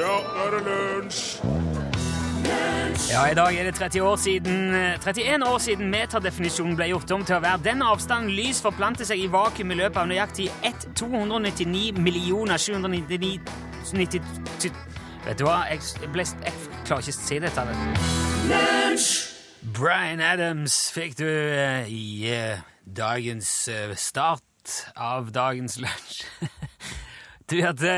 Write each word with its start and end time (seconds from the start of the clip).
Ja, 0.00 0.06
nå 0.06 0.12
er 0.40 0.54
det 0.54 0.60
lunsj! 0.64 1.40
Ja, 3.10 3.26
I 3.28 3.34
dag 3.36 3.56
er 3.58 3.66
det 3.68 3.74
30 3.76 4.00
år 4.00 4.16
siden, 4.16 4.74
31 4.74 5.44
år 5.44 5.58
siden 5.60 5.90
meterdefinisjonen 5.92 6.76
ble 6.78 6.86
gjort 6.88 7.10
om 7.12 7.24
til 7.26 7.36
å 7.36 7.40
være 7.44 7.60
den 7.66 7.82
avstanden 7.84 8.32
lys 8.32 8.62
forplanter 8.64 9.04
seg 9.04 9.20
i 9.20 9.26
vakuum 9.28 9.74
i 9.74 9.76
løpet 9.76 10.00
av 10.00 10.08
nøyaktig 10.08 10.46
1299 10.64 12.00
millioner 12.00 12.56
799 12.56 13.40
90 13.92 14.72
Vet 15.26 15.36
du 15.36 15.44
hva, 15.44 15.58
jeg, 15.68 16.08
ble, 16.14 16.24
jeg 16.24 16.54
klarer 16.88 17.04
ikke 17.04 17.12
å 17.12 17.18
si 17.18 17.42
dette. 17.44 17.66
Bryan 19.76 20.24
Adams 20.24 20.78
fikk 20.96 21.18
du 21.20 21.28
uh, 21.28 21.84
i 21.84 22.24
uh, 22.32 22.64
dagens 22.88 23.52
uh, 23.68 23.92
start 24.00 24.80
av 24.96 25.28
dagens 25.36 25.76
lunsj. 25.82 26.24
du 27.52 27.60
hørte 27.60 27.92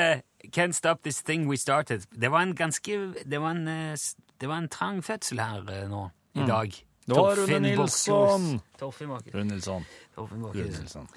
Can't 0.53 0.77
Stop 0.77 1.03
This 1.03 1.23
Thing 1.23 1.49
We 1.51 1.57
Started. 1.57 2.07
Det 2.11 2.29
var 2.29 2.43
en 2.43 2.55
ganske 2.55 3.15
Det 3.25 3.39
var 3.41 3.51
en, 3.51 3.69
eh, 3.69 3.97
det 4.39 4.47
var 4.47 4.57
en 4.57 4.69
trang 4.69 5.03
fødsel 5.03 5.41
her 5.41 5.71
eh, 5.71 5.89
nå 5.89 6.11
i 6.35 6.47
dag. 6.47 6.73
Det 7.07 7.17
var 7.17 7.37
Rune 7.37 7.59
Nilsson. 7.61 8.61
Rune 8.81 9.45
Nilsson. 9.45 9.85
Nilsson. 10.55 11.09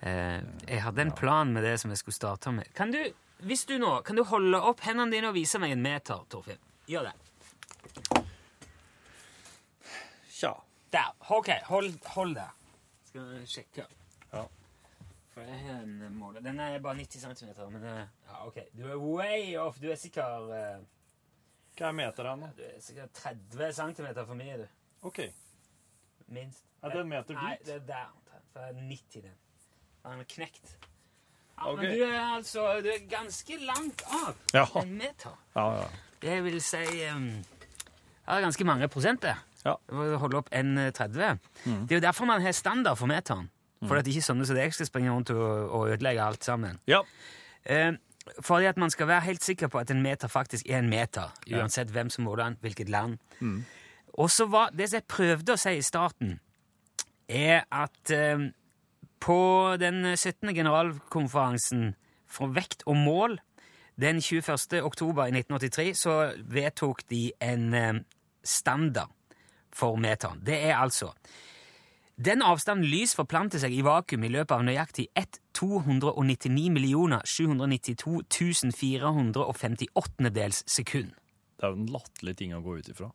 Eh, 0.00 0.40
jeg 0.68 0.82
hadde 0.82 1.02
en 1.02 1.12
plan 1.12 1.52
med 1.52 1.62
det 1.64 1.80
som 1.80 1.90
jeg 1.90 1.98
skulle 1.98 2.14
starte 2.14 2.52
med. 2.52 2.72
Kan 2.74 2.92
du, 2.92 3.00
hvis 3.38 3.64
du 3.64 3.78
nå, 3.78 4.00
kan 4.06 4.16
du 4.16 4.24
holde 4.24 4.60
opp 4.60 4.80
hendene 4.86 5.12
dine 5.12 5.30
og 5.30 5.34
vise 5.34 5.58
meg 5.58 5.72
en 5.74 5.82
meter, 5.82 6.24
Torfinn? 6.30 6.58
Gjør 6.88 7.10
det. 7.10 8.24
Tja. 10.32 10.54
Der. 10.92 11.14
Ok, 11.28 11.50
hold, 11.68 11.92
hold 12.14 12.34
der. 12.34 12.52
Skal 13.08 13.26
vi 13.34 13.46
sjekke. 13.46 13.86
For 15.38 15.46
jeg 15.46 15.58
har 15.68 15.82
en 15.84 16.14
måler. 16.18 16.40
Den 16.42 16.58
er 16.60 16.78
bare 16.82 16.94
90 16.98 17.20
cm, 17.22 17.50
men 17.70 17.82
det, 17.82 17.92
ja, 18.28 18.38
ok. 18.46 18.56
Du 18.74 18.82
er 18.90 18.96
way 18.98 19.56
off. 19.56 19.78
Du 19.78 19.86
er 19.90 19.94
sikkert, 20.00 20.50
eh, 20.50 20.80
Hva 21.78 21.86
er 21.88 21.92
meteren, 21.94 22.40
da? 22.42 22.48
du 22.56 22.62
er 22.66 22.80
sikkert 22.82 23.12
30 23.14 23.72
cm 23.76 24.08
for 24.26 24.34
mye, 24.34 24.56
du. 24.58 24.66
OK. 25.06 25.20
Minst. 26.28 26.64
Er 26.82 26.90
det 26.90 27.00
en 27.04 27.08
meter 27.08 27.34
Nei, 27.38 27.56
det 27.64 27.74
er 27.76 27.84
der. 27.86 28.08
For 28.52 28.60
det 28.60 28.68
er 28.68 28.88
90 28.88 29.22
den. 29.22 29.36
Den 30.04 30.20
er 30.24 30.28
knekt. 30.34 30.74
Ja, 31.58 31.70
okay. 31.72 31.82
Men 31.82 31.94
du 31.98 32.02
er 32.04 32.34
altså 32.36 32.64
du 32.82 32.88
er 32.88 33.04
ganske 33.10 33.56
langt 33.62 34.02
av 34.06 34.34
Ja. 34.54 34.64
en 34.82 34.92
meter. 34.98 35.38
Ja, 35.56 35.68
ja. 35.80 35.86
Det 36.22 36.36
vil 36.44 36.58
si 36.62 36.82
um, 37.14 37.28
ja, 37.30 38.34
det 38.34 38.36
er 38.36 38.40
ganske 38.48 38.64
mange 38.66 38.88
prosent, 38.88 39.22
det. 39.22 39.36
Ja. 39.64 39.74
Holde 40.18 40.36
opp 40.42 40.50
1,30. 40.54 41.38
Det 41.64 41.92
er 41.92 41.94
jo 41.94 42.00
derfor 42.00 42.24
man 42.26 42.42
har 42.42 42.52
standard 42.52 42.96
for 42.98 43.06
meteren. 43.06 43.50
For 43.86 43.94
at 43.96 44.06
ikke 44.10 44.22
sånne 44.22 44.46
som 44.46 44.56
deg 44.56 44.72
skal 44.74 44.86
springe 44.86 45.10
rundt 45.12 45.30
og, 45.30 45.70
og 45.70 45.88
ødelegge 45.92 46.22
alt 46.22 46.44
sammen. 46.44 46.78
ja. 46.86 47.00
Eh, 47.64 47.92
fordi 48.44 48.66
at 48.66 48.76
man 48.76 48.90
skal 48.90 49.06
være 49.08 49.20
helt 49.20 49.42
sikker 49.44 49.68
på 49.68 49.78
at 49.78 49.90
en 49.90 50.02
meter 50.02 50.28
faktisk 50.28 50.66
er 50.68 50.78
en 50.78 50.88
meter, 50.90 51.32
Ja. 51.46 51.58
uansett 51.62 51.88
hvem 51.90 52.10
som 52.10 52.24
måler 52.24 52.44
den, 52.44 52.56
hvilket 52.60 52.88
land. 52.88 53.18
Og 54.18 54.30
så 54.30 54.46
var 54.50 54.68
Det 54.76 54.88
som 54.90 54.96
jeg 54.96 55.04
prøvde 55.08 55.52
å 55.52 55.56
si 55.56 55.70
i 55.78 55.82
starten, 55.82 56.40
er 57.28 57.62
at 57.72 58.10
eh, 58.10 58.50
på 59.20 59.76
den 59.80 60.16
17. 60.16 60.54
generalkonferansen 60.54 61.94
for 62.26 62.46
vekt 62.54 62.82
og 62.86 62.96
mål 62.96 63.38
den 64.00 64.20
21. 64.20 64.82
oktober 64.84 65.26
i 65.26 65.32
1983 65.32 65.94
så 65.98 66.32
vedtok 66.46 67.02
de 67.10 67.32
en 67.40 67.74
eh, 67.74 67.94
standard 68.44 69.10
for 69.72 69.96
meteren. 69.96 70.40
Det 70.46 70.64
er 70.64 70.76
altså 70.76 71.12
den 72.18 72.42
avstanden 72.42 72.88
lys 72.90 73.12
forplanter 73.14 73.60
seg 73.62 73.76
i 73.76 73.84
vakuum 73.86 74.24
i 74.26 74.30
løpet 74.34 74.56
av 74.56 74.64
nøyaktig 74.66 75.04
1299 75.14 77.20
792 77.22 78.72
458 78.74 80.32
dels 80.34 80.64
sekund. 80.66 81.12
Det 81.54 81.66
er 81.66 81.74
jo 81.74 81.78
en 81.78 81.92
latterlig 81.94 82.34
ting 82.40 82.56
å 82.56 82.62
gå 82.64 82.80
ut 82.80 82.90
ifra. 82.90 83.12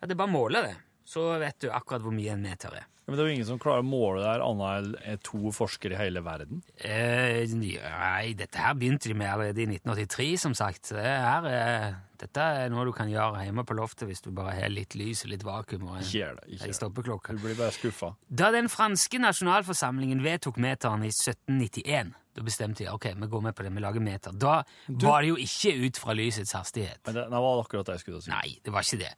Ja, 0.00 0.08
det 0.08 0.16
er 0.16 0.22
bare 0.22 0.32
å 0.32 0.32
måle 0.32 0.64
det, 0.64 0.72
så 1.12 1.26
vet 1.42 1.58
du 1.60 1.68
akkurat 1.70 2.02
hvor 2.04 2.14
mye 2.16 2.32
en 2.32 2.42
meter 2.44 2.72
er. 2.80 2.86
Ja, 3.02 3.10
Men 3.10 3.18
det 3.18 3.22
er 3.24 3.28
jo 3.28 3.34
ingen 3.34 3.46
som 3.48 3.58
klarer 3.58 3.82
å 3.82 3.86
måle 3.88 4.20
det 4.22 4.28
her, 4.30 4.42
annet 4.46 4.92
enn 5.10 5.18
to 5.26 5.50
forskere 5.52 5.96
i 5.96 5.98
hele 5.98 6.20
verden. 6.22 6.60
Eh, 6.78 7.42
nei, 7.50 8.32
dette 8.38 8.60
her 8.62 8.76
begynte 8.78 9.10
de 9.10 9.16
med 9.18 9.26
allerede 9.32 9.58
i 9.64 9.66
1983, 9.66 10.28
som 10.38 10.54
sagt. 10.54 10.92
Det 10.94 11.02
her, 11.02 11.48
eh, 11.50 11.88
dette 12.22 12.38
er 12.62 12.70
noe 12.70 12.86
du 12.86 12.92
kan 12.94 13.10
gjøre 13.10 13.42
hjemme 13.42 13.64
på 13.66 13.74
loftet 13.74 14.06
hvis 14.08 14.22
du 14.22 14.30
bare 14.30 14.54
har 14.54 14.70
litt 14.70 14.94
lys 14.94 15.24
og 15.26 15.32
litt 15.34 15.42
vakuum 15.42 15.88
og 15.90 15.98
Ikke 15.98 16.30
det. 16.38 16.46
en 16.46 16.54
ikke 16.54 16.70
det. 16.70 16.78
stoppeklokke. 16.78 17.34
Du 17.36 17.42
blir 17.42 17.58
bare 17.58 17.74
skuffa. 17.74 18.14
Da 18.30 18.52
den 18.54 18.70
franske 18.70 19.18
nasjonalforsamlingen 19.18 20.22
vedtok 20.22 20.56
meteren 20.62 21.02
i 21.02 21.10
1791, 21.10 22.14
da 22.32 22.44
bestemte 22.44 22.84
jeg 22.84 22.92
ok, 22.94 23.10
vi 23.20 23.28
går 23.28 23.42
med 23.44 23.54
på 23.56 23.64
det, 23.66 23.72
vi 23.74 23.82
lager 23.84 24.00
meter. 24.04 24.32
Da 24.32 24.62
var 25.04 25.22
det 25.22 25.32
jo 25.32 25.38
ikke 25.40 25.72
ut 25.84 25.98
fra 26.00 26.14
lysets 26.16 26.54
hastighet. 26.56 27.00
Men 27.06 27.18
det, 27.18 27.24
det 27.28 27.42
var 27.44 27.60
akkurat 27.60 27.88
det 27.90 27.98
jeg 27.98 28.04
skulle 28.06 28.22
si. 28.24 28.32
Nei, 28.32 28.54
det 28.64 28.72
var 28.72 28.86
ikke 28.86 29.00
det. 29.02 29.10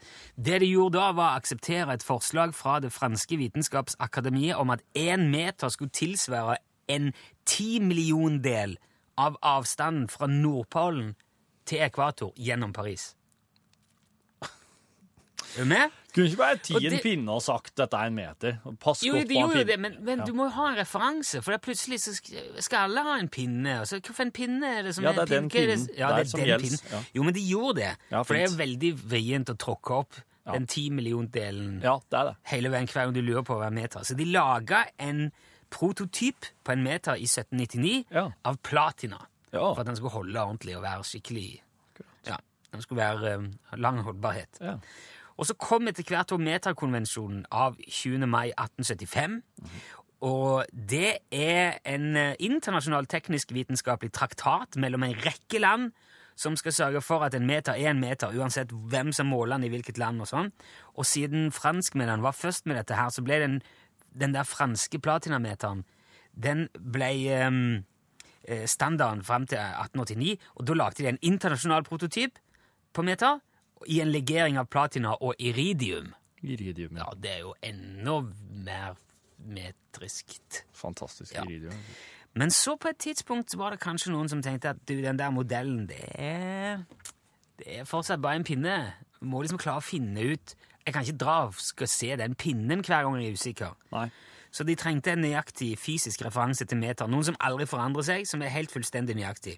Det 0.48 0.60
de 0.64 0.70
gjorde 0.72 0.98
da, 0.98 1.10
var 1.14 1.34
å 1.34 1.42
akseptere 1.42 1.94
et 1.94 2.06
forslag 2.06 2.54
fra 2.58 2.80
det 2.82 2.90
franske 2.94 3.38
vitenskapsakademiet 3.38 4.58
om 4.58 4.74
at 4.74 4.82
én 4.98 5.28
meter 5.30 5.70
skulle 5.70 5.94
tilsvare 5.94 6.58
en 6.90 7.12
timilliondel 7.48 8.76
av 9.20 9.38
avstanden 9.46 10.08
fra 10.10 10.26
Nordpolen 10.30 11.14
til 11.68 11.86
ekvator 11.86 12.34
gjennom 12.36 12.74
Paris. 12.74 13.12
Er 15.56 15.62
du 15.62 15.68
med? 15.70 15.90
Kunne 16.14 16.26
ikke 16.30 16.36
bare 16.38 16.56
ti 16.62 16.74
en 16.86 16.98
pinne 17.02 17.32
og 17.34 17.42
sagt 17.42 17.72
dette 17.76 17.94
er 17.98 18.06
en 18.10 18.14
meter? 18.14 18.58
Pass 18.80 19.02
Jo, 19.02 19.12
godt 19.14 19.26
på 19.28 19.32
en 19.34 19.40
gjorde 19.40 19.54
pinne. 19.54 19.64
det, 19.70 19.78
men, 19.80 19.96
men 20.06 20.18
du 20.26 20.32
må 20.32 20.44
jo 20.48 20.50
ha 20.56 20.68
en 20.72 20.76
referanse, 20.78 21.40
for 21.42 21.50
det 21.52 21.58
er 21.60 21.64
plutselig 21.66 21.98
så 22.00 22.14
skal 22.62 22.84
alle 22.88 23.02
ha 23.02 23.16
en 23.18 23.28
pinne. 23.28 23.80
Altså, 23.80 23.98
Hvilken 24.00 24.30
pinne 24.32 24.66
er 24.78 24.82
det 24.82 24.94
som 24.94 25.04
Ja, 25.04 25.10
er 25.10 25.14
det 25.14 25.24
er 25.24 25.40
den 25.40 25.48
pinnen. 25.50 25.88
Ja, 25.98 26.12
det 26.14 26.26
er 26.26 26.30
som 26.30 26.40
den 26.40 26.60
pinnen. 26.60 26.80
ja. 26.92 27.00
Jo, 27.14 27.22
men 27.22 27.34
de 27.34 27.42
gjorde 27.48 27.74
det, 27.80 27.90
Ja, 28.10 28.22
for 28.22 28.34
det 28.34 28.42
er 28.46 28.56
veldig 28.58 28.92
vrient 29.10 29.50
å 29.50 29.56
tråkke 29.58 29.90
opp 30.04 30.14
Ja. 30.46 30.52
den 30.52 30.66
timilliondelen 30.66 31.82
Ja, 31.82 31.98
det 32.10 32.18
er 32.18 32.24
det. 32.30 32.36
hele 32.52 32.68
veien 32.70 32.86
hver 32.86 33.04
gang 33.06 33.14
du 33.14 33.22
lurer 33.22 33.42
på 33.42 33.56
hver 33.58 33.70
meter. 33.72 34.00
Så 34.04 34.14
de 34.16 34.24
laga 34.24 34.84
en 35.00 35.30
prototyp 35.70 36.46
på 36.64 36.72
en 36.72 36.82
meter 36.84 37.16
i 37.16 37.26
1799 37.26 38.04
Ja. 38.10 38.28
av 38.44 38.56
platina, 38.62 39.18
Ja. 39.52 39.72
for 39.74 39.80
at 39.80 39.86
den 39.86 39.96
skulle 39.96 40.10
holde 40.12 40.36
ordentlig 40.38 40.76
og 40.76 40.82
være 40.82 41.02
skikkelig 41.04 41.60
Ja, 42.26 42.36
den 42.72 42.82
skulle 42.82 42.98
være 43.02 43.36
um, 43.38 43.52
lang 43.76 43.98
holdbarhet. 44.02 44.58
Ja. 44.60 44.76
Og 45.36 45.48
så 45.48 45.56
kom 45.58 45.88
etter 45.90 46.06
hvert 46.06 46.32
Metakonvensjonen 46.38 47.44
av 47.50 47.76
20. 47.82 48.26
mai 48.30 48.52
1875. 48.52 49.40
Og 50.24 50.64
det 50.72 51.18
er 51.34 51.78
en 51.84 52.16
eh, 52.16 52.34
internasjonal 52.40 53.06
teknisk-vitenskapelig 53.10 54.12
traktat 54.14 54.78
mellom 54.80 55.04
en 55.04 55.16
rekke 55.26 55.60
land 55.60 55.90
som 56.36 56.56
skal 56.58 56.72
sørge 56.72 57.02
for 57.04 57.22
at 57.26 57.34
en 57.34 57.46
meter 57.46 57.76
er 57.76 57.92
en 57.92 58.00
meter, 58.00 58.32
uansett 58.34 58.72
hvem 58.72 59.12
som 59.14 59.28
måler 59.30 59.58
den 59.58 59.68
i 59.68 59.72
hvilket 59.74 59.98
land. 60.00 60.22
Og 60.22 60.30
sånn. 60.30 60.52
Og 60.94 61.06
siden 61.06 61.50
franskmennene 61.54 62.24
var 62.24 62.34
først 62.34 62.66
med 62.66 62.80
dette 62.80 62.96
her, 62.98 63.10
så 63.12 63.22
ble 63.22 63.38
den, 63.42 63.58
den 64.14 64.34
der 64.34 64.48
franske 64.48 64.98
platinameteren 64.98 65.84
den 66.34 66.66
ble 66.74 67.10
eh, 67.30 68.66
standarden 68.66 69.22
fram 69.22 69.46
til 69.46 69.58
1889, 69.58 70.38
og 70.54 70.66
da 70.66 70.74
lagde 70.74 71.02
de 71.02 71.08
en 71.12 71.20
internasjonal 71.22 71.84
prototyp 71.86 72.40
på 72.94 73.04
meter 73.06 73.38
i 73.88 74.00
en 74.00 74.10
legering 74.12 74.58
av 74.58 74.66
platina 74.70 75.14
og 75.20 75.34
iridium. 75.38 76.12
Iridium. 76.42 76.96
Ja, 76.96 77.04
Ja. 77.08 77.14
det 77.20 77.30
er 77.30 77.38
jo 77.40 77.54
enda 77.62 78.20
mer 78.64 78.96
metriskt. 79.38 80.64
Fantastisk 80.72 81.34
Ja. 81.34 81.42
iridium. 81.44 81.72
Men 82.34 82.50
så 82.50 82.76
på 82.76 82.88
et 82.88 82.98
tidspunkt 82.98 83.54
var 83.56 83.70
det 83.70 83.80
kanskje 83.80 84.10
noen 84.10 84.28
som 84.28 84.42
tenkte 84.42 84.70
at 84.70 84.86
du, 84.86 85.00
den 85.02 85.16
der 85.18 85.30
modellen, 85.30 85.86
det 85.86 86.00
er, 86.18 86.84
det 87.58 87.78
er 87.80 87.84
fortsatt 87.84 88.20
bare 88.20 88.36
en 88.36 88.44
pinne. 88.44 88.92
Vi 89.20 89.26
må 89.26 89.40
liksom 89.42 89.58
klare 89.58 89.78
å 89.78 89.82
finne 89.82 90.32
ut 90.32 90.54
Jeg 90.86 90.92
kan 90.92 91.02
ikke 91.02 91.16
dra 91.18 91.46
og 91.46 91.54
skal 91.54 91.86
se 91.88 92.16
den 92.16 92.34
pinnen 92.34 92.82
hver 92.84 93.02
gang 93.04 93.14
jeg 93.16 93.28
er 93.30 93.32
usikker. 93.32 93.70
Nei. 93.92 94.10
Så 94.54 94.62
de 94.62 94.76
trengte 94.78 95.10
en 95.10 95.18
nøyaktig 95.24 95.72
fysisk 95.82 96.22
referanse 96.22 96.62
til 96.70 96.78
meter. 96.78 97.08
Noen 97.10 97.24
som 97.26 97.36
aldri 97.42 97.66
forandrer 97.66 98.06
seg, 98.06 98.26
som 98.30 98.42
er 98.46 98.52
helt 98.54 98.70
fullstendig 98.70 99.16
nøyaktig. 99.18 99.56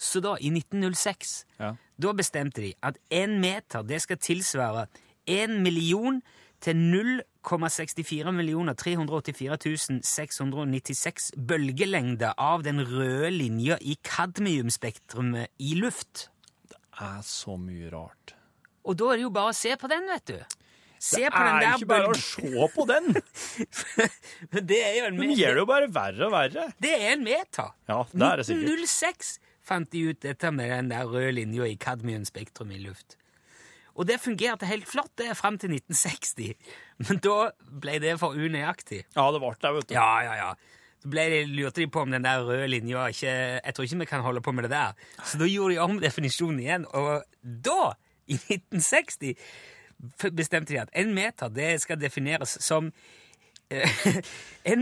Så 0.00 0.22
da, 0.24 0.36
i 0.40 0.48
1906, 0.48 1.44
Ja. 1.60 1.74
da 2.00 2.12
bestemte 2.16 2.62
de 2.64 2.70
at 2.82 2.96
én 3.12 3.36
meter 3.42 3.82
det 3.84 4.00
skal 4.00 4.16
tilsvare 4.16 4.86
1 5.28 5.60
million 5.60 6.22
til 6.60 6.74
0,64 7.44 8.32
millioner 8.32 8.74
384 8.74 10.00
696 10.04 11.30
bølgelengder 11.36 12.32
av 12.38 12.62
den 12.64 12.80
røde 12.80 13.30
linja 13.32 13.76
i 13.80 13.96
kadmiumspektrumet 14.04 15.48
i 15.58 15.74
luft. 15.78 16.28
Det 16.68 16.76
er 17.00 17.20
så 17.22 17.56
mye 17.60 17.90
rart. 17.92 18.34
Og 18.84 18.96
da 18.96 19.12
er 19.12 19.20
det 19.20 19.26
jo 19.28 19.30
bare 19.36 19.52
å 19.52 19.56
se 19.56 19.76
på 19.76 19.88
den, 19.92 20.06
vet 20.08 20.26
du. 20.32 20.38
Se 21.00 21.16
Det 21.22 21.30
på 21.32 21.40
den 21.40 21.54
er 21.56 21.62
der 21.64 21.78
ikke 21.78 21.86
bare 21.88 22.08
å 22.12 22.16
se 22.20 22.66
på 22.74 22.84
den! 22.90 23.06
Det 24.70 24.80
er 24.84 24.98
jo 24.98 25.04
en 25.08 25.16
Den 25.16 25.22
meter. 25.30 25.38
gjør 25.40 25.54
det 25.56 25.62
jo 25.62 25.68
bare 25.70 25.86
verre 25.94 26.26
og 26.26 26.32
verre. 26.34 26.64
Det 26.82 26.90
er 26.96 27.06
en 27.14 27.22
meter. 27.24 27.70
Ja, 27.88 28.00
det 28.12 28.26
er 28.26 28.42
det 28.42 28.44
sikkert. 28.50 28.74
1906 28.74 29.30
fant 29.70 29.90
de 29.94 30.02
ut 30.10 30.20
dette 30.24 30.50
med 30.52 30.70
den 30.74 30.90
der 30.92 31.08
røde 31.08 31.32
linja 31.38 31.68
i 31.70 31.76
kadmiumspektrum 31.80 32.72
i 32.76 32.80
luft. 32.82 33.16
Og 33.96 34.06
det 34.08 34.18
fungerte 34.22 34.68
helt 34.70 34.86
flott 34.88 35.10
det 35.20 35.32
fram 35.38 35.56
til 35.60 35.72
1960. 35.76 36.52
Men 37.08 37.20
da 37.24 37.38
ble 37.82 37.96
det 38.02 38.14
for 38.20 38.36
unøyaktig. 38.36 39.02
Ja, 39.16 39.26
det 39.34 39.40
ble 39.42 39.54
det, 39.60 39.72
vet 39.78 39.88
du. 39.90 39.96
Ja, 39.96 40.10
ja, 40.26 40.36
ja. 40.40 40.50
Så 41.00 41.08
de, 41.16 41.26
lurte 41.48 41.80
de 41.80 41.88
på 41.88 42.02
om 42.04 42.12
den 42.12 42.24
der 42.28 42.42
røde 42.44 42.66
linja 42.68 43.06
ikke 43.08 43.30
Jeg 43.32 43.72
tror 43.72 43.86
ikke 43.88 44.00
vi 44.02 44.08
kan 44.12 44.20
holde 44.24 44.42
på 44.44 44.52
med 44.52 44.66
det 44.68 44.74
der. 44.76 44.92
Så 45.24 45.40
da 45.40 45.48
gjorde 45.48 45.74
de 45.78 45.80
om 45.80 45.96
definisjonen 46.02 46.60
igjen, 46.60 46.84
og 46.92 47.22
da, 47.40 47.94
i 48.28 48.36
1960, 48.36 49.32
f- 49.32 49.79
bestemte 50.36 50.72
de 50.72 50.80
at 50.80 50.88
en 50.96 51.14
meter 51.14 51.48
det 51.48 51.80
skal 51.82 52.00
defineres 52.00 52.58
som 52.60 52.92
eh, 53.70 53.90
1 54.64 54.78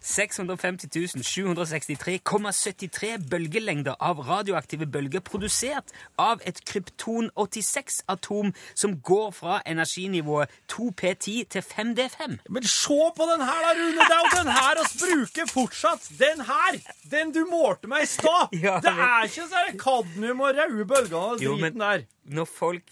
650 0.00 1.14
763,73 1.24 3.18
bølgelengder 3.30 3.94
av 4.00 4.18
radioaktive 4.28 4.86
bølger 4.86 5.20
produsert 5.24 5.84
av 6.20 6.40
et 6.44 6.64
krypton-86-atom 6.68 8.52
som 8.74 9.00
går 9.00 9.30
fra 9.32 9.62
energinivået 9.66 10.48
2P10 10.72 11.44
til 11.54 11.62
5D5. 11.62 12.36
Men 12.50 12.62
se 12.68 13.10
på 13.16 13.22
den 13.32 13.42
her, 13.46 13.60
da, 13.64 13.70
Rune! 13.78 14.00
Det 14.00 14.16
er 14.16 14.20
jo 14.20 14.26
den 14.42 14.52
her 14.58 14.74
oss 14.82 14.94
bruker 15.00 15.46
fortsatt! 15.52 16.02
Den 16.18 16.40
her! 16.50 16.72
Den 17.10 17.32
du 17.32 17.46
målte 17.50 17.88
meg 17.88 18.02
i 18.02 18.06
stad! 18.06 18.48
Ja, 18.64 18.80
det 18.80 18.90
er 18.92 19.24
ikke 19.28 19.46
sånn 19.50 19.78
kadmium 19.80 20.40
og 20.44 20.56
røde 20.56 20.84
bølger 20.88 21.18
og 21.20 21.38
driten 21.40 21.80
der. 21.80 22.00
Når 22.32 22.44
folk 22.48 22.82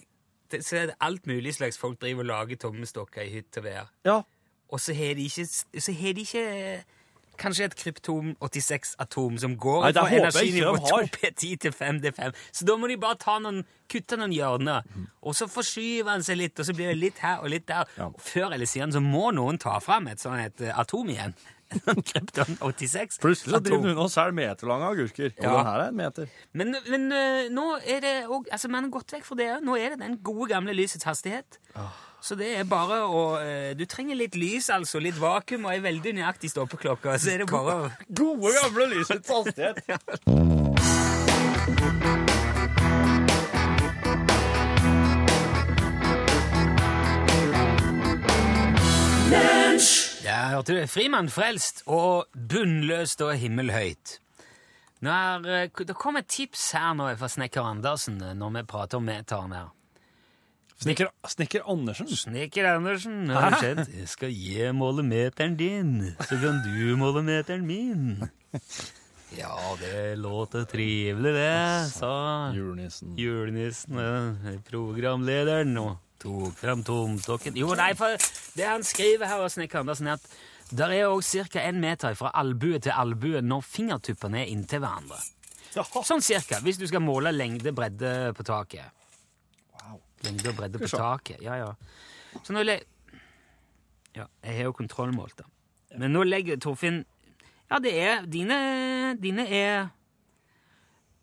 det- 0.53 0.63
så 0.65 0.77
er 0.83 0.87
det 0.93 0.97
alt 1.01 1.27
mulig 1.27 1.55
slags 1.57 1.79
folk 1.81 1.99
driver 2.01 2.23
og 2.23 2.31
lager 2.31 2.57
tommestokker 2.67 3.25
i 3.27 3.31
hytt 3.39 3.59
og 3.59 3.65
vær. 3.67 3.89
Ja. 4.09 4.21
Og 4.73 4.81
så 4.81 4.95
har 4.97 5.15
de 5.19 5.25
ikke, 5.29 5.45
så 5.81 5.93
har 5.93 6.13
de 6.17 6.21
ikke 6.25 6.85
kanskje 7.43 7.65
et 7.65 7.75
krypton-86-atom 7.81 9.39
som 9.41 9.57
går 9.61 9.83
Nei, 9.83 9.91
ikke 9.93 10.19
energinivå 10.21 10.75
de 10.77 10.83
har. 10.93 11.07
2P10 11.09 11.57
til 11.65 11.73
5D5. 11.73 12.35
Så 12.53 12.65
da 12.69 12.77
må 12.79 12.89
de 12.91 12.97
bare 13.01 13.19
ta 13.21 13.39
noen, 13.43 13.63
kutte 13.93 14.17
noen 14.21 14.33
hjørner, 14.33 14.85
og 15.23 15.35
så 15.37 15.49
forskyver 15.51 16.11
han 16.15 16.23
seg 16.27 16.39
litt, 16.41 16.61
og 16.61 16.69
så 16.69 16.75
blir 16.77 16.93
det 16.93 16.99
litt 17.01 17.19
her 17.25 17.43
og 17.43 17.51
litt 17.53 17.67
der. 17.69 17.89
Ja. 17.99 18.07
Og 18.13 18.21
Før 18.23 18.53
eller 18.57 18.67
siden 18.71 18.93
så 18.95 19.03
må 19.05 19.31
noen 19.35 19.59
ta 19.63 19.79
fram 19.85 20.09
et 20.13 20.23
sånt 20.23 20.41
et 20.45 20.61
eh, 20.69 20.79
atom 20.79 21.09
igjen. 21.13 21.35
Krypton-86. 22.11 23.19
Plutselig 23.23 23.55
så 23.55 23.61
driver 23.65 23.89
hun 23.93 23.99
og 24.05 24.11
selger 24.13 24.37
meterlange 24.37 24.91
agurker. 24.93 25.33
Og 25.39 25.45
Ja. 25.45 25.57
den 25.57 25.67
her 25.67 25.83
er 25.85 25.89
en 25.89 25.97
meter. 25.97 26.27
Men, 26.53 26.77
men 26.91 27.13
øh, 27.13 27.51
nå 27.51 27.67
er 27.87 28.01
det 28.05 28.15
òg 28.29 28.49
Altså, 28.53 28.69
man 28.69 28.85
har 28.89 28.91
gått 28.95 29.13
vekk 29.17 29.25
fra 29.29 29.39
det. 29.41 29.51
Nå 29.65 29.77
er 29.77 29.95
det 29.97 30.01
den 30.05 30.19
gode, 30.25 30.49
gamle 30.53 30.75
lysets 30.77 31.05
hastighet. 31.09 31.59
Så 32.23 32.37
det 32.39 32.53
er 32.55 32.65
bare 32.71 33.01
å 33.11 33.23
øh, 33.43 33.73
Du 33.79 33.83
trenger 33.91 34.15
litt 34.15 34.37
lys, 34.39 34.69
altså. 34.71 35.01
Litt 35.03 35.19
vakuum 35.19 35.65
og 35.67 35.73
ei 35.75 35.81
veldig 35.83 36.13
nøyaktig 36.21 36.53
stoppeklokke. 36.53 37.17
Så 37.19 37.33
er 37.35 37.43
det 37.43 37.49
bare 37.51 37.79
å 37.89 37.91
Gode, 38.15 38.53
gamle 38.63 38.87
lysets 38.95 39.29
hastighet. 39.33 39.83
Ja, 39.89 39.99
hørte 50.51 50.75
du? 50.75 50.87
Frimann 50.91 51.29
frelst 51.31 51.83
og 51.87 52.27
bunnløst 52.35 53.21
og 53.23 53.35
himmelhøyt. 53.39 54.19
Nå 55.03 55.11
er, 55.11 55.47
øh, 55.65 55.87
det 55.87 55.97
kom 55.99 56.17
et 56.17 56.27
tips 56.31 56.71
her 56.77 56.93
nå 56.95 57.09
fra 57.19 57.29
snekker 57.29 57.63
Andersen 57.63 58.21
øh, 58.23 58.35
når 58.39 58.51
vi 58.59 58.63
prater 58.71 58.99
om 59.01 59.07
metaren 59.09 59.53
her. 59.53 59.71
Snekker, 60.83 61.11
Snekker 61.31 61.63
Andersen. 61.71 62.09
Snekker 62.11 62.67
Andersen, 62.75 63.29
har 63.31 63.51
det 63.55 63.59
skjedd? 63.63 63.83
Jeg 64.01 64.09
skal 64.11 64.33
gi 64.35 64.71
målemeteren 64.75 65.55
din, 65.57 65.93
så 66.27 66.39
kan 66.43 66.59
du 66.65 66.97
måle 66.99 67.23
meteren 67.23 67.67
min. 67.67 68.17
Ja, 69.39 69.55
det 69.81 70.19
låter 70.19 70.65
trivelig, 70.69 71.33
det, 71.35 71.91
sa 71.95 72.51
Julenissen. 72.53 73.15
julenissen, 73.17 73.97
eh, 73.99 74.59
programlederen, 74.69 75.77
og 75.79 75.97
tok 76.23 76.57
fram 76.59 76.83
tomstokken. 76.87 77.59
Jo, 77.59 77.75
nei, 77.79 77.93
for 77.99 78.17
det 78.57 78.67
han 78.69 78.85
skriver 78.87 79.29
her, 79.31 79.45
Snekker 79.53 79.83
Andersen, 79.83 80.09
er 80.09 80.21
at 80.21 80.27
der 80.73 80.95
er 80.97 81.11
òg 81.11 81.21
ca. 81.27 81.61
én 81.61 81.81
meter 81.83 82.15
fra 82.17 82.31
albue 82.41 82.81
til 82.81 82.95
albue 82.97 83.43
når 83.45 83.65
fingertuppene 83.67 84.45
er 84.45 84.53
inntil 84.53 84.81
hverandre. 84.81 85.19
Jaha. 85.73 86.03
Sånn 86.05 86.25
cirka, 86.25 86.61
hvis 86.65 86.79
du 86.81 86.87
skal 86.89 87.03
måle 87.05 87.33
lengde, 87.33 87.73
bredde 87.77 88.33
på 88.37 88.45
taket. 88.45 88.89
Wow. 89.77 90.01
Lengde 90.25 90.53
og 90.53 90.59
bredde 90.61 90.81
på 90.81 90.89
taket. 90.89 91.41
Ja, 91.45 91.59
ja. 91.61 91.71
Så 92.45 92.57
nå 92.57 92.65
le... 92.65 92.79
Ja, 94.17 94.27
jeg 94.45 94.59
har 94.59 94.69
jo 94.69 94.77
kontrollmålt 94.77 95.39
da. 95.41 95.47
Men 96.01 96.13
nå 96.13 96.25
legger 96.25 96.61
Torfinn 96.61 97.03
Ja, 97.71 97.79
det 97.81 97.93
er 97.97 98.27
Dine, 98.29 98.59
dine 99.21 99.47
er 99.49 99.89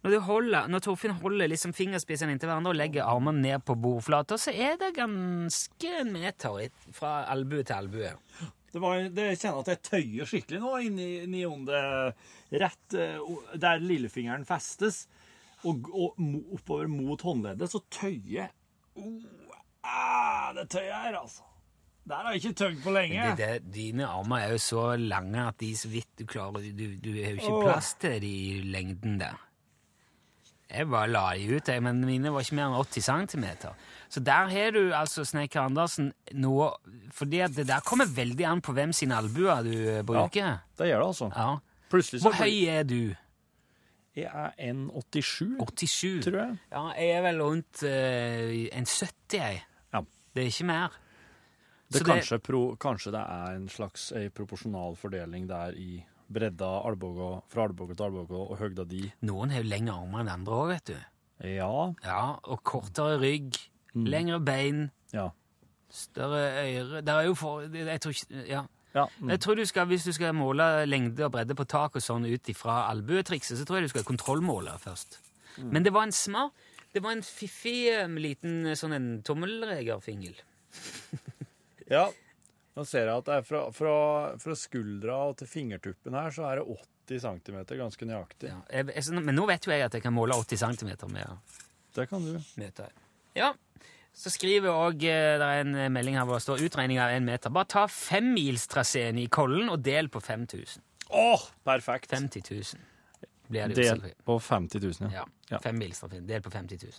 når, 0.04 0.14
du 0.14 0.20
holder, 0.24 0.68
når 0.72 0.84
Torfinn 0.86 1.18
holder 1.20 1.50
liksom 1.52 1.74
fingerspissene 1.76 2.32
inntil 2.32 2.48
hverandre 2.48 2.72
og 2.72 2.80
legger 2.80 3.08
armene 3.10 3.44
ned 3.44 3.66
på 3.68 3.76
bordflata, 3.80 4.38
så 4.40 4.54
er 4.56 4.78
det 4.80 4.94
ganske 4.96 5.96
en 6.00 6.14
meter 6.14 6.70
fra 6.96 7.26
albue 7.32 7.66
til 7.68 7.76
albue. 7.76 8.14
Det, 8.70 8.80
var, 8.80 9.10
det 9.12 9.28
kjenner 9.42 9.64
at 9.64 9.74
jeg 9.74 9.84
tøyer 9.90 10.30
skikkelig 10.30 10.62
nå 10.64 10.76
inni, 10.86 11.10
i 11.42 11.44
under 11.48 12.14
rett 12.64 12.96
eh, 12.96 13.20
der 13.60 13.84
lillefingeren 13.84 14.48
festes, 14.48 15.04
og, 15.68 15.90
og 15.92 16.16
oppover 16.56 16.88
mot 16.88 17.22
håndleddet, 17.26 17.68
så 17.68 17.82
tøyer. 17.92 18.54
Oh, 18.96 19.20
ah, 19.84 20.54
det 20.56 20.70
tøyer 20.72 20.96
her, 20.96 21.20
altså. 21.20 21.44
Der 22.10 22.24
har 22.24 22.34
jeg 22.34 22.42
ikke 22.46 22.58
tøyd 22.64 22.80
på 22.86 22.94
lenge. 22.96 23.26
Det, 23.36 23.50
det, 23.66 23.74
dine 23.74 24.08
armer 24.08 24.46
er 24.46 24.56
jo 24.56 24.62
så 24.64 24.86
lange 24.98 25.44
at 25.44 25.60
de 25.60 25.74
så 25.78 25.92
vidt 25.92 26.10
du 26.18 26.26
klarer 26.26 26.64
Du, 26.74 26.86
du 27.04 27.12
har 27.20 27.36
jo 27.36 27.42
ikke 27.42 27.60
plass 27.68 27.92
til 28.02 28.16
de 28.24 28.32
i 28.32 28.62
lengden 28.66 29.20
der. 29.20 29.49
Jeg 30.70 30.86
bare 30.86 31.10
la 31.10 31.24
de 31.34 31.56
ut, 31.58 31.70
jeg, 31.72 31.82
men 31.82 32.02
mine 32.06 32.30
var 32.30 32.46
ikke 32.46 32.58
mer 32.60 32.68
enn 32.70 32.76
80 32.78 33.08
cm. 33.32 33.46
Så 34.10 34.22
der 34.26 34.52
har 34.52 34.76
du 34.76 34.92
altså, 34.94 35.26
Snekker 35.26 35.64
Andersen, 35.64 36.12
noe 36.38 36.72
Fordi 37.14 37.42
det 37.54 37.66
der 37.70 37.82
kommer 37.86 38.06
veldig 38.06 38.46
an 38.46 38.62
på 38.62 38.74
hvem 38.78 38.94
sine 38.94 39.18
albuer 39.18 39.66
du 39.66 39.74
bruker. 40.06 40.40
Ja, 40.40 40.54
Det 40.78 40.92
gjør 40.92 41.02
det, 41.02 41.08
altså. 41.08 41.32
Ja. 41.36 41.50
Plutselig 41.90 42.22
så 42.22 42.30
Hvor 42.30 42.38
høy 42.44 42.66
er 42.70 42.84
du? 42.86 43.16
Jeg 44.16 44.30
er 44.34 44.54
1,87, 44.58 45.58
87? 45.58 46.24
tror 46.26 46.38
jeg. 46.38 46.58
Ja, 46.72 46.84
jeg 46.98 47.10
er 47.18 47.22
vel 47.24 47.42
rundt 47.42 47.84
uh, 47.86 48.78
en 48.78 48.86
70, 48.86 49.38
jeg. 49.38 49.62
Ja. 49.94 50.02
Det 50.36 50.44
er 50.44 50.50
ikke 50.52 50.66
mer. 50.70 50.98
Det 51.90 52.02
Så 52.02 52.06
kanskje, 52.06 52.40
pro, 52.46 52.64
kanskje 52.76 53.14
det 53.16 53.22
er 53.22 53.56
en 53.58 53.70
slags 53.70 54.12
ei 54.18 54.28
proporsjonal 54.30 54.98
fordeling 55.00 55.48
der 55.50 55.74
i 55.78 56.04
bredda 56.32 56.68
albue, 56.86 57.42
fra 57.50 57.64
albue 57.66 57.96
til 57.96 58.06
albue 58.06 58.38
og 58.50 58.58
høgda 58.60 58.86
di. 58.88 59.12
Noen 59.26 59.50
har 59.52 59.64
jo 59.64 59.70
lengre 59.70 59.96
armer 59.98 60.20
enn 60.22 60.30
andre 60.30 60.54
òg, 60.54 60.68
vet 60.76 60.86
du. 60.92 60.98
Ja. 61.50 61.70
Ja, 62.04 62.22
og 62.44 62.64
kortere 62.64 63.20
rygg, 63.22 63.58
Mm. 63.96 64.06
lengre 64.06 64.40
bein, 64.46 64.92
Ja. 65.14 65.30
større 65.90 66.62
øyre 66.62 67.02
Det 67.02 67.10
er 67.10 67.22
jo 67.26 67.34
for 67.34 67.62
Jeg 67.62 68.02
tror 68.02 68.12
ikke 68.14 68.48
Ja. 68.48 68.64
ja. 68.94 69.06
mm. 69.20 69.30
Jeg 69.30 69.40
tror 69.40 69.56
du 69.56 69.66
skal, 69.66 69.88
Hvis 69.88 70.04
du 70.06 70.12
skal 70.12 70.34
måle 70.34 70.86
lengde 70.86 71.26
og 71.26 71.32
bredde 71.32 71.56
på 71.56 71.66
tak 71.66 71.96
og 71.96 72.02
sånn 72.02 72.26
ut 72.32 72.44
ifra 72.50 72.92
albuetrikset, 72.92 73.58
så 73.58 73.66
tror 73.66 73.78
jeg 73.78 73.84
du 73.90 73.90
skal 73.90 74.04
kontrollmåle 74.04 74.78
først. 74.80 75.18
Mm. 75.58 75.72
Men 75.74 75.84
det 75.84 75.94
var 75.94 76.04
en 76.04 76.12
smart 76.12 76.52
Det 76.94 77.02
var 77.04 77.12
en 77.12 77.22
fiffig 77.24 77.88
eh, 77.90 78.08
liten 78.08 78.64
sånn 78.76 78.94
en 78.94 79.24
tommelregerfingel. 79.24 80.36
Ja, 81.90 82.10
nå 82.78 82.86
ser 82.86 83.06
jeg 83.08 83.18
at 83.18 83.26
det 83.26 83.34
er 83.40 83.42
fra, 83.48 83.64
fra, 83.72 83.94
fra 84.38 84.56
skuldra 84.56 85.16
og 85.30 85.38
til 85.38 85.48
fingertuppen 85.48 86.14
her, 86.14 86.30
så 86.32 86.46
er 86.52 86.62
det 86.62 86.78
80 87.10 87.22
cm, 87.26 87.58
ganske 87.78 88.06
nøyaktig. 88.06 88.50
Ja. 88.52 88.60
Jeg, 88.72 88.88
jeg, 88.96 89.04
så- 89.04 89.14
men 89.22 89.36
nå 89.36 89.48
vet 89.50 89.66
jo 89.66 89.72
jeg 89.72 89.82
at 89.88 89.94
jeg 89.94 90.02
kan 90.04 90.14
måle 90.14 90.34
80 90.38 90.58
cm 90.78 91.12
med 91.12 91.38
Det 91.96 92.08
kan 92.10 92.22
du. 92.22 92.40
meter. 92.58 92.90
Ja. 93.36 93.54
Så 94.14 94.30
skriver 94.34 94.70
òg 94.74 94.98
Det 95.00 95.10
er 95.42 95.62
en 95.62 95.76
eh, 95.76 95.90
melding 95.90 96.16
her 96.18 96.26
hvor 96.26 96.36
det 96.40 96.44
står 96.44 96.58
'utregning 96.60 97.00
av 97.00 97.10
én 97.12 97.24
meter'. 97.26 97.52
Bare 97.54 97.66
ta 97.66 97.86
femmilstraseen 97.88 99.18
i 99.20 99.28
Kollen 99.28 99.70
og 99.70 99.82
del 99.84 100.10
på 100.10 100.20
5000. 100.22 100.82
Åh, 101.10 101.42
perfekt. 101.66 102.12
50 102.12 102.42
000 102.52 102.64
blir 103.50 103.68
det 103.68 103.76
Del 103.76 103.86
selvfølgelig. 103.86 104.16
på 104.26 104.40
50 104.40 104.80
000, 105.02 105.12
Ja. 105.14 105.24
Ja. 105.50 105.58
Fem 105.58 105.78
milstrafin. 105.78 106.28
Del 106.28 106.42
på 106.42 106.52
50 106.52 106.78
000. 106.84 106.92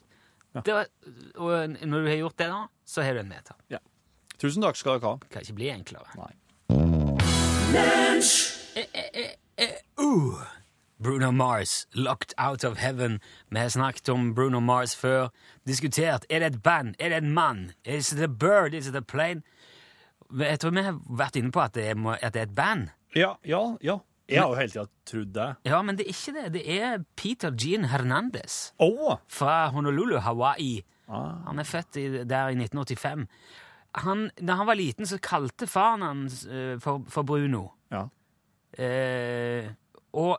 Ja. 0.54 0.60
Det 0.60 0.88
og 1.36 1.68
når 1.86 2.02
du 2.02 2.08
har 2.08 2.16
gjort 2.16 2.36
det, 2.38 2.48
da, 2.48 2.66
så 2.84 3.02
har 3.02 3.14
du 3.14 3.20
en 3.20 3.28
meter. 3.28 3.54
Tusen 4.40 4.64
takk 4.64 4.78
skal 4.80 4.96
dere 4.96 5.10
ha. 5.10 5.18
Det 5.20 5.28
Kan 5.34 5.44
ikke 5.44 5.58
bli 5.58 5.68
enklere. 5.68 6.08
Nei. 6.16 6.32
Uh, 10.00 10.40
Bruno 11.02 11.30
Mars, 11.30 11.86
'Locked 11.92 12.32
Out 12.38 12.64
of 12.64 12.78
Heaven'. 12.78 13.20
Vi 13.50 13.58
har 13.58 13.68
snakket 13.68 14.08
om 14.08 14.34
Bruno 14.34 14.60
Mars 14.60 14.96
før. 14.96 15.28
Diskutert. 15.66 16.24
Er 16.30 16.38
det 16.38 16.46
et 16.46 16.62
band? 16.62 16.94
Er 16.98 17.08
det 17.08 17.16
en 17.16 17.30
mann? 17.30 17.72
Is 17.84 18.12
it 18.12 18.20
a 18.20 18.28
bird? 18.28 18.74
Is 18.74 18.86
it 18.86 18.96
a 18.96 19.00
plane? 19.00 19.42
Jeg 20.38 20.60
tror 20.60 20.70
vi 20.70 20.82
har 20.82 21.00
vært 21.08 21.36
inne 21.36 21.52
på 21.52 21.60
at 21.60 21.74
det 21.74 21.88
er, 21.90 22.16
at 22.22 22.34
det 22.34 22.40
er 22.40 22.46
et 22.46 22.54
band. 22.54 22.88
Ja, 23.14 23.34
ja, 23.44 23.76
ja. 23.82 23.98
Jeg 24.30 24.40
har 24.40 24.48
jo 24.48 24.54
hele 24.54 24.70
tida 24.70 24.84
trodd 25.10 25.32
det. 25.34 25.48
Ja, 25.66 25.82
men 25.82 25.98
det 25.98 26.06
er 26.06 26.12
ikke 26.14 26.34
det. 26.36 26.52
Det 26.54 26.80
er 26.80 26.98
Peter 27.16 27.50
Jean 27.50 27.84
Hernandez 27.84 28.72
oh. 28.78 29.18
fra 29.28 29.68
Honolulu, 29.68 30.18
Hawaii. 30.18 30.84
Ah. 31.08 31.42
Han 31.46 31.58
er 31.58 31.66
født 31.66 31.96
i, 31.96 32.04
der 32.24 32.48
i 32.48 32.56
1985. 32.56 33.26
Han, 33.92 34.28
da 34.38 34.54
han 34.60 34.68
var 34.68 34.78
liten, 34.78 35.06
så 35.06 35.18
kalte 35.18 35.66
faren 35.66 36.02
hans 36.06 36.44
eh, 36.46 36.76
for, 36.82 37.02
for 37.10 37.26
Bruno. 37.26 37.72
Ja. 37.90 38.04
Eh, 38.78 39.66
og 40.14 40.38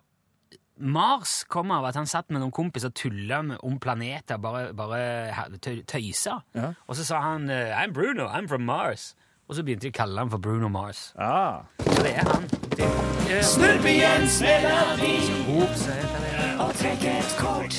Mars 0.81 1.43
kom 1.51 1.71
av 1.75 1.85
at 1.89 1.97
han 1.99 2.07
satt 2.09 2.31
med 2.31 2.41
noen 2.41 2.53
kompiser 2.55 2.89
og 2.89 2.95
tulla 2.97 3.41
om 3.61 3.75
planeter, 3.79 4.39
bare, 4.41 4.71
bare 4.73 5.59
tøysa. 5.59 6.39
Ja. 6.57 6.71
Og 6.87 6.97
så 6.97 7.05
sa 7.05 7.19
han 7.21 7.49
eh, 7.49 7.75
'I'm 7.75 7.93
Bruno, 7.93 8.27
I'm 8.31 8.47
from 8.47 8.63
Mars'. 8.69 9.13
Og 9.51 9.55
så 9.55 9.63
begynte 9.67 9.89
de 9.89 9.91
å 9.91 9.97
kalle 9.99 10.23
han 10.23 10.29
for 10.31 10.39
Bruno 10.39 10.69
Mars. 10.71 11.11
Ah. 11.19 11.67
Så 11.83 12.03
det 12.05 12.15
er 12.15 12.23
han. 12.23 12.47
Det 12.71 12.87
Snurpejens 13.43 14.41
melodi 14.41 15.17
Ops, 15.59 15.83
og 16.59 16.71
trekk 16.79 17.03
et 17.11 17.35
kort. 17.39 17.77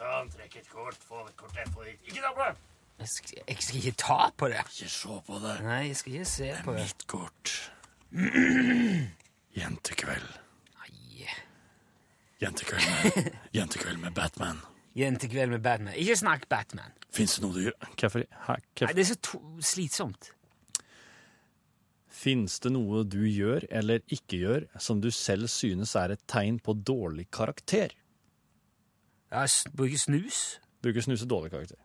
Sånn, 0.00 0.32
trekk 0.32 0.56
et 0.62 0.68
kort, 0.72 0.96
få 1.04 1.26
et 1.28 1.36
kort 1.36 1.60
få 1.74 1.84
det. 1.84 1.98
Ikke 2.08 2.24
ta 2.24 2.32
på 2.32 2.46
det! 2.48 2.69
Jeg 3.00 3.08
skal, 3.08 3.38
jeg 3.48 3.62
skal 3.64 3.76
ikke 3.80 3.96
ta 3.96 4.18
på 4.36 4.48
det. 4.52 4.60
Ikke 4.68 4.90
se 4.92 5.20
på 5.26 5.38
det. 5.40 5.54
Nei, 5.64 5.80
jeg 5.88 5.96
skal 5.96 6.18
ikke 6.18 6.28
se 6.28 6.48
på 6.64 6.74
det. 6.76 6.82
Mitt 6.84 7.06
kort. 7.08 7.52
Jentekveld. 9.60 10.34
Nei. 10.80 11.30
Jentekveld 12.40 12.84
med, 12.90 13.30
jentekveld 13.56 14.02
med 14.04 14.12
Batman. 14.16 14.60
Jentekveld 14.96 15.54
med 15.54 15.64
Batman. 15.64 15.94
Ikke 15.96 16.16
snakk 16.16 16.44
Batman. 16.52 16.92
Fins 17.10 17.38
det 17.38 17.42
noe 17.44 17.56
du 17.56 17.64
gjør 17.64 17.88
Hvorfor? 17.96 18.26
Nei, 18.46 18.92
det 18.94 19.02
er 19.02 19.08
så 19.08 19.18
to 19.24 19.40
slitsomt. 19.64 20.30
Fins 22.20 22.58
det 22.60 22.72
noe 22.74 23.02
du 23.08 23.22
gjør 23.24 23.64
eller 23.80 24.04
ikke 24.12 24.42
gjør 24.42 24.66
som 24.82 25.00
du 25.00 25.08
selv 25.14 25.48
synes 25.50 25.94
er 25.96 26.12
et 26.14 26.22
tegn 26.28 26.60
på 26.60 26.74
dårlig 26.76 27.30
karakter? 27.32 27.94
Jeg 29.30 29.76
bruker 29.78 30.02
snus. 30.04 30.40
Bruker 30.84 31.06
snus 31.06 31.24
og 31.24 31.30
dårlig 31.32 31.54
karakter. 31.54 31.80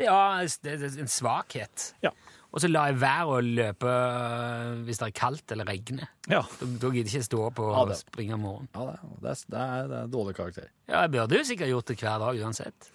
Ja, 0.00 0.18
det 0.64 0.76
er 0.78 0.98
en 1.02 1.10
svakhet. 1.10 1.92
Ja. 2.04 2.12
Og 2.54 2.62
så 2.62 2.68
lar 2.70 2.92
jeg 2.92 3.00
være 3.02 3.34
å 3.34 3.38
løpe 3.42 3.90
øh, 3.90 4.82
hvis 4.86 5.00
det 5.00 5.08
er 5.08 5.14
kaldt 5.18 5.54
eller 5.56 5.66
regner. 5.66 6.06
Ja. 6.30 6.44
Da, 6.60 6.68
da 6.68 6.90
gidder 6.94 7.10
jeg 7.10 7.24
ikke 7.24 7.26
stå 7.26 7.40
opp 7.48 7.58
og 7.64 7.72
ja, 7.74 7.96
springe 7.98 8.36
om 8.36 8.44
morgenen. 8.46 8.68
ja 8.74 8.84
det, 8.86 8.94
er, 8.94 9.08
det, 9.16 9.32
er, 9.32 9.40
det, 9.54 9.62
er, 9.64 9.88
det 9.90 9.96
er 9.98 10.12
dårlig 10.12 10.36
karakter. 10.38 10.68
Ja, 10.86 11.00
jeg 11.00 11.14
burde 11.16 11.40
jo 11.40 11.48
sikkert 11.48 11.72
gjort 11.72 11.90
det 11.90 11.98
hver 11.98 12.22
dag 12.22 12.44
uansett. 12.46 12.90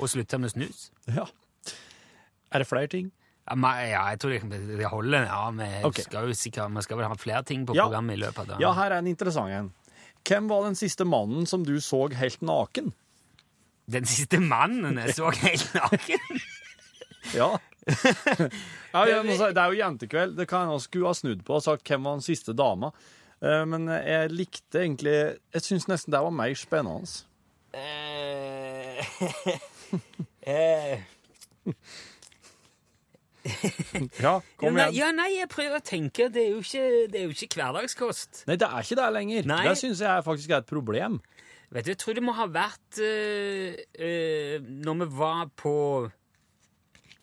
Og 0.00 0.08
slutta 0.10 0.40
med 0.40 0.54
snus. 0.54 0.88
Ja. 1.18 1.28
Er 2.54 2.62
det 2.62 2.70
flere 2.70 2.86
ting? 2.86 3.08
Ja, 3.44 3.56
men, 3.58 3.80
ja 3.90 4.02
jeg 4.14 4.20
tror 4.22 4.32
det, 4.32 4.60
det 4.78 4.88
holder. 4.88 5.26
Ja, 5.28 5.44
vi 5.52 5.68
okay. 5.90 6.04
skal 6.06 6.30
jo 6.30 6.36
sikkert, 6.38 6.72
vi 6.72 6.84
skal 6.86 7.00
vel 7.00 7.08
ha 7.10 7.16
flere 7.18 7.42
ting 7.44 7.66
på 7.68 7.76
Ja. 7.76 7.84
programmet 7.84 8.16
i 8.16 8.22
løpet 8.22 8.40
av 8.40 8.52
dagen. 8.54 8.62
Ja, 8.62 8.72
her 8.78 8.94
er 8.94 9.02
en 9.02 9.10
interessant 9.10 9.52
en. 9.52 9.72
Hvem 10.24 10.48
var 10.48 10.64
den 10.64 10.78
siste 10.78 11.04
mannen 11.04 11.44
som 11.44 11.66
du 11.66 11.74
så 11.84 12.06
helt 12.16 12.40
naken? 12.40 12.94
Den 13.90 14.06
siste 14.08 14.38
mannen 14.40 14.96
jeg 15.02 15.14
så 15.18 15.30
helt 15.42 15.74
naken. 15.76 16.40
Ja. 17.32 17.46
ja, 18.92 19.00
det 19.00 19.56
er 19.56 19.70
jo 19.72 19.78
jentekveld. 19.78 20.34
Det 20.36 20.44
kan 20.48 20.68
jeg 20.68 20.82
skulle 20.84 21.08
ha 21.08 21.16
snudd 21.16 21.40
på 21.46 21.54
og 21.56 21.62
sagt 21.64 21.88
hvem 21.88 22.04
var 22.04 22.18
den 22.18 22.24
siste 22.26 22.52
dama. 22.52 22.90
Eh, 23.40 23.62
Men 23.64 23.88
jeg 23.88 24.28
likte 24.30 24.82
egentlig 24.82 25.14
Jeg 25.54 25.64
syns 25.64 25.88
nesten 25.88 26.12
det 26.12 26.20
var 26.20 26.34
mer 26.36 26.52
spennende. 26.60 27.08
Eh, 27.72 29.00
eh, 30.52 31.00
Ja, 33.44 33.50
ja, 34.20 34.34
kom 34.56 34.78
igjen. 34.78 34.94
ja, 34.96 35.10
nei, 35.12 35.30
jeg 35.36 35.48
prøver 35.52 35.76
å 35.80 35.84
tenke. 35.84 36.30
Det 36.32 36.44
er 36.46 36.52
jo 36.54 36.62
ikke, 36.64 36.84
det 37.12 37.20
er 37.20 37.26
jo 37.26 37.34
ikke 37.34 37.58
hverdagskost. 37.60 38.44
Nei, 38.48 38.56
det 38.60 38.68
er 38.68 38.84
ikke 38.86 38.96
det 39.00 39.08
lenger. 39.16 39.48
Nei. 39.50 39.62
Det 39.68 39.74
syns 39.80 40.00
jeg 40.04 40.24
faktisk 40.24 40.54
er 40.54 40.62
et 40.62 40.70
problem. 40.70 41.18
Vet 41.74 41.86
du, 41.86 41.90
Jeg 41.90 41.98
tror 41.98 42.14
det 42.14 42.22
må 42.22 42.34
ha 42.38 42.46
vært 42.46 43.00
uh, 43.02 44.58
når 44.62 45.00
vi 45.00 45.08
var 45.18 45.48
på 45.58 45.74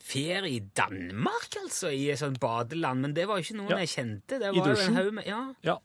ferie 0.01 0.49
i 0.57 0.59
Danmark, 0.75 1.55
altså, 1.61 1.91
i 1.93 2.09
et 2.11 2.19
sånt 2.19 2.39
badeland. 2.41 3.05
Men 3.05 3.15
det 3.15 3.27
var 3.29 3.39
ikke 3.39 3.55
noen 3.59 3.71
Ja. 3.71 3.79
jeg 3.85 3.93
kjente. 3.93 4.39
Det 4.41 4.51
I 4.51 4.65
dusjen? 4.65 5.21
Ja, 5.25 5.45
Ja. 5.63 5.77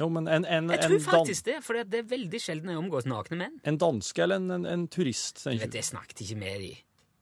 Jo, 0.00 0.08
men 0.08 0.26
en, 0.28 0.46
en, 0.48 0.70
jeg 0.72 0.80
tror 0.86 1.00
faktisk 1.04 1.44
det, 1.44 1.58
for 1.64 1.76
det 1.76 1.98
er 1.98 2.06
veldig 2.08 2.38
sjelden 2.40 2.70
jeg 2.72 2.80
omgås 2.80 3.04
nakne 3.04 3.36
menn. 3.36 3.58
en 3.68 3.76
danske 3.76 4.22
eller 4.24 4.40
en, 4.40 4.64
en, 4.64 4.86
turist 4.88 5.42
Jeg, 5.44 5.60
Vet. 5.60 5.74
Jeg 5.74 5.84
snakket 5.84 6.22
ikke 6.24 6.38
med 6.40 6.62
de. 6.64 6.70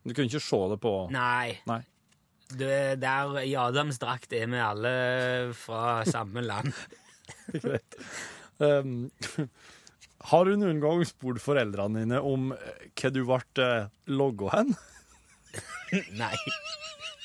Du 0.06 0.14
kunne 0.14 0.30
ikke 0.30 0.40
se 0.40 0.60
det 0.70 0.78
på 0.80 0.92
Nei. 1.10 1.58
Nei. 1.66 1.80
Du, 2.50 2.64
der 3.02 3.40
i 3.42 3.54
Adams 3.58 3.98
drakt 3.98 4.32
er 4.32 4.46
vi 4.50 4.62
alle 4.62 4.92
fra 5.54 6.04
samme 6.06 6.42
land. 6.46 6.72
Greit. 7.62 7.98
Um, 8.58 9.10
har 10.28 10.44
du 10.44 10.56
noen 10.60 10.80
gang 10.82 11.02
spurt 11.08 11.40
foreldrene 11.40 12.02
dine 12.02 12.20
om 12.20 12.50
eh, 12.52 12.88
hva 13.00 13.10
du 13.14 13.22
ble 13.24 13.40
uh, 13.64 13.88
logga 14.10 14.52
hen? 14.58 14.74
Nei. 16.20 16.34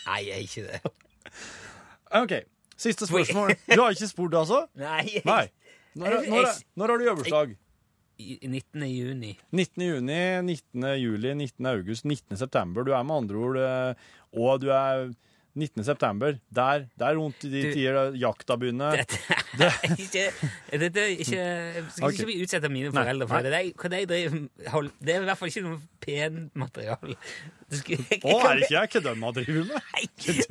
Nei, 0.06 0.22
jeg 0.24 0.36
er 0.36 0.46
ikke 0.46 0.64
det. 0.70 0.94
OK. 2.16 2.34
Siste 2.80 3.08
spørsmål. 3.10 3.56
Du 3.68 3.82
har 3.82 3.96
ikke 3.96 4.10
spurt, 4.12 4.38
altså? 4.38 4.66
Nei. 4.80 5.22
Nei. 5.28 5.46
Når, 5.96 6.18
når, 6.28 6.50
når 6.76 6.92
har 6.92 7.00
du 7.00 7.08
jobbursdag? 7.10 7.56
19. 8.16 8.84
juni. 8.88 9.34
19. 9.52 9.84
juni, 9.84 10.20
19. 10.48 10.86
juli, 11.02 11.34
19. 11.36 11.68
august, 11.68 12.06
19. 12.08 12.38
september. 12.40 12.88
Du 12.88 12.94
er 12.96 13.04
med 13.04 13.16
andre 13.26 13.42
ord 13.44 13.60
eh, 13.60 14.12
Og 14.40 14.62
du 14.64 14.70
er 14.72 15.10
19. 15.56 15.84
september. 15.88 16.38
Der, 16.54 16.86
der 17.00 17.16
rundt 17.16 17.44
i 17.48 17.50
de 17.54 17.62
tider 17.74 18.12
jakta 18.20 18.58
begynner. 18.60 19.00
Dette 19.56 19.70
er 19.72 19.94
ikke, 19.96 20.24
dette 20.84 21.00
er 21.00 21.12
ikke 21.16 21.38
Jeg 21.40 21.84
skal 21.96 22.08
Ok. 22.10 22.14
ikke 22.18 22.26
bli 22.28 22.38
utsatt 22.44 22.66
av 22.68 22.74
mine 22.76 22.90
foreldre 22.92 23.28
for 23.32 23.40
nei. 23.40 23.52
det. 23.72 23.76
Det, 23.80 23.92
de 23.94 24.06
driver, 24.12 24.40
hold, 24.74 24.90
det 25.00 25.14
er 25.16 25.22
i 25.22 25.28
hvert 25.30 25.40
fall 25.40 25.52
ikke 25.54 25.64
noe 25.64 25.78
pen 26.04 26.42
materiale. 26.60 27.16
Å, 27.16 27.76
er 27.76 28.58
det 28.60 28.66
ikke 28.68 28.76
jeg 28.76 28.92
kødda 28.98 29.14
med 29.22 29.30
å 29.30 29.36
drive 29.38 29.64
med? 29.70 29.94
Nei, 29.96 30.08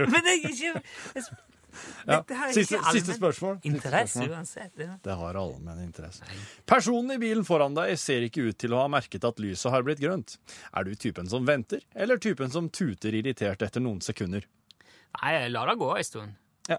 men 0.09 0.23
det 0.25 0.33
er 0.33 0.47
ikke 0.49 0.73
Ja. 2.07 2.21
Er 2.31 2.53
Siste, 2.55 2.79
siste 2.95 3.17
spørsmål. 3.17 3.57
spørsmål. 3.59 3.61
Siste 3.67 3.89
spørsmål. 3.91 4.29
uansett. 4.31 4.73
Ja. 4.79 4.93
Det 5.03 5.15
har 5.19 5.35
allmenn 5.41 5.81
interesse. 5.83 6.23
Personen 6.71 7.17
i 7.17 7.19
bilen 7.19 7.43
foran 7.45 7.75
deg 7.75 7.97
ser 7.99 8.23
ikke 8.29 8.45
ut 8.47 8.59
til 8.63 8.77
å 8.77 8.85
ha 8.85 8.89
merket 8.93 9.27
at 9.27 9.43
lyset 9.43 9.75
har 9.75 9.83
blitt 9.83 9.99
grønt. 10.01 10.37
Er 10.73 10.87
du 10.87 10.95
typen 10.95 11.27
som 11.29 11.45
venter, 11.49 11.83
eller 11.99 12.23
typen 12.23 12.49
som 12.55 12.71
tuter 12.71 13.17
irritert 13.19 13.67
etter 13.67 13.83
noen 13.83 13.99
sekunder? 14.07 14.47
Nei, 15.23 15.33
jeg 15.37 15.51
lar 15.55 15.71
det 15.71 15.77
gå 15.81 15.91
en 15.97 16.05
stund. 16.05 16.35
Ja. 16.69 16.77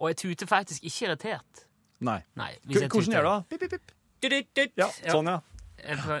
Og 0.00 0.08
jeg 0.10 0.16
tuter 0.22 0.46
faktisk 0.50 0.84
ikke 0.84 1.06
irritert. 1.08 1.64
Nei. 2.00 2.18
Nei, 2.40 2.50
hvordan 2.64 3.12
gjør 3.12 3.26
du 3.26 3.30
det? 3.30 3.48
Pip, 3.50 3.60
pip, 3.60 3.70
pip. 3.70 3.92
Du, 4.20 4.28
du, 4.28 4.40
du, 4.56 4.62
Ja, 4.80 4.88
sånn, 5.12 5.28
ja. 5.30 5.38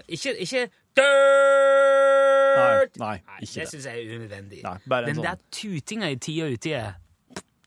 Ikke, 0.08 0.32
ikke 0.40 0.66
Nei, 0.96 1.04
dirt! 1.04 2.96
nei, 3.00 3.16
ikke 3.44 3.52
det 3.54 3.64
det. 3.64 3.68
syns 3.72 3.86
jeg 3.88 4.00
er 4.06 4.14
unødvendig. 4.16 4.60
Nei, 4.64 4.74
bare 4.88 5.04
en 5.08 5.10
Den 5.10 5.18
sånn. 5.20 5.26
der 5.28 5.42
tutinga 5.54 6.08
i 6.10 6.16
tida 6.20 6.46
og 6.48 6.66
er 6.70 6.94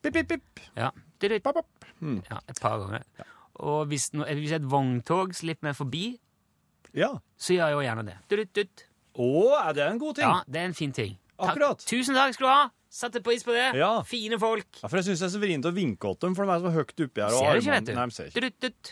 Pip, 0.04 0.14
pip, 0.18 0.28
pip. 0.34 0.64
Ja. 0.76 0.90
Pop, 1.44 1.54
pop. 1.56 1.86
Mm. 2.04 2.18
ja, 2.30 2.40
et 2.52 2.60
par 2.60 2.80
ganger. 2.82 3.04
Og 3.64 3.86
hvis, 3.88 4.10
no, 4.14 4.26
hvis 4.28 4.52
et 4.58 4.66
vogntog 4.68 5.32
slipper 5.38 5.70
meg 5.70 5.78
forbi, 5.78 6.20
Ja. 6.94 7.14
så 7.38 7.54
gjør 7.56 7.70
jeg 7.72 7.74
jo 7.78 7.84
gjerne 7.86 8.06
det. 8.10 8.18
Dut, 8.30 8.40
dut, 8.40 8.56
dut. 8.56 8.84
Å, 9.16 9.30
er 9.70 9.74
det 9.78 9.86
en 9.88 10.00
god 10.02 10.16
ting? 10.20 10.26
Ja, 10.28 10.42
det 10.48 10.60
er 10.62 10.66
en 10.66 10.74
fin 10.76 10.92
ting. 10.92 11.16
Takk. 11.38 11.54
Akkurat. 11.54 11.86
Tusen 11.88 12.16
takk 12.18 12.34
skal 12.36 12.46
du 12.48 12.52
ha! 12.52 12.64
Satte 12.94 13.24
pris 13.26 13.42
på 13.46 13.56
det. 13.56 13.72
Ja. 13.80 14.04
Fine 14.06 14.38
folk. 14.42 14.68
Ja, 14.84 14.86
for 14.86 15.00
jeg 15.00 15.08
syns 15.08 15.24
det 15.24 15.26
er 15.26 15.34
så 15.34 15.42
vrient 15.42 15.66
å 15.66 15.72
vinke 15.74 16.12
åt 16.12 16.22
dem, 16.22 16.36
for 16.38 16.46
de 16.46 16.54
er 16.54 16.62
så 16.62 16.74
høyt 16.76 16.94
oppi 17.08 17.24
her. 17.24 17.34
Ser 17.34 17.58
du 17.58 17.64
ikke, 17.64 17.74
vet 17.74 17.88
du? 17.88 17.94
Nei, 17.98 18.06
ser 18.14 18.30
ikke. 18.30 18.44
Dut, 18.46 18.60
dut, 18.62 18.76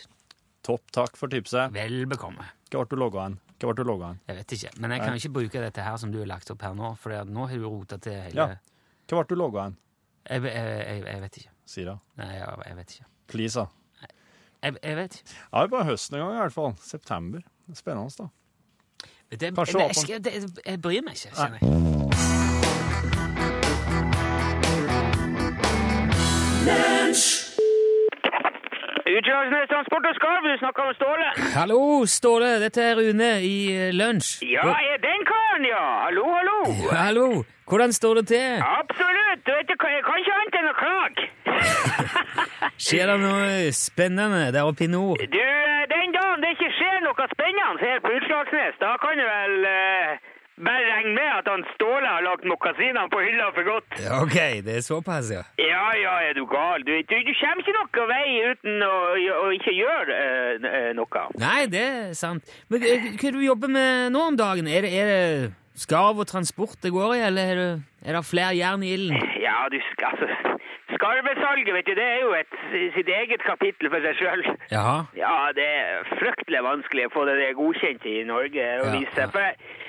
Topp, 0.66 0.82
takk 0.94 1.16
for 1.18 1.30
tipset. 1.30 1.70
Vel 1.74 2.02
bekomme. 2.10 2.48
Hva 2.72 2.82
ble 2.82 2.96
du 2.96 2.98
logga 2.98 3.28
hen? 3.28 3.38
Hva 3.62 3.70
ble 3.70 3.76
du 3.78 3.86
logga 3.86 4.10
hen? 4.12 4.20
Jeg 4.26 4.38
vet 4.40 4.56
ikke. 4.56 4.72
Men 4.82 4.94
jeg 4.96 5.04
kan 5.04 5.20
ikke 5.20 5.32
bruke 5.38 5.62
dette 5.62 5.86
her 5.86 5.96
som 6.02 6.10
du 6.14 6.18
har 6.18 6.28
lagt 6.30 6.50
opp 6.54 6.66
her 6.66 6.74
nå, 6.78 6.92
for 6.98 7.14
nå 7.30 7.46
har 7.50 7.62
du 7.62 7.68
rota 7.68 7.98
til 8.02 8.18
hele 8.26 8.48
Ja. 8.54 8.58
Hva 9.10 9.22
ble 9.22 9.30
du 9.30 9.38
logga 9.38 9.68
hen? 9.68 9.78
jeg, 10.30 10.42
jeg, 10.46 10.66
jeg, 10.86 11.06
jeg 11.06 11.22
vet 11.22 11.40
ikke. 11.40 11.54
Si 11.72 11.86
det. 11.86 11.96
Nei, 12.18 12.28
jeg, 12.36 12.76
vet 12.78 12.94
ikke. 12.96 13.08
Please, 13.32 13.62
da. 13.62 14.10
Jeg, 14.62 14.76
jeg 14.82 14.98
vet 14.98 15.18
ikke. 15.18 15.40
Ja, 15.46 15.66
bare 15.66 15.88
høsten 15.90 16.18
en 16.18 16.24
gang, 16.26 16.36
i 16.36 16.42
hvert 16.42 16.58
fall. 16.58 16.76
September. 16.82 17.42
Er 17.70 17.78
Spennende, 17.78 18.14
da. 18.18 18.30
Det, 19.32 19.54
jeg, 19.56 20.22
jeg, 20.26 20.54
jeg 20.66 20.82
bryr 20.82 21.02
meg 21.06 21.18
ikke, 21.18 21.34
kjenner 21.38 21.62
jeg. 21.62 22.01
Utslagsnes 29.16 29.66
Transport 29.72 30.04
og 30.10 30.14
Skarv, 30.18 30.42
du 30.46 30.58
snakker 30.62 30.82
med 30.88 30.94
Ståle. 30.98 31.28
Hallo, 31.58 31.80
Ståle. 32.06 32.50
Dette 32.64 32.80
er 32.90 32.94
Rune 33.00 33.30
i 33.42 33.56
eh, 33.74 33.90
Lunsj. 34.00 34.30
Ja, 34.46 34.68
er 34.70 34.98
den 35.02 35.24
karen, 35.30 35.64
ja. 35.66 35.82
Hallo, 36.04 36.24
hallo. 36.36 36.58
Hallo. 37.04 37.26
Hvordan 37.68 37.92
står 37.92 38.14
det 38.14 38.26
til? 38.26 38.62
Absolutt. 38.80 39.40
Du 39.46 39.50
vet, 39.56 39.68
jeg 39.74 39.78
kan 40.06 40.22
ikke 40.22 40.36
annet 40.38 40.58
enn 40.60 40.70
å 40.70 40.76
klage. 40.82 41.22
Skjer 42.84 43.10
det 43.10 43.18
noe 43.26 43.72
spennende 43.74 44.44
der 44.54 44.70
oppe 44.70 44.86
i 44.86 44.90
nord? 44.94 45.18
Du, 45.34 45.42
eh, 45.42 45.82
den 45.94 46.14
dagen 46.14 46.46
det 46.46 46.54
ikke 46.56 46.70
skjer 46.78 47.02
noe 47.08 47.26
spennende 47.34 47.82
her 47.82 47.98
på 48.06 48.14
Utslagsnes, 48.20 48.78
da 48.84 48.94
kan 49.02 49.18
du 49.18 49.26
vel 49.26 49.54
eh, 49.72 50.14
bare 50.66 50.84
regn 50.88 51.14
med 51.16 51.30
at 51.38 51.48
han 51.50 51.64
Ståle 51.74 52.08
har 52.08 52.24
lagt 52.26 52.44
mokasinene 52.48 53.08
på 53.12 53.22
hylla 53.24 53.48
for 53.56 53.68
godt. 53.68 53.96
Ok, 54.22 54.36
det 54.66 54.76
er 54.78 54.84
såpass, 54.86 55.30
ja. 55.34 55.42
Ja, 55.62 55.86
ja, 55.98 56.14
er 56.28 56.36
du 56.38 56.44
gal? 56.50 56.84
Du, 56.86 56.92
du, 56.92 57.16
du 57.28 57.32
kommer 57.40 57.62
ikke 57.64 57.76
noe 57.78 58.06
vei 58.10 58.26
uten 58.50 58.84
å, 58.86 58.92
å 59.42 59.48
ikke 59.56 59.74
gjøre 59.76 60.20
eh, 60.20 60.92
noe. 60.98 61.26
Nei, 61.42 61.66
det 61.72 61.82
er 61.88 62.14
sant. 62.18 62.54
Men 62.72 62.86
eh, 62.86 63.10
hva 63.16 63.34
du 63.34 63.42
jobber 63.44 63.72
med 63.72 64.14
nå 64.14 64.28
om 64.32 64.38
dagen? 64.38 64.70
Er 64.70 64.86
det, 64.86 64.94
er 64.94 65.12
det 65.12 65.52
skarv 65.82 66.22
og 66.22 66.28
transport 66.30 66.78
det 66.84 66.92
går 66.94 67.16
i, 67.16 67.22
eller 67.28 67.52
er 67.52 67.60
det, 67.62 67.70
er 68.06 68.18
det 68.18 68.26
flere 68.28 68.56
jern 68.58 68.84
i 68.86 68.94
ilden? 68.96 69.28
Ja, 69.42 69.64
du, 69.72 69.78
skal 69.92 70.14
altså, 70.14 70.58
skarvesalget, 70.96 71.72
vet 71.74 71.88
du, 71.88 71.94
det 71.98 72.08
er 72.08 72.20
jo 72.22 72.34
et, 72.38 72.58
sitt 72.96 73.08
eget 73.10 73.42
kapittel 73.46 73.90
for 73.90 74.04
seg 74.04 74.20
sjøl. 74.20 74.44
Ja, 74.70 75.38
det 75.56 75.66
er 75.66 76.10
fryktelig 76.18 76.62
vanskelig 76.66 77.08
å 77.08 77.14
få 77.14 77.24
det 77.30 77.54
godkjent 77.58 78.06
i 78.06 78.20
Norge 78.28 78.68
å 78.82 78.92
vise 78.92 79.24
Ja, 79.24 79.26
ja. 79.26 79.32
For 79.32 79.80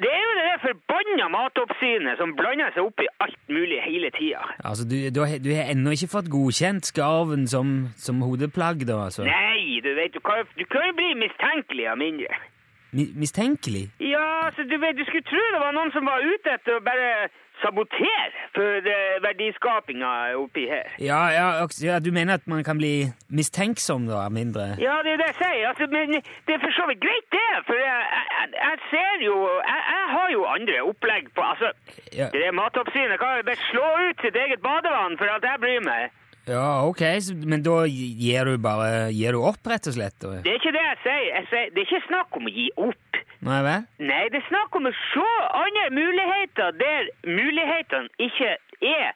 det 0.00 0.08
er 0.08 0.22
jo 0.22 0.30
det 0.38 0.44
der 0.46 0.60
forbanna 0.62 1.26
matoppsynet 1.32 2.20
som 2.20 2.32
blander 2.38 2.72
seg 2.74 2.86
opp 2.88 3.02
i 3.04 3.08
alt 3.24 3.52
mulig 3.52 3.80
hele 3.84 4.10
tida. 4.16 4.40
Altså, 4.64 4.86
du, 4.88 4.96
du, 5.14 5.20
har, 5.26 5.42
du 5.44 5.50
har 5.52 5.68
ennå 5.72 5.92
ikke 5.96 6.12
fått 6.14 6.30
godkjent 6.32 6.88
skarven 6.88 7.44
som, 7.50 7.74
som 8.00 8.22
hodeplagg, 8.24 8.86
da, 8.88 9.02
altså? 9.08 9.26
Nei, 9.28 9.80
du 9.84 9.92
vet, 9.98 10.14
du 10.14 10.22
kan, 10.24 10.48
du 10.56 10.64
kan 10.72 10.88
jo 10.88 10.96
bli 11.00 11.12
mistenkelig 11.26 11.90
av 11.92 12.00
mindre. 12.00 12.40
Mi, 12.92 13.06
mistenkelig? 13.16 13.84
Ja, 14.00 14.26
altså, 14.46 14.62
du 14.62 14.76
vet, 14.80 14.98
du 15.00 15.04
skulle 15.08 15.24
tro 15.24 15.40
det 15.54 15.60
var 15.64 15.72
noen 15.72 15.92
som 15.94 16.04
var 16.04 16.20
ute 16.20 16.52
etter 16.52 16.76
å 16.76 16.82
bare 16.84 17.30
sabotere 17.62 18.42
for 18.56 18.84
uh, 18.84 19.16
verdiskapinga 19.24 20.10
oppi 20.36 20.66
her. 20.68 20.90
Ja, 21.00 21.20
ja, 21.32 21.46
ja, 21.86 21.98
du 22.04 22.10
mener 22.12 22.36
at 22.40 22.46
man 22.50 22.64
kan 22.66 22.76
bli 22.82 23.08
mistenksom, 23.32 24.08
da, 24.10 24.26
mindre? 24.28 24.74
Ja, 24.82 24.98
det 25.06 25.14
er 25.14 25.22
det 25.22 25.28
jeg 25.30 25.38
sier. 25.40 25.64
Altså, 25.70 25.88
men 25.94 26.18
det 26.20 26.56
er 26.56 26.60
for 26.64 26.76
så 26.76 26.88
vidt 26.90 27.00
greit, 27.06 27.28
det. 27.32 27.50
For 27.68 27.80
jeg, 27.80 28.00
jeg, 28.36 28.48
jeg 28.60 28.80
ser 28.92 29.24
jo 29.28 29.36
jeg, 29.72 29.82
jeg 29.94 30.06
har 30.16 30.28
jo 30.36 30.48
andre 30.56 30.80
opplegg 30.92 31.30
på 31.36 31.48
Altså, 31.52 31.72
Ja, 32.12 32.28
det 32.34 32.48
matoppsynet 32.60 33.20
kan 33.20 33.38
jo 33.38 33.48
bare 33.48 33.68
slå 33.70 33.88
ut 34.08 34.26
sitt 34.26 34.36
eget 34.36 34.60
badevann 34.64 35.16
for 35.20 35.32
at 35.32 35.48
jeg 35.48 35.64
bryr 35.64 35.80
meg. 35.88 36.12
Ja 36.48 36.82
ok, 36.88 37.02
men 37.46 37.62
da 37.62 37.84
gir 37.86 38.48
du 38.50 38.56
bare 38.58 39.12
Gir 39.14 39.36
du 39.36 39.44
opp, 39.46 39.62
rett 39.68 39.86
og 39.86 39.94
slett? 39.94 40.16
Det 40.18 40.50
er 40.50 40.58
ikke 40.58 40.74
det 40.74 40.84
jeg 40.88 41.00
sier. 41.04 41.24
Jeg 41.36 41.48
sier 41.50 41.72
det 41.74 41.82
er 41.82 41.88
ikke 41.88 42.06
snakk 42.08 42.38
om 42.40 42.48
å 42.50 42.54
gi 42.54 42.68
opp. 42.76 43.20
Nei 43.42 43.58
vel? 43.66 43.88
Nei, 44.02 44.22
det 44.30 44.38
er 44.42 44.46
snakk 44.48 44.76
om 44.78 44.86
å 44.86 44.94
se 45.10 45.28
andre 45.58 45.88
muligheter 45.94 46.76
der 46.78 47.10
mulighetene 47.26 48.10
ikke 48.22 48.52
er 48.86 49.10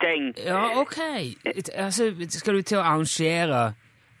ting. 0.00 0.34
Ja, 0.46 0.62
ok. 0.80 0.98
Altså, 1.76 2.02
skal 2.28 2.54
du 2.58 2.62
til 2.62 2.78
å 2.80 2.84
arrangere 2.84 3.72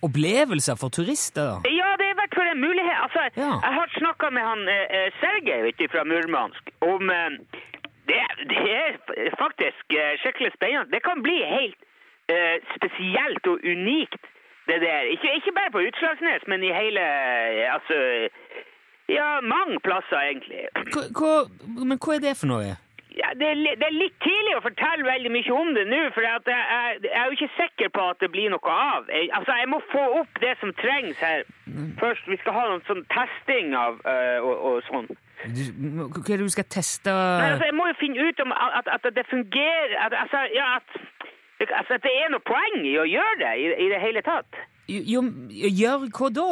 opplevelser 0.06 0.74
for 0.80 0.88
turister, 0.94 1.44
da? 1.44 1.56
Ja, 1.68 1.90
det 2.00 2.06
er 2.08 2.12
i 2.14 2.18
hvert 2.20 2.34
fall 2.38 2.48
en 2.54 2.60
mulighet. 2.64 2.98
Altså, 3.04 3.20
Ja. 3.36 3.52
Jeg 3.66 3.72
har 3.78 3.88
snakka 3.98 4.26
med 4.36 4.42
han 4.50 4.60
eh, 4.68 4.86
eh, 4.96 5.08
Sergej 5.20 5.60
vet 5.66 5.78
du, 5.78 5.84
fra 5.92 6.02
Murmansk 6.04 6.62
om 6.80 7.02
uh, 7.10 7.30
det, 8.08 8.22
det 8.52 8.62
er 8.84 8.90
faktisk 9.44 9.84
eh, 10.00 10.12
skikkelig 10.22 10.50
spennende. 10.56 10.90
Det 10.94 11.02
kan 11.08 11.18
bli 11.26 11.38
helt 11.56 11.80
eh, 12.32 12.56
spesielt 12.76 13.44
og 13.52 13.58
unikt, 13.74 14.22
det 14.68 14.78
der. 14.86 15.00
Ikke, 15.14 15.34
ikke 15.38 15.52
bare 15.58 15.72
på 15.74 15.84
Utslagsnes, 15.88 16.42
men 16.46 16.62
i 16.62 16.72
hele 16.72 17.00
Altså 17.76 17.96
Ja, 19.08 19.40
mange 19.40 19.80
plasser, 19.86 20.20
egentlig. 20.20 20.60
Hva, 20.92 21.02
hva, 21.18 21.32
men 21.88 21.98
hva 21.98 22.14
er 22.14 22.22
det 22.26 22.36
for 22.38 22.50
noe? 22.52 22.76
Ja, 23.18 23.28
det, 23.38 23.46
er, 23.52 23.54
det 23.80 23.86
er 23.86 23.96
litt 23.96 24.18
tidlig 24.22 24.52
å 24.54 24.62
fortelle 24.62 25.06
veldig 25.06 25.32
mye 25.34 25.54
om 25.60 25.72
det 25.74 25.82
nå, 25.90 25.98
for 26.14 26.22
jeg, 26.22 26.42
jeg, 26.46 27.00
jeg 27.06 27.16
er 27.18 27.24
jo 27.26 27.38
ikke 27.38 27.56
sikker 27.56 27.90
på 27.96 28.04
at 28.12 28.20
det 28.22 28.30
blir 28.30 28.52
noe 28.52 28.74
av. 28.74 29.10
Jeg, 29.10 29.32
altså, 29.38 29.56
jeg 29.58 29.70
må 29.72 29.80
få 29.90 30.04
opp 30.20 30.38
det 30.44 30.52
som 30.60 30.70
trengs 30.78 31.18
her 31.18 31.42
først. 31.98 32.30
Vi 32.30 32.38
skal 32.42 32.56
ha 32.56 32.68
noen 32.70 32.86
sånn 32.86 33.02
testing 33.10 33.74
av 33.78 33.98
øh, 34.06 34.46
og, 34.46 34.54
og 34.70 34.86
sånn. 34.86 35.10
Du, 35.40 35.62
hva 36.12 36.20
er 36.20 36.36
det 36.36 36.46
du 36.46 36.52
skal 36.52 36.68
teste? 36.70 37.10
Nei, 37.10 37.50
altså, 37.54 37.66
jeg 37.70 37.76
må 37.80 37.88
jo 37.90 37.98
finne 37.98 38.28
ut 38.28 38.42
om 38.44 38.54
at, 38.54 38.90
at 38.94 39.10
det 39.16 39.26
fungerer 39.30 39.96
at, 40.06 40.16
altså, 40.22 40.44
ja, 40.54 40.74
at, 40.78 41.19
altså, 41.68 42.00
det 42.02 42.12
er 42.24 42.28
noe 42.32 42.40
poeng 42.46 42.80
i 42.88 42.96
å 42.98 43.04
gjøre 43.08 43.38
det 43.44 43.54
i, 43.60 43.66
i 43.86 43.88
det 43.92 44.00
hele 44.00 44.22
tatt. 44.22 44.60
Jo, 44.90 45.20
gjør 45.54 46.08
hva 46.10 46.28
da? 46.34 46.44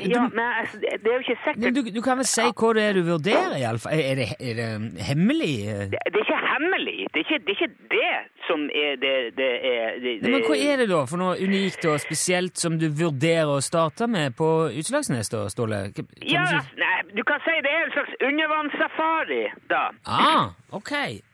Du, 0.00 0.06
Ja, 0.08 0.22
men 0.32 0.46
altså, 0.62 0.78
det 0.80 0.88
er 1.04 1.12
jo 1.12 1.20
ikke 1.26 1.34
sikkert. 1.44 1.74
du, 1.76 1.80
du 1.92 2.00
kan 2.00 2.16
vel 2.16 2.24
si 2.24 2.40
hva 2.56 2.70
det 2.78 2.84
er 2.88 2.94
du 2.96 3.02
vurderer, 3.04 3.56
iallfall? 3.60 3.92
Er, 4.00 4.14
det, 4.22 4.28
er 4.40 4.54
det 4.56 4.68
hemmelig? 5.04 5.50
Det 5.92 6.00
det 6.06 6.22
er 6.22 6.24
ikke 6.24 6.38
hemmelig. 6.54 6.94
Det 7.12 7.20
er 7.20 7.26
ikke 7.26 7.40
det, 7.44 7.52
er 7.52 7.58
ikke 7.58 7.90
det 7.92 8.14
som 8.46 8.64
er 8.72 8.96
det, 9.02 9.12
det 9.36 9.50
er 9.68 9.98
det, 10.00 10.14
Nei, 10.24 10.30
men 10.38 10.46
hva 10.48 10.56
er 10.56 10.80
det 10.80 10.88
da 10.94 11.02
for 11.10 11.20
noe 11.20 11.36
unikt 11.44 11.84
og 11.92 12.00
spesielt 12.00 12.56
som 12.58 12.78
du 12.80 12.88
vurderer 12.88 13.52
å 13.52 13.60
starte 13.60 14.08
med 14.08 14.38
på 14.40 14.48
Utslagsnes, 14.72 15.28
da, 15.34 15.44
Ståle? 15.52 15.82
Kan, 15.92 16.08
Ja, 16.24 16.46
du 16.48 16.64
si- 16.64 16.80
nei, 16.80 16.94
du 17.12 17.22
kan 17.28 17.44
si 17.44 17.58
det 17.60 17.74
er 17.76 17.84
en 17.90 17.92
slags 17.98 18.16
undervannssafari, 18.24 19.42
da. 19.68 19.90
Ah, 20.06 20.48
ok. 20.72 20.92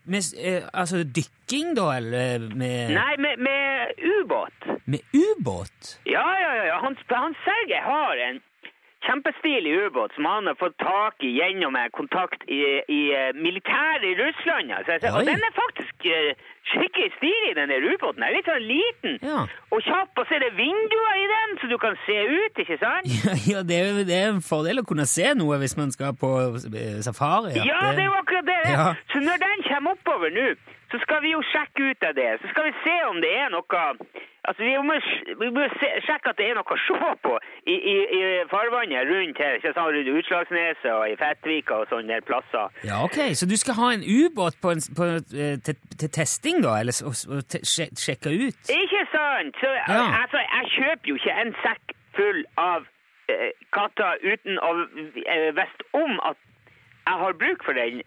Med, 0.09 0.25
eh, 0.41 0.63
altså 0.73 1.03
dykking, 1.05 1.75
da, 1.77 1.91
eller 1.99 2.49
med, 2.57 2.95
Nei, 2.97 3.15
med, 3.21 3.41
med 3.45 3.93
ubåt. 4.15 4.59
med 4.89 5.01
ubåt? 5.13 5.99
Ja, 6.09 6.27
ja, 6.45 6.55
ja. 6.57 6.65
ja. 6.73 6.79
Han, 6.85 6.97
han 7.11 7.35
Sergej 7.45 7.83
har 7.85 8.17
en 8.29 8.41
kjempestilig 9.07 9.73
ubåt 9.87 10.15
som 10.17 10.25
han 10.27 10.47
har 10.51 10.57
fått 10.59 10.77
tak 10.83 11.23
i 11.25 11.31
gjennom 11.39 11.77
en 11.79 11.91
kontakt 11.95 12.43
i, 12.51 12.61
i 12.99 13.01
eh, 13.15 13.31
militæret 13.35 14.05
i 14.11 14.15
Russland. 14.19 14.73
Altså. 14.79 14.99
Og 15.17 15.23
den 15.29 15.41
er 15.49 15.53
faktisk 15.59 16.07
eh, 16.11 16.33
skikkelig 16.73 17.11
stilig, 17.19 17.53
den 17.59 17.71
der 17.73 17.87
ubåten. 17.93 18.21
Den 18.21 18.29
er 18.29 18.37
litt 18.39 18.51
sånn 18.51 18.67
liten 18.69 19.19
Ja. 19.25 19.45
og 19.75 19.85
kjapp, 19.87 20.13
og 20.19 20.25
så 20.29 20.37
er 20.39 20.45
det 20.47 20.53
vinduer 20.59 21.21
i 21.23 21.29
den, 21.35 21.55
så 21.61 21.71
du 21.73 21.77
kan 21.83 21.97
se 22.07 22.19
ut, 22.39 22.63
ikke 22.65 22.79
sant? 22.83 23.07
Ja, 23.29 23.37
ja 23.53 23.63
det, 23.71 23.79
er, 23.85 24.03
det 24.09 24.17
er 24.19 24.33
en 24.33 24.43
fordel 24.45 24.83
å 24.83 24.87
kunne 24.89 25.07
se 25.09 25.31
noe 25.39 25.61
hvis 25.63 25.77
man 25.81 25.95
skal 25.95 26.17
på 26.19 26.33
eh, 26.73 26.99
safari. 27.07 27.55
Ja, 27.61 27.81
det 27.95 28.03
er 28.05 28.11
jo 28.11 28.19
akkurat 28.23 28.47
det. 28.51 28.59
det. 28.67 28.75
Ja. 28.77 28.89
Så 29.15 29.23
når 29.25 29.41
den 29.47 29.65
kommer 29.71 29.97
oppover 29.99 30.35
nå, 30.35 30.49
så 30.91 30.99
skal 31.05 31.21
vi 31.23 31.35
jo 31.35 31.43
sjekke 31.53 31.91
ut 31.91 32.03
av 32.09 32.15
det. 32.17 32.31
Så 32.43 32.49
skal 32.53 32.65
vi 32.71 32.75
se 32.85 32.97
om 33.11 33.21
det 33.21 33.33
er 33.43 33.49
noe 33.53 33.85
Altså, 34.49 34.63
vi 34.65 34.77
må, 34.81 34.95
vi 35.43 35.49
må 35.53 35.65
se, 35.77 35.89
sjekke 36.07 36.31
at 36.31 36.39
det 36.41 36.47
er 36.49 36.55
noe 36.57 36.73
å 36.73 36.77
se 36.81 37.09
på 37.21 37.33
i, 37.69 37.75
i, 37.75 37.97
i 38.17 38.21
farvannet 38.49 39.05
rundt 39.11 39.37
her. 39.43 39.59
Ikke 39.59 39.75
sant? 39.77 39.91
Rundt 39.93 40.09
Utslagsneset 40.23 40.89
og 40.95 41.03
i 41.13 41.17
Fettvika 41.21 41.83
og 41.83 41.91
sånne 41.91 42.21
plasser. 42.25 42.71
Ja, 42.89 43.03
ok, 43.05 43.19
Så 43.37 43.45
du 43.51 43.57
skal 43.61 43.77
ha 43.77 43.91
en 43.93 44.07
ubåt 44.09 44.57
på 44.63 44.73
en, 44.73 44.81
på, 44.97 45.11
eh, 45.37 45.59
til, 45.67 45.77
til 46.01 46.11
testing, 46.17 46.63
da? 46.65 46.79
Eller 46.81 46.97
så- 46.97 47.13
og, 47.13 47.45
te- 47.53 47.61
sjekke 47.69 48.33
ut? 48.47 48.73
Ikke 48.73 49.03
sant? 49.13 49.53
Så 49.61 49.69
Ja. 49.69 50.01
altså, 50.23 50.41
jeg 50.57 50.65
kjøper 50.79 51.07
jo 51.13 51.15
ikke 51.21 51.37
en 51.45 51.53
sekk 51.67 51.85
full 52.17 52.41
av 52.57 52.87
eh, 53.29 53.53
katter 53.77 54.17
uten 54.33 54.57
å 54.65 54.71
eh, 55.29 55.51
vite 55.61 55.85
om 55.93 56.21
at 56.25 56.37
jeg 57.09 57.17
har 57.23 57.33
bruk 57.43 57.65
for 57.67 57.73
den. 57.73 58.03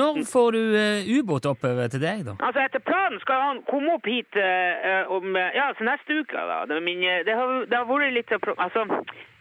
Når 0.00 0.22
får 0.32 0.48
du 0.56 0.62
uh, 0.74 1.18
ubåt 1.18 1.46
oppover 1.52 1.88
til 1.92 2.02
deg, 2.02 2.24
da? 2.28 2.34
Altså, 2.46 2.64
etter 2.64 2.82
planen 2.90 3.20
skal 3.24 3.42
han 3.48 3.62
komme 3.70 3.96
opp 3.98 4.08
hit 4.08 4.38
eh, 4.40 5.04
om 5.16 5.36
eh, 5.36 5.52
Ja, 5.58 5.68
altså 5.70 5.84
neste 5.84 6.20
uke, 6.20 6.46
da. 6.52 6.62
Det, 6.70 6.78
eh, 6.80 7.20
det, 7.26 7.36
har, 7.36 7.52
det 7.70 7.76
har 7.80 7.88
vært 7.90 8.16
litt 8.16 8.32
Altså, 8.56 8.86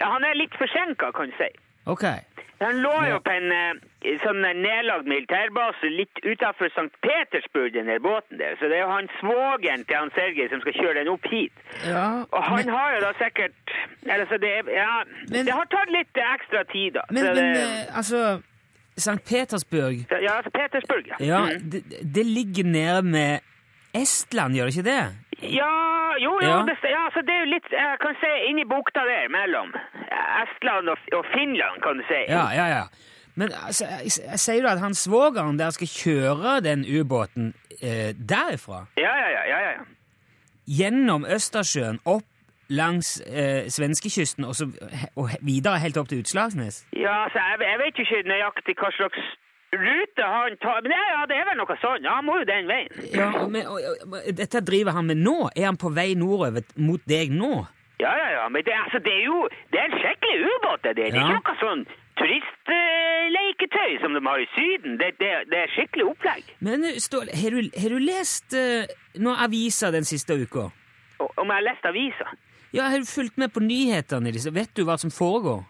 han 0.04 0.28
er 0.28 0.40
litt 0.42 0.56
forsinka, 0.60 1.14
kan 1.16 1.32
du 1.32 1.38
si. 1.40 1.50
Ok. 1.90 2.06
Han 2.60 2.82
lå 2.84 2.92
jo 3.08 3.20
på 3.24 3.32
en 3.32 3.54
uh, 3.56 4.16
sånn 4.20 4.44
nedlagd 4.44 5.08
militærbase 5.08 5.92
litt 5.94 6.20
utafor 6.28 6.68
St. 6.74 6.92
Petersburg, 7.06 7.72
den 7.72 7.88
der 7.88 8.02
båten 8.04 8.36
der. 8.42 8.58
Så 8.60 8.68
det 8.68 8.82
er 8.82 8.84
jo 8.84 8.90
han 8.92 9.08
svogeren 9.22 9.86
til 9.88 9.96
han 9.96 10.12
Sergej 10.18 10.50
som 10.52 10.60
skal 10.66 10.76
kjøre 10.76 10.98
den 11.00 11.12
opp 11.14 11.30
hit. 11.32 11.56
Ja, 11.88 12.26
Og 12.28 12.44
han 12.50 12.66
men, 12.66 12.74
har 12.76 12.98
jo 12.98 13.00
da 13.06 13.14
sikkert 13.22 13.56
Eller 14.04 14.28
så 14.28 14.38
det 14.42 14.52
Ja, 14.68 15.04
Men- 15.32 15.46
det 15.48 15.56
har 15.56 15.72
tatt 15.72 15.92
litt 15.96 16.20
ekstra 16.20 16.64
tid, 16.74 17.00
da. 17.00 17.04
men, 17.12 17.24
men 17.24 17.56
det, 17.56 17.68
altså 17.96 18.42
St. 19.00 19.20
Petersburg 19.26 20.06
ja, 20.12 20.34
altså 20.38 20.52
Petersburg, 20.56 21.08
ja. 21.12 21.16
Ja, 21.26 21.42
Mm. 21.50 21.70
det, 21.72 21.84
det 22.16 22.26
ligger 22.26 22.64
nede 22.64 23.02
med 23.04 23.40
Estland, 23.96 24.54
gjør 24.56 24.66
det 24.70 24.76
ikke 24.78 24.90
det? 24.90 25.04
Ja, 25.42 25.72
jo, 26.22 26.32
jo, 26.44 26.48
Ja. 26.50 26.58
Det, 26.68 26.76
ja, 26.84 27.04
så 27.16 27.22
det 27.26 27.34
er 27.36 27.40
jo 27.46 27.50
litt 27.56 27.70
Jeg 27.72 27.98
kan 28.02 28.16
se 28.22 28.32
inni 28.50 28.66
bukta 28.70 29.02
der 29.08 29.30
mellom 29.34 29.72
Estland 30.44 30.90
og, 30.94 30.98
og 31.18 31.26
Finland, 31.34 31.82
kan 31.84 31.98
du 31.98 32.04
si. 32.10 32.20
Ja, 32.30 32.46
ja, 32.54 32.68
ja. 32.78 32.84
Men 33.40 33.52
altså, 33.66 33.86
sier 34.36 34.62
jo 34.62 34.68
at 34.68 34.80
han 34.84 34.94
svogeren 34.98 35.58
der 35.60 35.70
skal 35.72 35.88
kjøre 35.88 36.58
den 36.66 36.84
ubåten 37.00 37.54
eh, 37.82 38.12
derifra. 38.14 38.82
Ja, 39.00 39.14
ja, 39.24 39.30
ja, 39.38 39.44
ja, 39.54 39.60
ja. 39.72 39.86
Gjennom 40.68 41.26
Østersjøen, 41.26 42.00
opp 42.06 42.26
langs 42.70 43.18
eh, 43.26 43.68
svenskekysten 43.70 44.46
og, 44.46 44.56
så, 44.56 44.70
og 45.16 45.30
videre 45.42 45.82
helt 45.82 45.98
opp 45.98 46.10
til 46.10 46.22
Utslagsnes. 46.24 46.84
Ja, 46.94 47.26
altså, 47.26 47.42
jeg, 47.42 47.62
jeg 47.66 47.80
vet 47.84 48.02
ikke 48.04 48.24
nøyaktig 48.30 48.76
hva 48.80 48.92
slags 48.98 49.30
rute 49.74 50.26
han 50.26 50.58
tar 50.58 50.82
Men 50.82 50.94
ja, 50.94 51.04
ja, 51.14 51.26
det 51.30 51.38
er 51.38 51.50
vel 51.50 51.60
noe 51.60 51.78
sånn. 51.82 52.06
Ja, 52.06 52.20
han 52.20 52.28
må 52.28 52.40
jo 52.42 52.48
den 52.50 52.70
veien. 52.70 52.90
Ja, 53.14 53.30
men, 53.46 53.68
og, 53.70 54.06
og, 54.06 54.18
dette 54.38 54.64
driver 54.66 54.98
han 54.98 55.10
med 55.10 55.22
nå? 55.22 55.38
Er 55.56 55.70
han 55.70 55.80
på 55.82 55.92
vei 55.94 56.14
nordover 56.18 56.66
mot 56.82 57.04
deg 57.10 57.34
nå? 57.36 57.54
Ja, 58.00 58.14
ja, 58.16 58.30
ja. 58.38 58.46
Men 58.50 58.64
det, 58.66 58.76
altså, 58.86 59.02
det 59.04 59.14
er 59.14 59.26
jo 59.28 59.48
det 59.74 59.82
er 59.82 59.90
en 59.90 59.98
skikkelig 60.02 60.54
ubåt, 60.54 60.84
det 60.84 60.96
der. 60.98 61.12
Det 61.12 61.20
er 61.20 61.34
ikke 61.34 61.42
noe 61.42 61.58
sånn 61.62 61.84
turistleketøy 62.20 63.92
som 64.04 64.16
de 64.16 64.22
har 64.26 64.44
i 64.44 64.50
Syden. 64.56 64.98
Det, 65.00 65.14
det, 65.22 65.32
det 65.52 65.64
er 65.66 65.74
skikkelig 65.76 66.10
opplegg. 66.14 66.52
Men 66.66 66.86
eh, 66.88 67.00
Ståle, 67.04 67.36
har 67.36 67.56
du, 67.56 67.70
har 67.84 67.96
du 67.96 68.00
lest 68.04 68.56
uh, 68.56 68.88
noen 69.20 69.44
aviser 69.46 69.96
den 69.96 70.08
siste 70.08 70.38
uka? 70.40 70.70
Om 71.20 71.52
jeg 71.52 71.56
har 71.56 71.66
lest 71.68 71.88
avisa. 71.88 72.30
Ja, 72.74 72.84
Har 72.84 73.00
du 73.02 73.06
fulgt 73.06 73.38
med 73.38 73.54
på 73.54 73.60
nyhetene? 73.60 74.32
Vet 74.54 74.76
du 74.78 74.86
hva 74.86 74.98
som 75.02 75.12
foregår? 75.12 75.66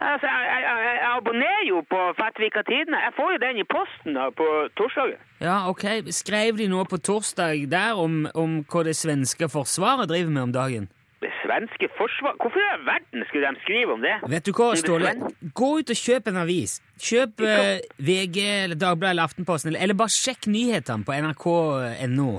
Altså, 0.00 0.26
jeg, 0.26 0.60
jeg, 0.64 0.76
jeg, 0.84 1.10
abonnerer 1.16 1.64
jo 1.68 1.82
på 1.92 1.98
Fettvika 2.16 2.62
Tidene. 2.68 2.96
Jeg 3.06 3.12
får 3.16 3.32
jo 3.34 3.40
den 3.42 3.58
i 3.60 3.66
posten 3.74 4.16
da, 4.16 4.30
på 4.40 4.46
torsdagen. 4.80 5.20
Ja, 5.44 5.68
ok. 5.68 5.84
Skrev 6.08 6.56
de 6.56 6.68
noe 6.72 6.86
på 6.88 6.96
torsdag 6.96 7.66
der 7.70 8.00
om, 8.00 8.24
om 8.34 8.62
hva 8.72 8.84
det 8.88 8.96
svenske 8.96 9.50
forsvaret 9.52 10.08
driver 10.08 10.32
med 10.32 10.42
om 10.48 10.54
dagen? 10.56 10.88
Det 11.20 11.30
svenske 11.42 11.90
forsvaret? 11.98 12.40
Hvorfor 12.40 12.64
i 12.64 12.80
verden 12.88 13.28
skulle 13.28 13.52
de 13.52 13.60
skrive 13.66 13.98
om 13.98 14.00
det? 14.02 14.16
Vet 14.32 14.48
du 14.48 14.54
hva, 14.56 14.72
Ståle? 14.80 15.12
Gå 15.60 15.70
ut 15.82 15.92
og 15.92 16.00
kjøp 16.00 16.32
en 16.32 16.40
avis. 16.46 16.78
Kjøp 16.96 17.44
eh, 17.44 17.84
VG 18.00 18.40
eller 18.48 18.80
Dagbladet 18.80 19.12
eller 19.12 19.28
Aftenposten, 19.28 19.74
eller, 19.74 19.84
eller 19.84 20.00
bare 20.00 20.16
sjekk 20.16 20.48
nyhetene 20.48 21.04
på 21.04 21.20
nrk.no. 21.20 22.30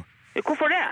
Hvorfor 0.41 0.73
det? 0.73 0.85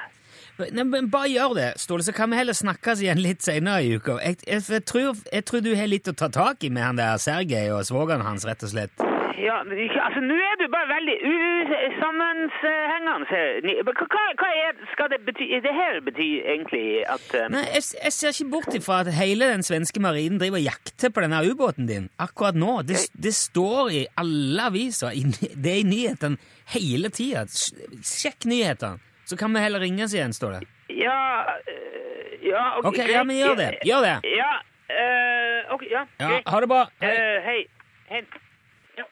Nei, 0.69 0.85
men 0.87 1.09
Bare 1.11 1.31
gjør 1.31 1.55
det, 1.57 1.69
Ståle, 1.81 2.05
så 2.05 2.13
kan 2.15 2.31
vi 2.31 2.39
heller 2.39 2.57
snakkes 2.57 3.01
igjen 3.03 3.21
litt 3.23 3.45
senere 3.45 3.83
i 3.85 3.95
uka. 3.97 4.19
Jeg, 4.23 4.41
jeg, 4.47 4.63
jeg, 4.69 4.85
tror, 4.87 5.15
jeg 5.31 5.47
tror 5.47 5.65
du 5.65 5.73
har 5.77 5.89
litt 5.89 6.11
å 6.11 6.17
ta 6.17 6.31
tak 6.31 6.63
i 6.63 6.73
med 6.73 6.85
han 6.85 7.01
der 7.01 7.21
Sergej 7.21 7.73
og 7.75 7.87
svogeren 7.87 8.25
hans, 8.25 8.47
rett 8.47 8.63
og 8.65 8.73
slett. 8.73 9.09
Ja, 9.41 9.57
men 9.65 9.77
altså 10.05 10.21
Nå 10.21 10.35
er 10.37 10.55
du 10.59 10.65
bare 10.75 10.87
veldig 10.91 11.15
usammenhengende. 11.87 13.25
Hva, 13.87 13.93
hva, 14.41 14.49
er, 14.65 14.71
skal 14.93 15.07
det 15.13 15.19
bety 15.25 15.45
Det 15.65 15.73
her 15.73 15.97
betyr 16.05 16.37
egentlig 16.53 16.85
at 17.09 17.25
um... 17.39 17.55
Nei, 17.55 17.65
jeg, 17.73 17.83
jeg 17.97 18.13
ser 18.17 18.29
ikke 18.35 18.53
bort 18.53 18.73
ifra 18.77 19.01
at 19.01 19.09
hele 19.17 19.49
den 19.53 19.65
svenske 19.65 19.99
marinen 20.03 20.39
driver 20.41 20.59
og 20.61 20.67
jakter 20.67 21.09
på 21.13 21.23
denne 21.25 21.39
ubåten 21.47 21.89
din 21.89 22.09
akkurat 22.21 22.55
nå. 22.57 22.73
Det, 22.85 22.97
det 23.17 23.33
står 23.37 23.83
i 23.97 24.03
alle 24.21 24.61
aviser. 24.69 25.09
Det 25.57 25.69
er 25.73 25.81
i 25.81 25.89
nyhetene 25.89 26.37
hele 26.75 27.09
tida. 27.13 27.41
Sjekk 27.49 28.45
nyhetene, 28.51 29.01
så 29.31 29.37
kan 29.39 29.53
vi 29.55 29.59
heller 29.63 29.79
ringes 29.79 30.13
igjen, 30.13 30.33
står 30.35 30.51
det. 30.57 30.61
Ja 30.99 31.45
eh, 31.67 32.49
Ja, 32.49 32.63
Ok, 32.83 32.97
ja, 32.97 33.23
men 33.23 33.37
gjør 33.37 33.55
det. 33.55 33.69
Gjør 33.87 34.01
det. 34.03 34.15
Ja, 34.35 34.51
uh, 34.91 35.73
ok, 35.75 35.83
ja, 35.91 36.01
Ja, 36.19 36.31
ha 36.51 36.59
det 36.59 36.67
bra. 36.67 36.81
Hei. 36.99 37.11
Uh, 37.15 37.37
hei. 37.45 37.59
Hei. 38.09 38.21
Ja. 38.97 39.05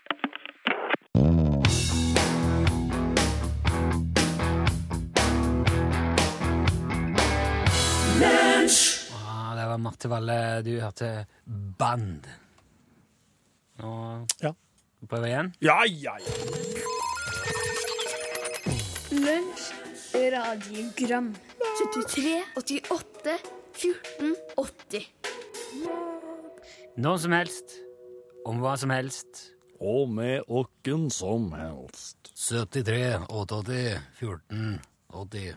Ah, 9.15 9.55
det 9.55 9.65
var 9.67 9.77
Marte 9.77 10.07
Valle. 10.07 10.61
Du 10.61 10.79
hørte 10.81 11.25
Band. 11.77 12.27
Nå 13.79 14.25
Ja. 14.41 14.53
prøver 15.07 15.23
vi 15.23 15.29
igjen. 15.29 15.53
Ja, 15.59 15.85
ja, 15.85 16.17
ja. 16.19 16.33
Lunsj, 19.11 19.73
radiogram 20.13 21.35
73, 21.93 22.43
88, 22.55 23.37
14, 23.73 24.35
80 24.57 25.07
Når 26.97 27.17
som 27.17 27.31
helst, 27.31 27.75
om 28.45 28.59
hva 28.59 28.75
som 28.77 28.89
helst. 28.89 29.53
Og 29.79 30.09
med 30.11 30.41
åkken 30.47 31.09
som 31.13 31.51
helst. 31.55 32.17
73 32.35 33.27
88 33.29 34.01
14 34.19 34.79
80. 35.09 35.55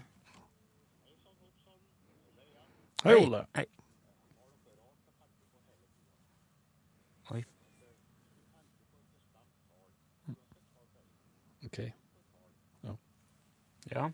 Hei, 3.04 3.14
Ole. 3.18 3.46
Hei. 3.56 3.64
Oi. 7.30 7.44
Ok. 11.66 11.78
Ja. 13.90 14.12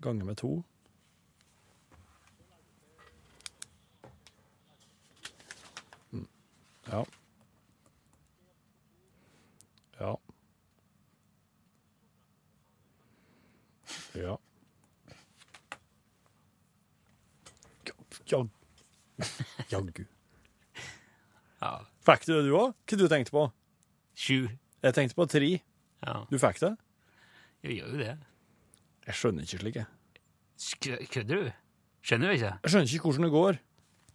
Gange 0.00 0.24
med 0.24 0.36
to. 0.36 0.62
Mm. 6.12 6.26
Ja. 6.84 7.04
Ja. 9.98 10.18
Ja. 14.12 14.38
Jag- 18.24 18.48
Jaggu. 19.68 20.04
ja. 21.60 21.86
Fikk 22.06 22.26
du 22.26 22.32
det, 22.34 22.42
du 22.48 22.52
òg? 22.56 22.74
Hva 22.86 22.96
du 22.98 23.08
tenkte 23.08 23.30
på? 23.34 23.42
Sju. 24.14 24.48
Jeg 24.82 24.94
tenkte 24.94 25.14
på 25.18 25.26
tre. 25.28 25.48
Ja. 26.04 26.26
Du 26.30 26.38
fikk 26.38 26.60
det? 26.62 26.76
Jeg 27.62 27.78
gjør 27.80 27.90
jo 27.92 27.98
det. 27.98 28.16
Jeg 29.08 29.16
skjønner 29.16 29.46
ikke 29.46 29.60
slik, 29.62 29.78
jeg. 29.80 31.08
Kødder 31.12 31.44
du? 31.46 31.52
Skjønner 32.04 32.28
du 32.30 32.36
ikke? 32.38 32.50
Jeg 32.62 32.72
skjønner 32.72 32.92
ikke 32.94 33.08
hvordan 33.08 33.26
det 33.26 33.32
går. 33.34 33.58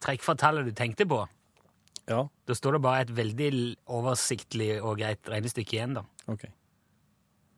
Trekk 0.04 0.26
fra 0.26 0.36
tallet 0.40 0.68
du 0.68 0.74
tenkte 0.78 1.08
på. 1.10 1.22
Ja, 2.10 2.26
Da 2.48 2.56
står 2.58 2.76
det 2.76 2.82
bare 2.84 3.02
et 3.06 3.14
veldig 3.16 3.50
oversiktlig 3.96 4.74
og 4.84 4.98
greit 5.00 5.30
regnestykke 5.32 5.78
igjen, 5.78 5.94
da. 5.96 6.04
Okay. 6.28 6.52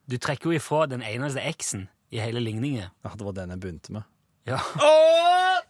Du 0.05 0.19
trekker 0.21 0.51
jo 0.51 0.59
ifra 0.59 0.83
den 0.91 1.01
eneste 1.01 1.41
x-en 1.49 1.87
i 2.13 2.21
hele 2.21 2.39
ligningen. 2.43 2.91
Ja, 3.03 3.13
det 3.17 3.25
var 3.25 3.33
den 3.39 3.49
jeg 3.55 3.63
begynte 3.63 3.95
med. 3.95 4.05
Ja. 4.45 4.59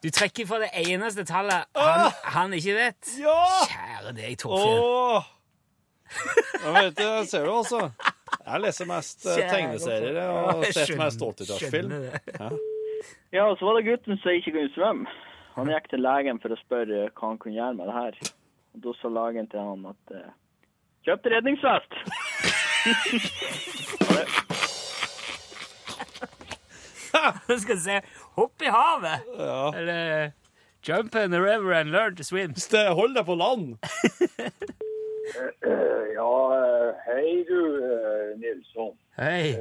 Du 0.03 0.09
trekker 0.11 0.43
ifra 0.43 0.59
det 0.65 0.73
eneste 0.83 1.23
tallet 1.25 1.63
han, 1.79 2.11
han 2.35 2.53
ikke 2.57 2.75
vet. 2.75 3.13
Ja! 3.23 3.37
Kjære 3.71 4.11
deg, 4.17 4.35
Torfinn. 4.43 4.83
Åh! 4.83 5.31
Jeg 6.65 6.73
vet 6.75 6.99
det, 6.99 7.07
ser 7.31 7.47
du 7.47 7.53
altså. 7.55 7.79
Jeg 8.45 8.61
leser 8.61 8.85
mest 8.89 9.25
eh, 9.25 9.39
tegneserier 9.49 10.19
og 10.29 10.63
Jeg 10.65 10.73
sett 10.75 10.89
skjønner- 10.91 11.03
mest 11.05 11.19
80-tallsfilm. 11.25 11.89
skjønner 11.89 11.99
det. 12.11 12.59
Ja, 13.33 13.47
og 13.49 13.57
så 13.59 13.65
var 13.65 13.79
det 13.79 13.85
gutten 13.89 14.19
som 14.21 14.31
ikke 14.37 14.51
kunne 14.55 14.73
svømme. 14.75 15.07
Han 15.55 15.69
gikk 15.71 15.87
til 15.89 16.01
legen 16.03 16.39
for 16.43 16.49
å 16.53 16.57
spørre 16.59 17.05
hva 17.09 17.29
han 17.31 17.37
kunne 17.41 17.55
gjøre 17.57 17.77
med 17.79 17.87
det 17.89 17.95
her. 17.95 18.13
Og 18.75 18.81
da 18.85 18.93
sa 19.01 19.07
legen 19.17 19.47
til 19.51 19.59
han 19.63 19.85
at 19.91 20.15
eh, 20.19 20.31
kjøp 21.07 21.29
redningsvest! 21.35 21.91
Du 27.47 27.59
skal 27.63 27.77
se 27.79 28.01
Hopp 28.35 28.61
i 28.61 28.65
havet! 28.69 29.21
Ja. 29.39 29.71
Eller 29.75 30.31
Jump 30.85 31.15
in 31.15 31.31
the 31.31 31.39
river 31.41 31.71
and 31.73 31.89
learn 31.91 32.15
to 32.15 32.23
swim. 32.23 32.53
Ste- 32.55 32.93
Hold 32.93 33.15
deg 33.15 33.25
på 33.25 33.33
land! 33.39 33.77
Ja, 36.15 36.33
hei 37.05 37.43
du 37.47 37.59
eh, 37.81 38.31
Nilsson. 38.39 38.93
Hei. 39.17 39.55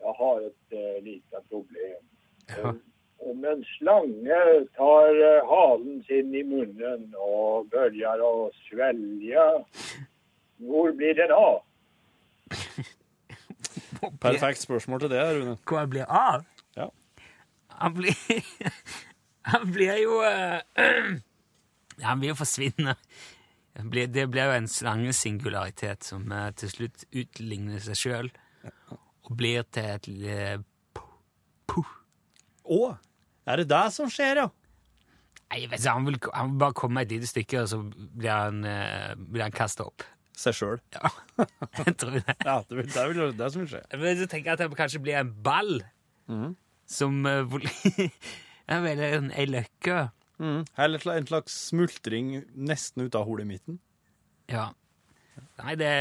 Jeg 0.00 0.14
har 0.18 0.40
et 0.46 0.78
lite 1.04 1.42
problem. 1.48 1.98
Ja. 2.48 2.68
Eh, 2.70 2.74
Om 3.20 3.44
en 3.44 3.64
slange 3.76 4.36
tar 4.78 5.10
eh, 5.12 5.42
halen 5.44 5.98
sin 6.08 6.30
i 6.34 6.40
munnen 6.48 7.10
og 7.20 7.66
begynner 7.72 8.22
å 8.24 8.48
svelge, 8.64 9.44
hvor 10.64 10.94
blir 10.96 11.18
den 11.18 11.34
av? 11.36 11.60
Perfekt 14.24 14.64
spørsmål 14.64 15.04
til 15.04 15.12
det, 15.12 15.20
Rune. 15.36 15.58
Hvor 15.68 15.82
han 15.82 15.90
blir 15.92 16.08
av? 16.08 16.46
Ja. 16.80 16.88
Han 17.82 17.94
blir 17.98 18.16
Han 19.52 19.68
blir 19.72 20.00
jo 20.00 20.22
eh, 20.24 20.60
Han 22.08 22.20
blir 22.22 22.32
jo 22.32 22.38
forsvinne. 22.40 22.96
Det 23.74 23.86
blir, 23.90 24.44
jo 24.44 24.54
en 24.54 24.68
slangesingularitet 24.68 26.04
som 26.04 26.32
eh, 26.34 26.48
til 26.58 26.72
slutt 26.72 27.04
utligner 27.14 27.82
seg 27.84 27.98
sjøl 27.98 28.30
og 29.30 29.36
blir 29.38 29.62
til 29.70 29.86
et 29.94 30.08
eh, 30.26 30.56
puh. 31.70 31.92
Å, 32.70 32.80
er 33.46 33.62
det 33.62 33.68
det 33.70 33.84
som 33.94 34.10
skjer, 34.10 34.42
ja? 34.42 34.48
Nei, 35.50 35.62
jeg 35.64 35.70
vet 35.70 35.82
ikke, 35.82 35.94
han 35.96 36.06
vil, 36.06 36.18
han 36.34 36.50
vil 36.52 36.60
bare 36.62 36.78
komme 36.78 37.02
et 37.02 37.12
lite 37.14 37.26
stykke, 37.30 37.62
og 37.64 37.70
så 37.70 37.78
blir 37.82 38.30
han, 38.30 38.60
uh, 38.62 39.38
han 39.40 39.54
kasta 39.54 39.86
opp. 39.88 40.04
Seg 40.38 40.54
sjøl. 40.54 40.78
Ja, 40.94 41.10
jeg 41.80 41.96
tror 41.98 42.14
det. 42.14 42.36
Ja, 42.44 42.60
det, 42.68 42.76
vil, 42.76 42.86
det 42.86 43.00
er 43.00 43.10
vel 43.10 43.34
det 43.38 43.48
som 43.50 43.64
vil 43.64 43.72
skje. 43.72 43.80
Men 43.98 44.20
så 44.20 44.28
tenker 44.30 44.52
jeg 44.52 44.58
at 44.58 44.62
det 44.62 44.78
kanskje 44.78 45.02
blir 45.02 45.18
en 45.18 45.32
ball 45.42 45.80
som 46.90 47.26
uh, 47.26 47.58
en, 48.70 49.30
ei 49.34 49.48
løkke. 50.40 50.72
Eller 50.86 51.06
en 51.16 51.28
slags 51.30 51.58
smultring 51.68 52.32
nesten 52.56 53.06
ut 53.06 53.14
av 53.18 53.28
holemitten. 53.28 53.78
Ja. 54.50 54.70
Nei, 55.60 55.76
det 55.78 55.92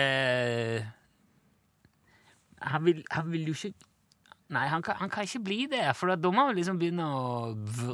han 2.60 2.84
vil, 2.84 3.04
han 3.14 3.30
vil 3.32 3.52
jo 3.52 3.56
ikke 3.56 3.76
Nei, 4.50 4.64
han 4.66 4.82
kan, 4.82 4.96
han 4.98 5.12
kan 5.14 5.28
ikke 5.28 5.44
bli 5.46 5.58
det, 5.70 5.84
for 5.94 6.10
da 6.10 6.30
må 6.34 6.48
han 6.48 6.56
liksom 6.58 6.80
begynne 6.82 7.06
å 7.06 7.52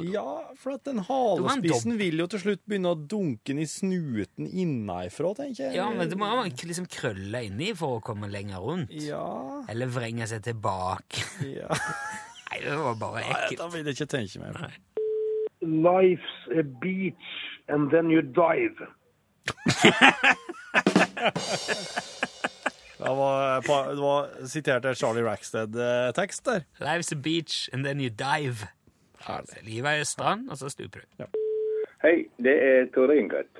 Ja, 0.08 0.24
for 0.56 0.78
at 0.78 0.86
den 0.88 1.02
halespissen 1.04 1.98
vil 2.00 2.16
jo 2.22 2.26
til 2.32 2.40
slutt 2.40 2.62
begynne 2.64 2.94
å 2.94 2.96
dunke 2.96 3.50
den 3.50 3.60
i 3.60 3.66
snuten 3.68 4.48
innenfra, 4.48 5.34
tenker 5.36 5.66
jeg. 5.66 5.76
Ja, 5.76 5.90
men 5.92 6.08
det 6.08 6.16
må 6.16 6.30
man 6.32 6.48
liksom 6.48 6.88
krølle 6.88 7.44
inni 7.44 7.74
for 7.76 7.98
å 7.98 8.04
komme 8.04 8.32
lenger 8.32 8.64
rundt. 8.64 8.96
Ja, 9.04 9.26
Eller 9.68 9.92
vrenge 9.92 10.24
seg 10.32 10.46
tilbake. 10.48 11.26
ja. 11.44 11.68
Nei, 12.48 12.62
det 12.64 12.80
var 12.80 12.96
bare 13.04 13.20
ekkelt. 13.26 13.50
Nei, 13.50 13.60
da 13.60 13.68
vil 13.74 13.84
jeg 13.84 13.98
ikke 13.98 14.12
tenke 14.16 14.40
meg 14.40 14.56
på. 14.56 14.95
Life's 15.66 16.58
a 16.58 16.62
beach 16.80 17.14
and 17.68 17.90
then 17.90 18.10
you 18.10 18.22
dive. 18.22 18.86
Det 22.98 23.16
var, 23.16 23.60
det 23.90 24.00
var 24.00 24.46
sitert 24.46 24.84
en 24.84 24.94
Charlie 24.94 25.24
Rackstead-tekst 25.24 26.44
der. 26.44 26.60
Life's 26.80 27.12
a 27.12 27.20
beach, 27.24 27.68
and 27.72 27.84
then 27.84 28.00
you 28.00 28.08
dive. 28.08 28.66
Livet 29.62 30.00
er 30.00 30.04
strand, 30.04 30.50
og 30.50 30.56
så 30.56 30.68
stuper 30.68 31.00
du. 31.00 31.24
Hei, 32.02 32.26
det 32.38 32.56
er 32.64 32.86
Tore 32.94 33.16
Ingrid. 33.16 33.52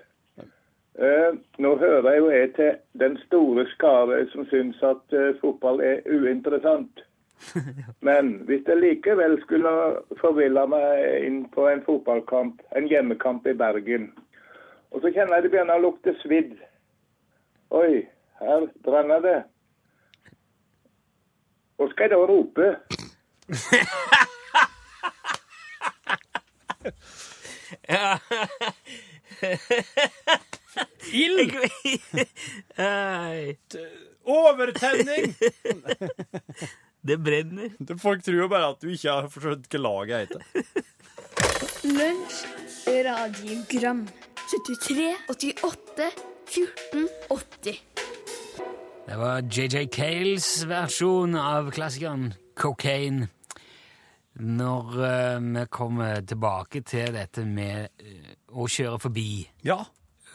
Uh, 0.96 1.36
nå 1.58 1.76
hører 1.76 2.10
jeg 2.10 2.18
jo 2.18 2.30
jeg 2.30 2.52
til 2.56 2.72
den 3.00 3.18
store 3.26 3.66
skare 3.74 4.26
som 4.32 4.46
syns 4.48 4.80
at 4.82 5.12
uh, 5.12 5.36
fotball 5.40 5.80
er 5.80 6.00
uinteressant. 6.08 7.04
Men 8.06 8.24
hvis 8.48 8.62
jeg 8.66 8.80
likevel 8.80 9.42
skulle 9.42 9.70
forville 10.20 10.66
meg 10.70 10.86
inn 11.26 11.48
på 11.54 11.68
en 11.70 11.82
fotballkamp, 11.86 12.54
en 12.76 12.88
hjemmekamp 12.90 13.46
i 13.46 13.54
Bergen, 13.56 14.04
og 14.90 14.96
så 15.02 15.08
kjenner 15.12 15.34
jeg 15.36 15.42
det 15.46 15.52
begynner 15.52 15.76
å 15.78 15.84
lukte 15.88 16.10
svidd 16.22 16.54
Oi, 17.74 18.06
her 18.38 18.60
brenner 18.86 19.20
det. 19.24 19.38
Hva 21.76 21.84
skal 21.90 22.04
jeg 22.06 22.12
da 22.12 22.18
rope? 22.30 22.66
Ild! 31.12 31.52
Ei, 32.78 33.56
Overtenning! 34.24 35.34
det 37.06 37.16
brenner. 37.22 37.72
Folk 38.02 38.24
tror 38.26 38.40
jo 38.44 38.48
bare 38.50 38.72
at 38.74 38.82
du 38.82 38.90
ikke 38.92 39.14
har 39.20 39.28
forstått 39.32 39.68
hva 39.72 39.82
laget 39.82 40.26
heter. 40.26 40.40
Lunsj, 41.86 42.38
radiogram 43.06 44.06
73, 44.46 45.06
88, 45.28 46.10
14, 46.46 47.08
80 47.30 47.80
Det 49.06 49.16
var 49.18 49.42
JJ 49.42 49.86
Cales 49.94 50.48
versjon 50.70 51.34
av 51.38 51.70
klassikeren 51.74 52.32
Cocaine. 52.58 53.28
Når 54.36 54.96
uh, 55.00 55.40
vi 55.40 55.64
kommer 55.72 56.20
tilbake 56.28 56.82
til 56.86 57.14
dette 57.14 57.44
med 57.48 57.88
uh, 58.02 58.32
å 58.60 58.66
kjøre 58.68 59.00
forbi 59.06 59.28
Ja. 59.64 59.80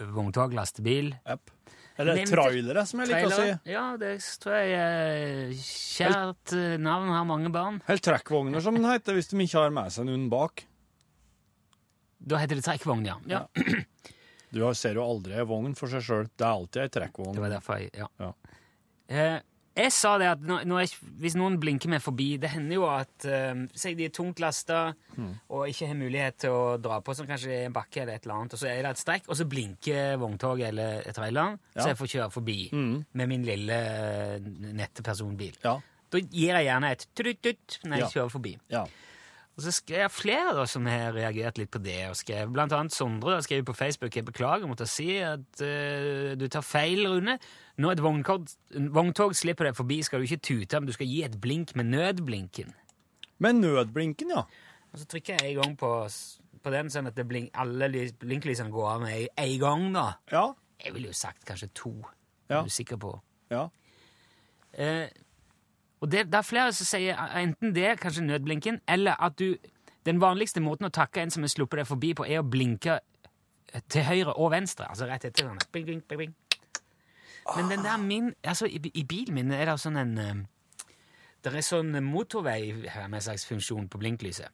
vogntog, 0.02 0.56
lastebil 0.58 1.14
Yep. 1.28 1.52
Eller 2.00 2.24
trailere, 2.26 2.86
som 2.88 3.02
jeg 3.04 3.12
liker 3.12 3.28
å 3.28 3.38
si. 3.38 3.54
Ja, 3.72 3.86
det 4.00 4.14
tror 4.42 4.56
jeg 4.58 4.76
er 4.80 5.54
kjært 5.60 6.54
eh, 6.56 6.76
navn 6.82 7.12
har 7.12 7.26
mange 7.28 7.52
barn. 7.54 7.82
Eller 7.88 8.04
trekkvogner, 8.08 8.64
som 8.64 8.78
den 8.80 8.88
heter, 8.88 9.18
hvis 9.18 9.32
de 9.32 9.40
ikke 9.44 9.66
har 9.66 9.74
med 9.76 9.92
seg 9.94 10.08
noen 10.08 10.30
bak. 10.32 10.64
Da 12.22 12.40
heter 12.42 12.60
det 12.60 12.66
trekkvogn, 12.66 13.06
ja. 13.06 13.18
ja. 13.30 13.44
Du 14.52 14.64
ser 14.76 14.98
jo 15.00 15.06
aldri 15.08 15.38
ei 15.40 15.46
vogn 15.48 15.76
for 15.80 15.92
seg 15.92 16.04
sjøl. 16.06 16.28
Det 16.36 16.46
er 16.46 16.52
alltid 16.52 16.82
ei 16.84 16.92
trekkvogn. 16.98 17.36
Det 17.38 17.44
var 17.44 17.54
derfor 17.56 17.80
jeg 17.82 17.94
Ja. 17.98 18.10
Ja. 18.22 18.34
Eh, 19.12 19.38
jeg 19.76 19.92
sa 19.96 20.18
det 20.20 20.28
at 20.28 20.42
når, 20.44 20.66
når 20.68 20.80
jeg, 20.84 20.90
hvis 21.22 21.36
noen 21.40 21.56
blinker 21.62 21.88
meg 21.90 22.02
forbi 22.04 22.38
Det 22.42 22.50
hender 22.52 22.76
jo 22.76 22.84
at 22.92 23.24
eh, 23.26 23.62
Si 23.74 23.94
de 23.96 24.06
er 24.06 24.10
tungt 24.16 24.40
lasta 24.44 24.94
Mm. 25.18 25.34
og 25.52 25.68
ikke 25.68 25.88
har 25.88 25.96
mulighet 26.00 26.38
til 26.40 26.50
å 26.56 26.78
dra 26.82 27.02
på, 27.04 27.14
som 27.16 27.28
kanskje 27.28 27.52
er 27.52 27.66
en 27.68 27.74
bakke 27.76 28.02
eller 28.02 28.16
et 28.16 28.24
eller 28.26 28.36
annet, 28.36 28.54
og 28.56 28.60
så 28.62 28.68
er 28.72 28.78
det 28.82 28.92
et 28.94 29.02
strekk, 29.02 29.26
og 29.28 29.36
så 29.36 29.44
blinker 29.46 30.18
vogntoget 30.22 30.70
eller 30.70 31.02
traileren, 31.14 31.60
Ja. 31.76 31.82
så 31.84 31.88
jeg 31.92 31.98
får 32.00 32.12
kjøre 32.14 32.32
forbi 32.32 32.70
Mm. 32.72 33.06
med 33.14 33.28
min 33.30 33.44
lille 33.44 33.74
eh, 33.74 34.40
nette 34.72 35.04
personbil. 35.04 35.52
Ja. 35.64 35.78
Da 36.10 36.18
gir 36.20 36.56
jeg 36.56 36.66
gjerne 36.66 36.92
et 36.92 37.06
trutt-trutt 37.16 37.80
når 37.84 37.92
jeg 37.98 38.00
Ja. 38.00 38.08
kjører 38.16 38.32
forbi. 38.32 38.58
ja. 38.70 38.86
Og 39.58 39.66
så 39.66 39.72
skrev 39.76 40.06
jeg 40.06 40.14
flere 40.16 40.54
da, 40.56 40.64
som 40.70 40.86
har 40.88 41.12
reagert 41.14 41.58
litt 41.60 41.72
på 41.74 41.82
det. 41.84 41.98
og 42.10 42.16
skrev, 42.16 42.50
Blant 42.56 42.72
annet 42.74 42.96
Sondre 42.96 43.36
da, 43.36 43.42
skrev 43.44 43.66
på 43.68 43.76
Facebook 43.76 44.16
jeg 44.16 44.26
beklager 44.30 44.70
måtte 44.70 44.88
si 44.90 45.18
at 45.22 45.64
uh, 45.64 46.32
du 46.40 46.46
tar 46.48 46.64
feil, 46.66 47.04
Rune. 47.10 47.36
Når 47.82 47.98
et 47.98 48.04
vogntog, 48.06 48.48
vogntog 48.96 49.36
slipper 49.36 49.68
deg 49.68 49.76
forbi, 49.78 50.00
skal 50.08 50.22
du 50.22 50.30
ikke 50.30 50.40
tute, 50.48 50.80
men 50.80 50.88
du 50.88 50.96
skal 50.96 51.10
gi 51.10 51.20
et 51.28 51.36
blink 51.44 51.76
med 51.76 51.92
nødblinken. 51.92 52.72
Med 53.44 53.60
nødblinken, 53.60 54.32
ja. 54.38 54.46
Og 54.92 55.00
Så 55.00 55.06
trykker 55.12 55.38
jeg 55.40 55.54
en 55.56 55.62
gang 55.62 55.76
på, 55.80 55.92
på 56.64 56.74
den, 56.74 56.90
sånn 56.94 57.12
at 57.12 57.20
det 57.20 57.28
blink, 57.28 57.52
alle 57.60 57.92
blinklysene 58.24 58.72
går 58.72 58.88
av 58.94 59.04
med 59.04 59.28
en 59.36 59.60
gang. 59.60 59.86
da. 59.96 60.08
Ja. 60.32 60.46
Jeg 60.82 60.96
ville 60.96 61.12
jo 61.12 61.18
sagt 61.18 61.44
kanskje 61.46 61.70
to. 61.78 61.94
Ja. 62.48 62.62
Er 62.62 62.64
du 62.68 62.74
sikker 62.74 62.98
på? 63.02 63.18
ja. 63.52 63.68
Eh, 64.72 65.10
og 66.02 66.12
det, 66.12 66.26
det 66.32 66.40
er 66.40 66.46
flere 66.46 66.74
som 66.74 66.88
sier 66.90 67.20
enten 67.38 67.76
det, 67.76 68.00
kanskje 68.02 68.26
nødblinken, 68.26 68.82
eller 68.88 69.22
at 69.22 69.40
du 69.40 69.56
Den 70.02 70.18
vanligste 70.18 70.58
måten 70.66 70.88
å 70.88 70.90
takke 70.90 71.22
en 71.22 71.30
som 71.30 71.44
har 71.46 71.52
sluppet 71.54 71.78
deg 71.78 71.86
forbi 71.86 72.16
på, 72.18 72.26
er 72.26 72.40
å 72.42 72.46
blinke 72.50 72.96
til 73.94 74.02
høyre 74.02 74.34
og 74.34 74.48
venstre. 74.50 74.88
Altså 74.90 75.06
rett 75.06 75.28
etter 75.28 75.46
hverandre. 75.46 75.68
Bing, 75.72 75.86
bing, 75.86 76.00
bing, 76.10 76.24
bing. 76.24 76.32
Men 77.56 77.70
den 77.70 77.86
der 77.86 77.98
min 78.02 78.34
Altså, 78.44 78.66
i, 78.66 78.82
i 78.94 79.04
bilen 79.04 79.38
min 79.38 79.52
er 79.54 79.70
det 79.70 79.76
sånn 79.82 80.00
en 80.02 80.18
eh, 80.18 80.42
Det 81.44 81.54
er 81.54 81.66
sånn 81.66 81.94
motorvei 82.06 82.74
med 82.74 83.14
en 83.20 83.22
slags 83.22 83.46
funksjon 83.46 83.86
på 83.90 84.02
blinklyset. 84.02 84.50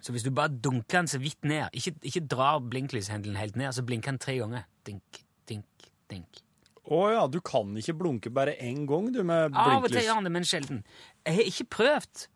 Så 0.00 0.12
hvis 0.12 0.24
du 0.24 0.30
bare 0.32 0.48
dunker 0.48 1.02
den 1.02 1.08
så 1.08 1.20
vidt 1.20 1.44
ned, 1.44 1.68
ikke, 1.72 1.94
ikke 2.02 2.24
drar 2.32 2.64
blinklyshendelen 2.64 3.36
helt 3.36 3.56
ned, 3.56 3.72
så 3.76 3.84
blinker 3.84 4.12
den 4.12 4.18
tre 4.24 4.38
ganger. 4.40 4.64
Dink, 4.86 5.20
dink, 5.48 5.88
dink. 6.10 6.42
Å 6.90 7.12
ja, 7.12 7.26
du 7.30 7.40
kan 7.40 7.76
ikke 7.78 7.94
blunke 7.94 8.30
bare 8.34 8.56
én 8.58 8.86
gang, 8.90 9.12
du, 9.14 9.22
med 9.22 9.54
Av 9.54 9.84
og 9.84 9.88
til 9.92 10.02
gjør 10.02 10.14
han 10.18 10.24
det, 10.24 10.32
men 10.34 10.42
sjelden. 10.42 10.80
Jeg 11.24 11.34
har 11.36 11.44
ikke 11.52 11.68
prøvd 11.76 12.26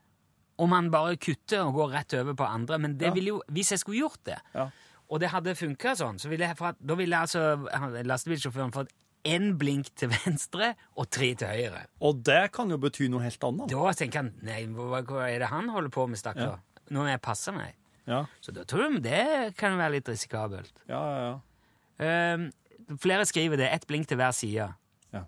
om 0.59 0.71
han 0.73 0.91
bare 0.91 1.17
kutter 1.21 1.65
og 1.67 1.75
går 1.75 1.91
rett 1.97 2.15
over 2.21 2.35
på 2.39 2.47
andre, 2.47 2.79
men 2.79 2.97
det 2.97 3.09
Ja. 3.09 3.13
ville 3.13 3.27
jo, 3.35 3.43
hvis 3.51 3.71
jeg 3.75 3.79
skulle 3.83 3.99
gjort 4.05 4.23
det, 4.25 4.39
Ja. 4.55 4.69
og 5.11 5.21
det 5.21 5.31
hadde 5.31 5.55
funka 5.59 5.97
sånn, 5.99 6.19
så 6.19 6.29
ville 6.29 6.47
jeg, 6.47 6.57
fått- 6.57 6.79
da 6.81 6.95
ville 6.95 7.17
altså 7.17 7.67
lastebilsjåføren 8.07 8.73
fått 8.73 8.89
én 9.25 9.57
blink 9.59 9.91
til 9.99 10.09
venstre 10.09 10.75
og 10.97 11.11
tre 11.11 11.35
til 11.35 11.49
høyre. 11.49 11.87
Og 12.01 12.23
det 12.23 12.53
kan 12.53 12.71
jo 12.71 12.79
bety 12.79 13.09
noe 13.11 13.23
helt 13.27 13.43
annet. 13.43 13.69
Da 13.69 13.93
tenker 13.99 14.23
han 14.23 14.33
nei, 14.47 14.65
hva, 14.67 15.03
er 15.29 15.41
det 15.41 15.49
han 15.51 15.69
holder 15.69 15.91
på 15.91 16.07
med, 16.09 16.19
stakkar? 16.19 16.61
Nå 16.91 17.03
må 17.03 17.09
jeg 17.11 17.21
passe 17.21 17.53
meg. 17.53 17.75
Ja, 18.07 18.25
Så 18.41 18.53
da 18.55 18.63
tror 18.63 18.93
jeg 18.93 19.03
det 19.03 19.57
kan 19.59 19.77
være 19.77 19.97
litt 19.99 20.07
risikabelt. 20.07 20.71
ja, 20.89 21.01
ja. 21.03 21.27
ja. 21.27 21.41
Ehm, 22.07 22.53
flere 23.01 23.27
skriver 23.27 23.57
det. 23.61 23.69
Ett 23.73 23.87
blink 23.87 24.07
til 24.09 24.17
hver 24.21 24.33
side. 24.37 24.69
Ja. 25.13 25.23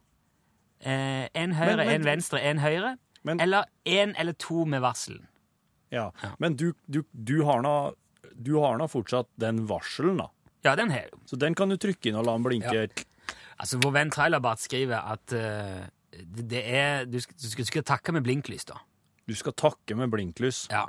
Eh, 0.80 1.28
en 1.34 1.52
høyre, 1.52 1.76
Men- 1.76 1.86
men- 1.86 1.94
en 2.00 2.04
venstre, 2.04 2.40
en 2.40 2.58
høyre. 2.58 2.96
Men- 3.24 3.40
eller 3.40 3.64
en 3.84 4.14
eller 4.16 4.32
to 4.32 4.64
med 4.64 4.80
varselen. 4.80 5.26
ja. 5.90 6.10
Ja. 6.22 6.34
Men 6.38 6.54
du, 6.56 6.72
du, 6.88 7.02
du 7.12 7.42
har 7.44 7.62
nå 7.62 7.94
du 8.40 8.54
har 8.60 8.76
nå 8.78 8.86
fortsatt 8.86 9.26
den 9.36 9.66
varselen, 9.66 10.16
da. 10.18 10.28
Ja, 10.62 10.76
den 10.76 10.90
har 10.90 10.98
jeg. 10.98 11.10
Så 11.26 11.36
den 11.38 11.54
kan 11.54 11.68
du 11.68 11.76
trykke 11.76 12.06
inn 12.06 12.14
og 12.14 12.24
la 12.26 12.32
den 12.36 12.44
blinke. 12.44 13.04
Altså, 13.58 13.80
vår 13.82 13.92
venn 13.92 14.10
Trailerbart 14.10 14.60
skriver 14.62 15.02
at 15.02 15.32
uh, 15.32 15.86
det 16.12 16.62
er 16.64 17.04
du 17.06 17.18
skal, 17.20 17.34
du 17.36 17.64
skal 17.66 17.82
takke 17.82 18.12
med 18.12 18.22
blinklys, 18.22 18.64
da. 18.64 18.78
Du 19.26 19.34
skal 19.34 19.52
takke 19.52 19.96
med 19.96 20.10
blinklys. 20.10 20.68
Ja. 20.70 20.86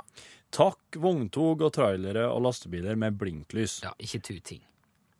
Takk 0.52 0.78
vogntog 0.96 1.60
og 1.62 1.72
trailere 1.72 2.28
og 2.30 2.42
lastebiler 2.42 2.96
med 2.96 3.18
blinklys. 3.18 3.80
ja 3.82 3.90
ikke 3.98 4.20
tuting. 4.22 4.62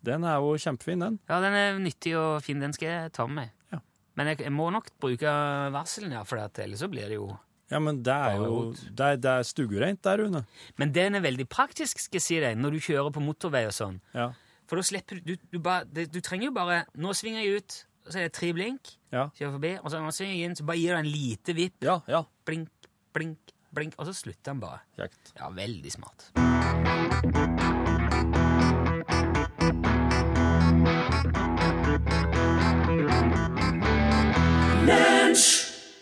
Den 0.07 0.25
er 0.25 0.41
jo 0.41 0.55
kjempefin, 0.61 1.03
den. 1.05 1.19
Ja, 1.29 1.41
den 1.45 1.57
er 1.57 1.79
nyttig 1.83 2.15
og 2.19 2.41
fin. 2.45 2.61
Den 2.63 2.73
skal 2.77 2.89
jeg 2.89 3.13
ta 3.17 3.27
med 3.29 3.37
meg. 3.43 3.55
Ja. 3.75 3.81
Men 4.19 4.33
jeg, 4.33 4.41
jeg 4.47 4.53
må 4.53 4.71
nok 4.75 4.91
bruke 5.01 5.33
varselen, 5.75 6.15
ja, 6.17 6.25
for 6.29 6.41
ellers 6.41 6.83
så 6.83 6.89
blir 6.93 7.09
det 7.13 7.19
jo 7.21 7.31
Ja, 7.71 7.79
men 7.79 8.01
det 8.03 8.15
er 8.15 8.41
jo. 8.41 8.73
Det 8.75 9.07
er, 9.07 9.19
det 9.23 9.31
er 9.31 9.47
stuereint 9.47 10.03
der, 10.03 10.25
Rune. 10.25 10.45
Men 10.81 10.95
den 10.97 11.15
er 11.15 11.23
veldig 11.25 11.47
praktisk, 11.49 12.01
skal 12.03 12.19
jeg 12.19 12.27
si 12.27 12.41
deg, 12.43 12.59
når 12.59 12.77
du 12.77 12.81
kjører 12.89 13.13
på 13.15 13.23
motorvei 13.23 13.67
og 13.69 13.77
sånn. 13.77 14.01
Ja. 14.17 14.33
For 14.71 14.79
da 14.81 14.87
slipper 14.87 15.21
du 15.21 15.35
du, 15.35 15.47
du, 15.55 15.61
det, 15.93 16.09
du 16.15 16.21
trenger 16.23 16.51
jo 16.51 16.53
bare 16.55 16.85
Nå 16.95 17.15
svinger 17.19 17.43
jeg 17.43 17.59
ut, 17.63 17.79
og 18.07 18.13
så 18.13 18.21
er 18.21 18.29
det 18.29 18.35
tre 18.39 18.53
blink. 18.57 18.93
Ja. 19.15 19.29
Kjører 19.39 19.57
forbi, 19.59 19.73
og 19.83 19.93
så 19.93 20.03
nå 20.03 20.15
svinger 20.15 20.37
jeg 20.37 20.51
inn, 20.51 20.59
så 20.59 20.67
bare 20.67 20.83
gir 20.83 20.95
du 20.95 21.01
en 21.03 21.11
lite 21.11 21.57
vipp. 21.59 21.79
Ja, 21.87 22.01
ja. 22.11 22.25
Blink, 22.49 22.91
blink, 23.15 23.55
blink, 23.75 23.99
og 23.99 24.11
så 24.11 24.17
slutter 24.17 24.53
den 24.53 24.65
bare. 24.65 24.83
Kjekt. 24.99 25.35
Ja, 25.39 25.53
veldig 25.55 25.95
smart. 25.99 26.31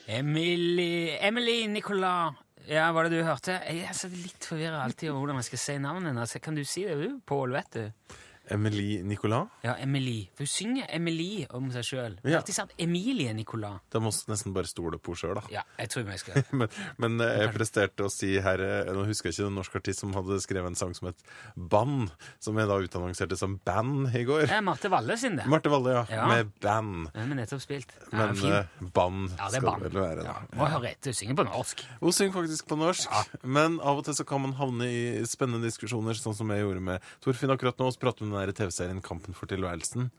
Emily 0.08 1.18
Emily 1.20 1.66
Nicolas. 1.66 2.32
Ja, 2.64 2.86
var 2.92 3.04
det 3.04 3.18
du 3.18 3.24
hørte? 3.26 3.58
Jeg 3.68 3.90
er 3.90 3.96
så 3.96 4.08
litt 4.08 4.40
forvirra 4.48 4.80
alltid 4.80 5.10
over 5.10 5.20
hvordan 5.20 5.42
jeg 5.42 5.48
skal 5.50 5.60
si 5.60 5.74
navnet 5.84 6.14
hennes. 6.14 6.32
Kan 6.40 6.56
du 6.56 6.62
si 6.64 6.86
det, 6.88 6.96
du? 6.96 7.18
Pål, 7.28 7.52
vet 7.52 7.76
du? 7.76 8.14
Emily 8.50 9.02
Nicolas. 9.02 9.48
Ja, 9.64 9.74
Emily. 9.82 10.28
For 10.34 10.44
hun 10.46 10.50
synger 10.52 10.86
Emily 10.94 11.46
om 11.54 11.70
seg 11.74 11.84
sjøl. 11.84 12.16
Hun 12.22 12.30
Ja. 12.32 12.38
alltid 12.40 12.54
sagt 12.56 12.72
Emilie 12.78 13.32
Nicolas. 13.34 13.80
Da 13.92 14.00
må 14.00 14.10
vi 14.12 14.32
nesten 14.32 14.54
bare 14.56 14.66
stole 14.70 14.98
på 14.98 15.12
henne 15.14 15.20
sjøl, 15.22 15.34
da. 15.40 15.42
Ja, 15.52 15.62
jeg 15.78 15.90
tror 15.92 16.06
jeg 16.08 16.18
skal 16.22 16.42
Men, 16.58 16.68
men 16.98 17.20
eh, 17.20 17.42
jeg 17.44 17.52
presterte 17.54 18.06
å 18.06 18.10
si 18.12 18.34
her 18.40 18.60
eh, 18.64 18.90
Nå 18.94 19.04
husker 19.08 19.28
jeg 19.30 19.38
ikke 19.38 19.46
en 19.50 19.58
norsk 19.58 19.76
artist 19.80 20.00
som 20.04 20.12
hadde 20.16 20.38
skrevet 20.44 20.70
en 20.72 20.78
sang 20.78 20.94
som 20.96 21.08
het 21.10 21.20
Band, 21.56 22.10
som 22.40 22.56
jeg 22.58 22.68
da 22.70 22.78
utannonserte 22.84 23.36
som 23.38 23.58
band 23.64 24.08
i 24.16 24.24
går. 24.28 24.46
Det 24.48 24.56
er 24.58 24.64
Marte 24.64 24.90
Valle 24.92 25.16
sin, 25.20 25.36
det. 25.40 25.46
Marte 25.50 25.70
Valle, 25.72 25.94
ja. 25.98 26.04
Ja. 26.12 26.26
Med 26.30 26.52
band. 26.62 27.08
Ja, 27.14 27.24
men 27.28 27.40
nettopp 27.42 27.62
spilt. 27.64 27.92
Ja, 28.12 28.28
Men 28.32 28.42
eh, 28.52 28.70
band 28.94 29.32
Ja, 29.36 29.48
det 29.50 29.60
er 29.60 29.66
skal 29.66 29.82
det 29.82 29.92
vel 29.92 30.00
være, 30.02 30.24
da. 30.26 30.36
Må 30.58 30.68
høre 30.72 30.92
etter. 30.94 31.12
Synger 31.18 31.38
på 31.40 31.46
norsk. 31.48 31.82
Hun 32.00 32.14
synger 32.14 32.36
faktisk 32.38 32.68
på 32.70 32.78
norsk, 32.78 33.18
men 33.44 33.78
av 33.80 34.00
og 34.00 34.06
til 34.06 34.16
så 34.18 34.24
kan 34.28 34.42
man 34.44 34.54
havne 34.58 34.86
i 34.88 35.00
spennende 35.28 35.66
diskusjoner, 35.66 36.16
sånn 36.18 36.36
som 36.38 36.50
jeg 36.54 36.62
gjorde 36.64 36.82
med 36.84 37.08
Torfinn 37.24 37.52
akkurat 37.54 37.78
nå. 37.80 37.88
Vi 37.92 38.02
prater 38.02 38.26
om 38.26 38.34
den 38.46 38.54
TV-serien 38.54 39.02
Kampen 39.02 39.34
for 39.34 39.46
tilværelsen. 39.50 40.10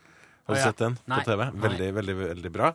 Har 0.50 0.56
du 0.56 0.62
sett 0.62 0.78
den 0.82 0.96
på 1.06 1.24
TV? 1.24 1.52
Veldig, 1.54 1.94
veldig, 1.94 2.16
veldig 2.36 2.52
bra. 2.52 2.74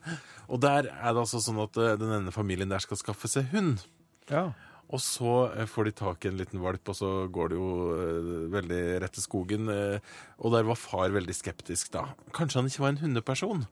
Og 0.49 0.61
der 0.63 0.87
er 0.95 1.13
det 1.13 1.21
altså 1.25 1.41
sånn 1.43 1.59
at 1.65 1.73
denne 1.75 1.97
den 1.99 2.13
ene 2.21 2.33
familien 2.33 2.69
der 2.71 2.79
skal 2.79 2.97
skaffe 2.97 3.27
seg 3.29 3.51
hund. 3.53 3.83
Ja. 4.31 4.53
Og 4.95 5.01
så 5.01 5.51
eh, 5.57 5.67
får 5.67 5.85
de 5.89 5.93
tak 5.99 6.25
i 6.25 6.29
en 6.29 6.37
liten 6.39 6.61
valp, 6.63 6.87
og 6.89 6.95
så 6.95 7.27
går 7.33 7.49
det 7.51 7.57
jo 7.59 7.69
eh, 7.97 8.31
veldig 8.53 8.81
rett 9.03 9.13
til 9.17 9.25
skogen. 9.25 9.69
eh, 9.69 9.99
og 10.39 10.53
der 10.55 10.63
var 10.69 10.77
far 10.79 11.11
veldig 11.11 11.35
skeptisk, 11.35 11.91
da. 11.97 12.05
Kanskje 12.37 12.61
han 12.61 12.69
ikke 12.71 12.85
var 12.85 12.93
en 12.95 13.01
hundeperson? 13.03 13.67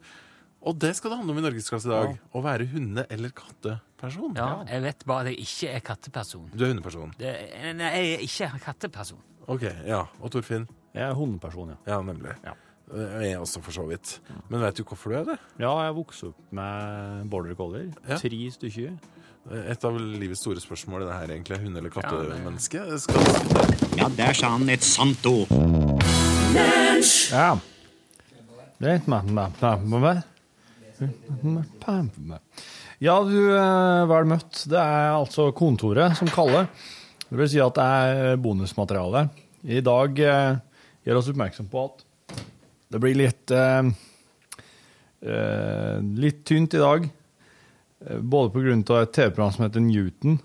Og 0.62 0.78
det 0.78 0.94
skal 0.96 1.10
det 1.12 1.18
handle 1.18 1.34
om 1.34 1.38
i 1.38 1.42
Norgesklasse 1.46 1.86
i 1.86 1.92
dag. 1.92 2.18
Å 2.34 2.42
være 2.42 2.66
hunde- 2.70 3.06
eller 3.10 3.30
katteperson. 3.34 4.34
Ja, 4.38 4.64
Jeg 4.66 4.82
vet 4.82 5.04
bare 5.06 5.20
at 5.20 5.26
jeg 5.34 5.42
ikke 5.46 5.70
er 5.76 5.80
katteperson. 5.80 6.50
Du 6.54 6.64
er 6.64 6.68
hundeperson. 6.72 7.14
Det, 7.18 7.32
nei, 7.76 7.90
jeg 7.98 8.12
er 8.18 8.26
ikke 8.26 8.60
katteperson. 8.66 9.18
Ok, 9.50 9.62
ja. 9.86 10.04
Og 10.22 10.30
Torfinn? 10.30 10.66
Jeg 10.92 11.06
er 11.08 11.14
hundeperson, 11.16 11.72
ja. 11.72 11.78
Ja, 11.94 12.02
nemlig. 12.04 12.34
Ja. 12.44 12.52
Jeg 12.92 13.32
er 13.32 13.38
også, 13.40 13.62
for 13.64 13.72
så 13.72 13.86
vidt. 13.88 14.18
Men 14.50 14.60
vet 14.60 14.76
du 14.76 14.82
hvorfor 14.84 15.12
du 15.14 15.16
er 15.16 15.24
det? 15.30 15.38
Ja, 15.62 15.70
jeg 15.86 15.94
vokste 15.96 16.28
opp 16.28 16.40
med 16.52 17.22
border 17.32 17.54
collier. 17.56 17.88
Ja. 18.08 18.18
Tre 18.20 18.40
stykker. 18.52 18.92
Et 19.72 19.84
av 19.88 19.96
livets 19.98 20.42
store 20.44 20.60
spørsmål 20.62 21.02
er 21.02 21.08
det 21.08 21.14
her 21.16 21.32
egentlig. 21.38 21.58
Hunde- 21.64 21.80
eller 21.80 21.90
kattemenneske? 21.94 22.82
Ja, 23.96 24.08
der 24.18 24.36
sa 24.36 24.52
han 24.58 24.68
et 24.70 24.84
sant 24.86 25.24
ord. 25.26 25.48
Ja. 27.32 27.56
Ja, 33.02 33.16
du 33.26 33.38
er 33.56 34.04
vel 34.10 34.28
møtt. 34.30 34.60
Det 34.70 34.78
er 34.78 35.14
altså 35.16 35.48
kontoret 35.56 36.14
som 36.20 36.28
kaller. 36.30 36.68
Det 37.28 37.38
vil 37.40 37.48
si 37.50 37.58
at 37.64 37.74
det 37.78 37.86
er 37.86 38.36
bonusmateriale. 38.42 39.24
I 39.64 39.80
dag 39.82 40.18
eh, 40.22 40.60
gjør 41.06 41.18
oss 41.18 41.30
oppmerksom 41.32 41.68
på 41.72 41.84
at 41.88 42.04
det 42.92 43.00
blir 43.00 43.16
litt 43.16 43.52
eh, 43.56 43.90
eh, 45.24 45.98
litt 46.22 46.42
tynt 46.48 46.74
i 46.76 46.82
dag. 46.82 47.06
Eh, 48.06 48.18
Både 48.20 48.52
av 48.92 49.02
et 49.02 49.14
TV-program 49.16 49.54
som 49.54 49.64
heter 49.66 49.84
Newton, 49.84 50.36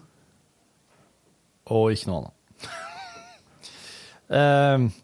og 1.67 1.91
ikke 1.91 2.11
noe 2.11 2.21
annet. 2.21 2.69
eh, 4.39 5.03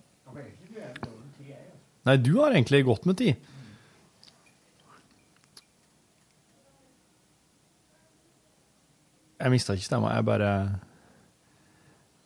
Nei, 2.03 2.17
du 2.19 2.33
har 2.41 2.51
egentlig 2.51 2.81
godt 2.83 3.05
med 3.07 3.15
tid. 3.15 3.51
Jeg 9.39 9.51
mista 9.51 9.75
ikke 9.75 9.87
stemma, 9.87 10.11
jeg 10.15 10.27
bare 10.27 10.49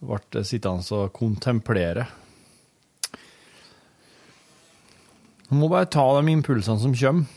ble 0.01 0.41
sittende 0.45 0.97
og 0.97 1.13
kontemplere. 1.13 2.05
Jeg 5.47 5.59
må 5.61 5.69
bare 5.71 5.87
ta 5.87 6.03
de 6.17 6.31
impulsene 6.33 6.79
som 6.81 6.95
kommer. 6.95 7.27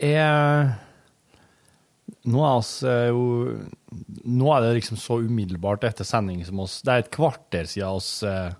Jeg 0.00 0.74
Nå 2.26 2.42
er 2.42 2.58
oss 2.58 2.70
eh, 2.84 3.08
jo 3.08 3.56
Nå 4.26 4.50
er 4.52 4.64
det 4.64 4.74
liksom 4.80 4.98
så 5.00 5.20
umiddelbart 5.24 5.86
etter 5.88 6.06
sending 6.06 6.42
som 6.46 6.60
oss 6.64 6.80
Det 6.84 6.92
er 6.92 7.04
et 7.04 7.12
kvarter 7.14 7.68
siden 7.70 7.96
oss 7.96 8.10
eh, 8.26 8.50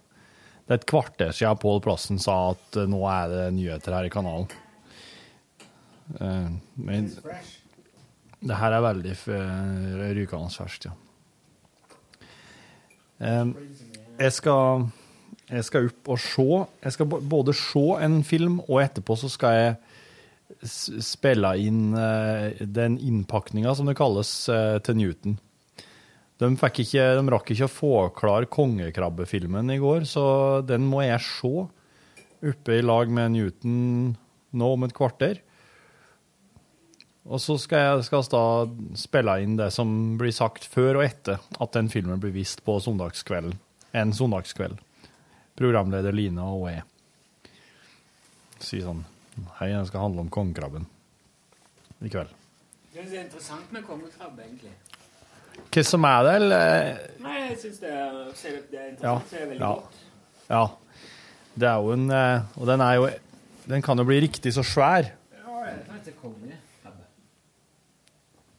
det 0.67 0.75
er 0.75 0.81
et 0.81 0.89
kvarter 0.91 1.31
siden 1.31 1.59
Pål 1.63 1.77
Plassen 1.85 2.19
sa 2.19 2.35
at 2.57 2.79
eh, 2.81 2.89
nå 2.91 2.99
er 3.07 3.29
det 3.31 3.43
nyheter 3.55 3.95
her 3.95 4.09
i 4.09 4.11
kanalen. 4.11 4.49
Men 6.75 7.07
det 8.43 8.59
her 8.59 8.75
er 8.75 8.83
veldig 8.83 9.15
rykende 10.17 10.51
ferskt, 10.51 10.89
ja. 10.89 10.97
Jeg 13.23 14.35
skal, 14.35 14.89
jeg 15.47 15.67
skal 15.67 15.91
opp 15.91 16.11
og 16.11 16.21
se. 16.23 16.47
Jeg 16.83 16.97
skal 16.97 17.11
både 17.11 17.55
se 17.55 17.85
en 18.03 18.21
film, 18.27 18.61
og 18.67 18.81
etterpå 18.83 19.17
så 19.21 19.31
skal 19.31 19.59
jeg 19.61 19.77
spille 21.07 21.53
inn 21.63 21.95
eh, 21.99 22.63
den 22.63 22.99
innpakninga, 23.03 23.75
som 23.75 23.89
det 23.91 23.97
kalles, 23.99 24.33
eh, 24.51 24.79
til 24.87 24.99
Newton. 24.99 25.39
De, 26.37 26.51
ikke, 26.53 27.05
de 27.17 27.33
rakk 27.33 27.51
ikke 27.55 27.69
å 27.69 27.73
få 27.73 27.95
klar 28.17 28.47
kongekrabbefilmen 28.53 29.73
i 29.73 29.81
går, 29.81 30.05
så 30.09 30.27
den 30.67 30.85
må 30.91 31.01
jeg 31.07 31.23
se 31.25 31.53
oppe 32.47 32.77
i 32.77 32.85
lag 32.85 33.09
med 33.09 33.33
Newton 33.33 33.77
nå 34.57 34.73
om 34.77 34.85
et 34.85 34.95
kvarter. 34.97 35.41
Og 37.27 37.41
så 37.43 37.57
skal 37.59 38.05
skal 38.07 38.27
da 38.31 38.45
spille 38.99 39.39
inn 39.43 39.57
det 39.59 39.73
som 39.75 39.89
blir 40.21 40.35
sagt 40.35 40.69
før 40.71 41.01
og 41.01 41.07
etter 41.09 41.41
at 41.59 41.73
den 41.75 41.89
filmen 41.91 42.21
blir 42.23 42.35
vist 42.37 42.63
på 42.67 42.77
søndagskvelden. 42.85 43.57
En 43.97 44.13
søndagskveld. 44.15 44.79
Programleder 45.57 46.13
Line 46.13 46.43
og 46.45 46.67
jeg. 46.71 46.83
Si 48.61 48.81
sånn 48.85 49.05
Hei, 49.59 49.69
den 49.69 49.85
skal 49.89 50.01
handle 50.07 50.23
om 50.25 50.31
kongekrabben 50.33 50.87
i 52.01 52.09
kveld. 52.09 52.31
Det 52.95 53.03
er 53.05 53.19
interessant 53.27 53.69
med 53.75 53.85
kongekrabbe, 53.85 54.47
egentlig. 54.47 54.73
Hva 55.73 55.83
som 55.85 56.05
er 56.09 56.23
det, 56.25 56.33
eller? 56.41 56.89
Nei, 57.25 57.35
jeg 57.51 57.59
syns 57.61 57.83
det, 57.83 57.91
det 57.93 58.81
er 58.81 58.87
Ja. 58.87 58.89
interessant. 58.89 59.31
Det 59.31 59.41
er 59.43 59.51
veldig 59.51 59.61
ja. 59.61 59.73
godt. 59.75 60.01
Ja. 60.49 60.65
Det 61.57 61.69
er 61.69 61.77
jo 61.85 61.93
en 61.93 62.11
eh, 62.13 62.43
Og 62.61 62.67
den 62.69 62.81
er 62.85 62.95
jo 62.95 63.07
Den 63.67 63.83
kan 63.83 63.99
jo 63.99 64.05
bli 64.05 64.21
riktig 64.21 64.53
så 64.55 64.63
svær. 64.65 65.09
Ja. 65.33 65.63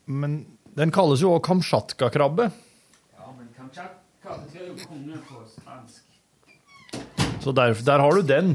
Men 0.06 0.38
den 0.78 0.92
kalles 0.92 1.22
jo 1.22 1.34
òg 1.36 1.42
kamtsjatka-krabbe. 1.48 2.52
Ja, 3.18 3.32
men 3.38 3.48
kamtsjatka 3.58 4.38
betyr 4.46 4.68
jo 4.70 4.76
konge 4.88 5.18
på 5.28 5.42
spansk. 5.52 5.67
Så 7.48 7.54
der, 7.56 7.74
der 7.80 8.02
har 8.04 8.12
du 8.12 8.26
den. 8.28 8.50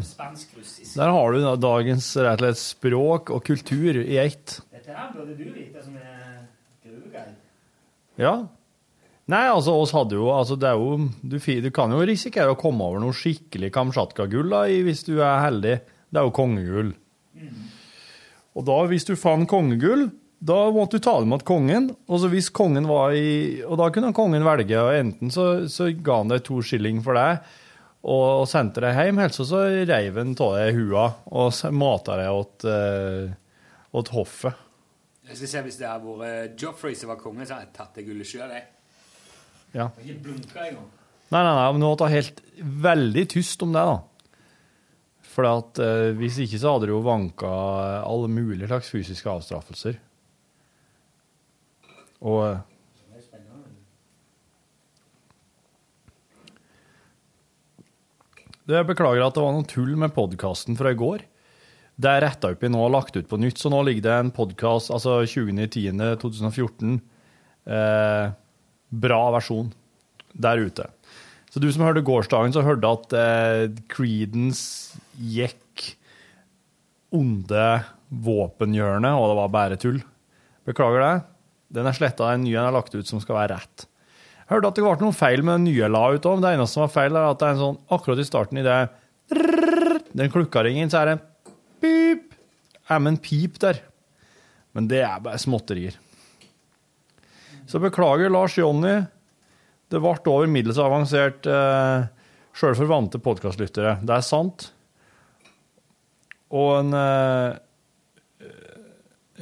Der 0.92 1.12
har 1.16 1.32
du 1.32 1.38
da 1.40 1.52
dagens 1.56 2.10
rett 2.18 2.34
og 2.34 2.42
slett 2.42 2.58
språk 2.60 3.30
og 3.32 3.40
kultur 3.46 3.96
i 4.02 4.18
ett. 4.20 4.58
Dette 4.68 4.92
her 4.92 5.14
burde 5.14 5.32
du 5.32 5.46
vite, 5.48 5.80
som 5.80 5.94
er 5.96 6.42
gruveguide. 6.84 7.32
Ja. 8.20 8.34
Nei, 9.32 9.46
altså, 9.48 9.78
oss 9.80 9.94
hadde 9.96 10.18
jo 10.18 10.26
Altså, 10.34 10.58
det 10.60 10.66
er 10.68 10.76
jo 10.76 11.06
Du, 11.22 11.38
du 11.38 11.68
kan 11.72 11.94
jo 11.94 12.02
risikere 12.04 12.52
å 12.52 12.58
komme 12.58 12.84
over 12.84 13.00
noe 13.00 13.16
skikkelig 13.16 13.70
kamtsjatka-gull 13.72 14.52
hvis 14.84 15.06
du 15.08 15.14
er 15.22 15.40
heldig. 15.46 15.78
Det 16.12 16.20
er 16.20 16.28
jo 16.28 16.36
kongegull. 16.36 16.92
Og 18.52 18.68
da, 18.68 18.78
hvis 18.92 19.08
du 19.08 19.14
fant 19.16 19.48
kongegull, 19.48 20.10
da 20.44 20.58
måtte 20.74 21.00
du 21.00 21.06
ta 21.06 21.16
det 21.22 21.32
med 21.32 21.40
til 21.40 21.48
kongen. 21.48 21.88
Og 22.12 22.20
så 22.20 22.28
hvis 22.28 22.52
kongen 22.52 22.92
var 22.92 23.16
i 23.16 23.62
Og 23.64 23.80
da 23.80 23.88
kunne 23.88 24.12
kongen 24.12 24.44
velge, 24.44 24.84
og 24.84 24.92
enten 25.00 25.32
så, 25.32 25.64
så 25.72 25.88
ga 25.96 26.20
han 26.20 26.36
deg 26.36 26.44
to 26.44 26.60
skilling 26.60 27.00
for 27.00 27.16
det, 27.16 27.40
og, 28.02 28.48
sendte 28.50 28.82
det 28.82 28.92
hjem, 28.96 29.20
Helst 29.22 29.42
så 29.46 29.62
reiv 29.86 30.16
han 30.18 30.34
av 30.34 30.56
deg 30.58 30.78
hua 30.78 31.04
og 31.30 31.74
mata 31.78 32.16
det 32.18 32.28
åt, 32.34 32.66
uh, 32.66 33.30
åt 33.94 34.10
hoffet. 34.16 34.64
Jeg 35.28 35.38
skal 35.38 35.50
se 35.52 35.62
Hvis 35.68 35.78
det 35.78 35.86
hadde 35.86 36.16
vært 36.18 36.56
Joffrey 36.58 36.96
som 36.98 37.12
var 37.12 37.20
konge, 37.20 37.46
så 37.46 37.54
hadde 37.54 37.68
jeg 37.68 37.76
tatt 37.76 38.00
det 38.00 38.06
gullet 38.08 38.26
sjøl. 38.26 38.56
Ja. 39.72 39.86
ikke 40.02 40.18
blunka 40.26 40.66
engang. 40.66 40.88
Nei, 41.32 41.40
nei, 41.40 41.52
nei, 41.56 41.68
men 41.72 41.80
nå 41.80 41.92
måtte 41.92 42.10
jeg 42.10 42.18
helt 42.18 42.42
veldig 42.84 43.22
tyst 43.32 43.62
om 43.64 43.70
det, 43.72 43.84
da. 43.88 44.00
For 45.32 45.48
at, 45.48 45.78
uh, 45.80 46.10
hvis 46.18 46.42
ikke 46.42 46.58
så 46.60 46.74
hadde 46.74 46.90
det 46.90 46.96
jo 46.96 47.04
vanka 47.06 47.52
alle 48.02 48.28
mulige 48.28 48.66
slags 48.68 48.90
fysiske 48.92 49.30
avstraffelser. 49.30 50.02
Og 52.26 52.42
Det- 58.66 58.76
Jeg 58.78 58.86
beklager 58.86 59.26
at 59.26 59.34
det 59.34 59.42
var 59.42 59.52
noe 59.52 59.66
tull 59.66 59.96
med 59.96 60.14
podkasten 60.14 60.76
fra 60.78 60.90
i 60.92 60.94
går. 60.98 61.20
Det 61.98 62.08
er 62.08 62.22
retta 62.22 62.50
opp 62.52 62.62
i 62.62 62.68
nå 62.68 62.78
og 62.86 62.92
lagt 62.92 63.16
ut 63.16 63.28
på 63.28 63.38
nytt, 63.38 63.58
så 63.58 63.68
nå 63.70 63.82
ligger 63.84 64.02
det 64.02 64.12
en 64.20 64.30
podkast, 64.30 64.90
altså 64.90 65.20
20.10.2014, 65.26 67.00
eh, 67.66 68.30
bra 68.92 69.30
versjon 69.32 69.72
der 70.34 70.56
ute. 70.58 70.86
Så 71.50 71.60
du 71.60 71.70
som 71.70 71.82
hørte 71.82 72.02
gårsdagen, 72.02 72.52
så 72.54 72.62
hørte 72.64 72.88
at 72.88 73.12
eh, 73.12 73.82
Creedence 73.88 74.96
gikk 75.20 75.96
onde 77.12 77.84
våpenhjørnet, 78.10 79.12
og 79.12 79.28
det 79.28 79.36
var 79.42 79.52
bare 79.52 79.76
tull. 79.76 80.00
Beklager 80.66 81.02
det. 81.02 81.24
Den 81.72 81.86
er 81.88 81.92
sletta, 81.96 82.32
en 82.32 82.44
ny 82.44 82.54
en 82.54 82.68
er 82.68 82.72
lagt 82.72 82.94
ut 82.94 83.06
som 83.08 83.20
skal 83.20 83.36
være 83.36 83.58
rett. 83.58 83.86
Hørte 84.52 84.68
at 84.68 84.76
det 84.76 84.84
ble 84.84 84.96
noen 85.00 85.16
feil 85.16 85.42
med 85.46 85.60
den 85.60 85.70
nye 85.70 85.88
la 85.88 86.02
ut 86.12 86.28
òg. 86.28 86.42
Det 86.42 86.52
eneste 86.52 86.76
som 86.76 86.84
var 86.84 86.92
feil, 86.92 87.16
er 87.16 87.30
at 87.30 87.40
det 87.40 87.48
er 87.48 87.54
en 87.56 87.62
sånn 87.62 87.80
akkurat 87.96 88.20
i 88.20 88.28
starten 88.28 88.60
i 88.60 88.66
det 88.66 88.80
Den 90.12 90.32
klukka 90.32 90.64
ringer, 90.66 90.90
så 90.92 91.00
er 91.00 91.12
det 91.12 91.18
pip. 91.80 92.34
Er 92.92 93.00
med 93.00 93.14
en 93.14 93.22
pip 93.22 93.56
der. 93.62 93.80
Men 94.76 94.88
det 94.90 95.00
er 95.06 95.22
bare 95.24 95.40
småtterier. 95.40 95.96
Så 97.68 97.80
beklager, 97.80 98.32
Lars 98.32 98.58
Jonny. 98.58 98.98
Det 99.92 100.00
ble 100.00 100.14
over 100.32 100.48
middels 100.48 100.80
avansert 100.80 101.46
eh, 101.48 102.06
sjøl 102.56 102.76
for 102.76 102.90
vante 102.90 103.20
podkastlyttere. 103.22 103.98
Det 104.04 104.16
er 104.16 104.24
sant. 104.24 104.70
Og 106.52 106.74
en 106.78 106.96
eh, 106.96 107.60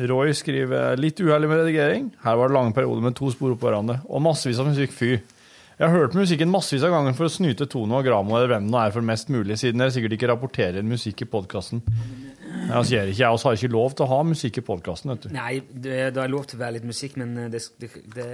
Roy 0.08 0.32
skriver 0.36 0.96
litt 1.00 1.20
uheldig 1.20 1.50
med 1.50 1.62
redigering. 1.64 2.08
Her 2.24 2.38
var 2.40 2.48
det 2.48 2.56
lange 2.56 2.72
perioder 2.76 3.04
med 3.04 3.16
to 3.18 3.28
spor 3.34 3.52
oppå 3.52 3.68
hverandre. 3.68 4.00
Og 4.08 4.22
massevis 4.24 4.60
av 4.62 4.70
musikk. 4.70 4.94
Fy. 4.96 5.10
Jeg 5.80 5.88
har 5.88 5.96
hørt 5.96 6.16
musikken 6.16 6.50
massevis 6.52 6.84
av 6.84 6.92
ganger 6.92 7.14
for 7.16 7.28
å 7.28 7.32
snyte 7.32 7.64
Tono 7.70 7.96
og 7.98 8.04
Gramo 8.04 8.34
eller 8.36 8.50
hvem 8.52 8.66
det 8.68 8.80
er 8.82 8.92
for 8.92 9.06
mest 9.08 9.30
mulig, 9.32 9.56
siden 9.56 9.80
dere 9.80 9.94
sikkert 9.94 10.16
ikke 10.16 10.28
rapporterer 10.28 10.84
musikk 10.84 11.22
i 11.24 11.28
podkasten. 11.32 11.80
Altså, 12.68 12.98
jeg 12.98 13.14
ikke, 13.14 13.22
jeg 13.22 13.40
har 13.44 13.56
ikke 13.56 13.70
lov 13.72 13.94
til 13.96 14.04
å 14.04 14.10
ha 14.10 14.18
musikk 14.28 14.60
i 14.60 14.64
podkasten. 14.66 15.14
Nei, 15.32 15.54
det, 15.72 15.96
det 16.12 16.20
er 16.20 16.32
lov 16.32 16.44
til 16.50 16.58
å 16.58 16.62
være 16.66 16.76
litt 16.76 16.86
musikk, 16.90 17.16
men 17.22 17.32
eh, 17.46 17.48
det, 17.52 17.62
det, 17.80 17.90
det, 18.12 18.26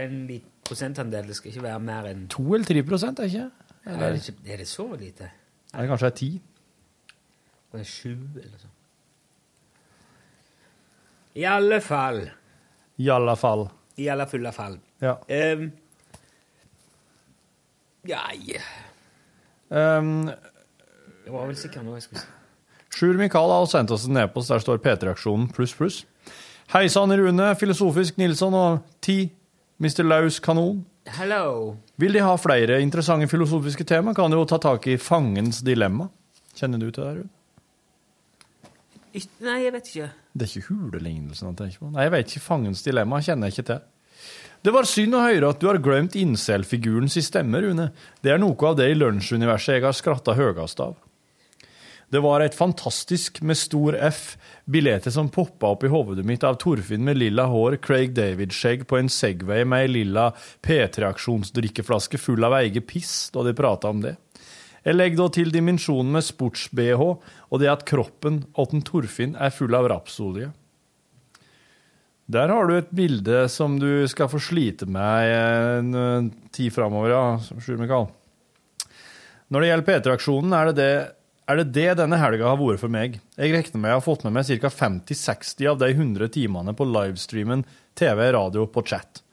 er 0.00 0.06
en 0.06 0.24
liten 0.30 0.54
prosentandel. 0.64 1.28
Det 1.28 1.36
skal 1.36 1.52
ikke 1.52 1.66
være 1.66 1.84
mer 1.84 2.08
enn 2.08 2.24
To 2.32 2.46
eller 2.48 2.68
tre 2.72 2.84
prosent, 2.88 3.20
er 3.20 3.28
ikke? 3.28 3.68
er, 3.84 4.04
det 4.06 4.22
ikke, 4.22 4.36
er 4.48 4.64
det 4.64 4.68
så 4.70 4.88
lite? 4.96 5.30
Nei, 5.74 5.86
kanskje 5.90 6.08
det 6.08 6.12
er 6.12 6.18
ti? 6.22 6.30
Det 7.74 7.84
er 7.84 7.90
sju, 7.90 8.14
eller 8.14 8.56
sånn. 8.62 8.73
I 11.34 11.44
alle 11.50 11.80
fall. 11.82 12.20
I 12.96 13.08
alle 13.10 13.34
fall. 13.36 13.68
I 13.98 14.08
alle 14.12 14.26
fulle 14.30 14.52
fall. 14.54 14.78
Ja. 15.02 15.16
Um, 15.28 15.72
Nei 18.04 18.58
Um, 19.74 20.26
Det 21.24 21.32
var 21.32 21.46
vel 21.48 21.56
sikkert 21.56 21.86
noe 21.86 21.96
jeg 21.96 22.04
skulle 22.04 22.20
si. 22.20 22.26
Sjur 22.94 23.16
Mikael 23.18 23.50
har 23.50 23.64
sendt 23.66 23.90
oss 23.90 24.04
en 24.06 24.20
e-post 24.20 24.52
der 24.52 24.60
står 24.62 24.78
P3-aksjonen 24.84 25.48
pluss 25.56 25.72
pluss. 25.74 26.02
Hei 26.70 26.84
sann, 26.92 27.10
Rune, 27.16 27.48
Filosofisk 27.58 28.20
Nilsson 28.20 28.54
og 28.54 28.84
Ti, 29.02 29.16
Mr. 29.82 30.04
Laus 30.06 30.38
Kanon. 30.44 30.84
Hello. 31.16 31.74
Vil 31.98 32.14
de 32.14 32.22
ha 32.22 32.36
flere 32.38 32.78
interessante 32.84 33.26
filosofiske 33.32 33.84
tema, 33.88 34.14
kan 34.14 34.30
de 34.30 34.38
jo 34.38 34.46
ta 34.48 34.60
tak 34.62 34.86
i 34.92 34.98
fangens 35.00 35.64
dilemma. 35.66 36.06
Kjenner 36.54 36.78
du 36.78 36.90
til 36.92 37.02
det, 37.08 37.16
Rune? 37.18 37.32
Nei, 39.48 39.58
jeg 39.64 39.74
vet 39.74 39.90
ikke. 39.90 40.12
Det 40.34 40.48
er 40.48 40.58
ikke 40.58 40.74
hulelignelsen 40.74 41.52
han 41.52 41.58
tenker 41.58 41.84
på. 41.84 41.90
Nei, 41.94 42.08
jeg 42.08 42.14
vet 42.16 42.32
ikke. 42.32 42.46
Fangens 42.48 42.82
dilemma 42.82 43.20
kjenner 43.22 43.50
jeg 43.50 43.56
ikke 43.56 43.68
til. 43.70 43.82
Det 44.64 44.72
var 44.72 44.88
synd 44.88 45.14
å 45.14 45.22
høre 45.22 45.50
at 45.52 45.60
du 45.60 45.68
har 45.68 45.78
glemt 45.84 46.16
incel-figurens 46.16 47.18
stemme, 47.22 47.60
Rune. 47.60 47.90
Det 48.24 48.32
er 48.32 48.40
noe 48.40 48.56
av 48.66 48.78
det 48.78 48.88
i 48.90 48.96
lunsjuniverset 48.96 49.76
jeg 49.76 49.84
har 49.84 49.96
skratta 49.96 50.34
høyest 50.38 50.80
av. 50.80 50.96
Det 52.14 52.20
var 52.24 52.40
et 52.40 52.54
fantastisk, 52.54 53.40
med 53.42 53.58
stor 53.58 53.96
F, 54.06 54.36
bilde 54.70 55.10
som 55.12 55.28
poppa 55.32 55.72
opp 55.74 55.84
i 55.84 55.90
hodet 55.92 56.24
mitt 56.26 56.44
av 56.46 56.58
Torfinn 56.62 57.04
med 57.04 57.18
lilla 57.18 57.48
hår, 57.50 57.78
Craig 57.84 58.12
David-skjegg 58.16 58.84
på 58.88 59.00
en 59.00 59.10
Segway 59.10 59.64
med 59.68 59.86
ei 59.86 59.90
lilla 59.90 60.28
P3-aksjonsdrikkeflaske 60.64 62.20
full 62.20 62.46
av 62.46 62.56
eget 62.60 62.86
piss, 62.86 63.30
da 63.34 63.42
de 63.46 63.56
prata 63.58 63.90
om 63.90 64.04
det. 64.04 64.14
Jeg 64.84 64.98
legger 64.98 65.22
da 65.22 65.30
til 65.32 65.52
dimensjonen 65.52 66.12
med 66.12 66.26
sports-BH, 66.26 67.02
og 67.04 67.62
det 67.62 67.70
at 67.72 67.86
kroppen 67.88 68.42
til 68.52 68.84
Torfinn 68.84 69.32
er 69.40 69.54
full 69.54 69.72
av 69.76 69.88
rapsolje. 69.88 70.50
Der 72.24 72.52
har 72.52 72.68
du 72.68 72.76
et 72.76 72.92
bilde 72.92 73.44
som 73.52 73.78
du 73.80 74.06
skal 74.08 74.30
få 74.32 74.40
slite 74.40 74.88
med 74.88 75.32
en 75.32 75.90
eh, 76.00 76.30
tid 76.56 76.72
framover, 76.72 77.12
ja, 77.12 77.24
Sjur 77.60 77.80
Mikael. 77.80 78.08
Når 79.52 79.60
det 79.60 79.68
gjelder 79.68 79.88
P3-aksjonen, 79.90 80.56
er 80.56 80.72
er 81.44 81.60
det 81.60 81.66
det 81.76 81.90
denne 82.00 82.16
helga 82.16 82.48
har 82.48 82.60
vært 82.60 82.80
for 82.80 82.92
meg. 82.92 83.18
Jeg 83.36 83.52
regner 83.52 83.80
med 83.80 83.92
jeg 83.92 84.00
har 84.00 84.06
fått 84.06 84.24
med 84.24 84.32
meg 84.36 84.48
ca. 84.48 84.72
50-60 84.72 85.68
av 85.68 85.80
de 85.82 85.90
100 85.92 86.32
timene 86.32 86.72
på 86.76 86.88
livestreamen 86.88 87.66
TV, 87.96 88.24
radio 88.32 88.64
på 88.64 88.84
chat. 88.88 89.23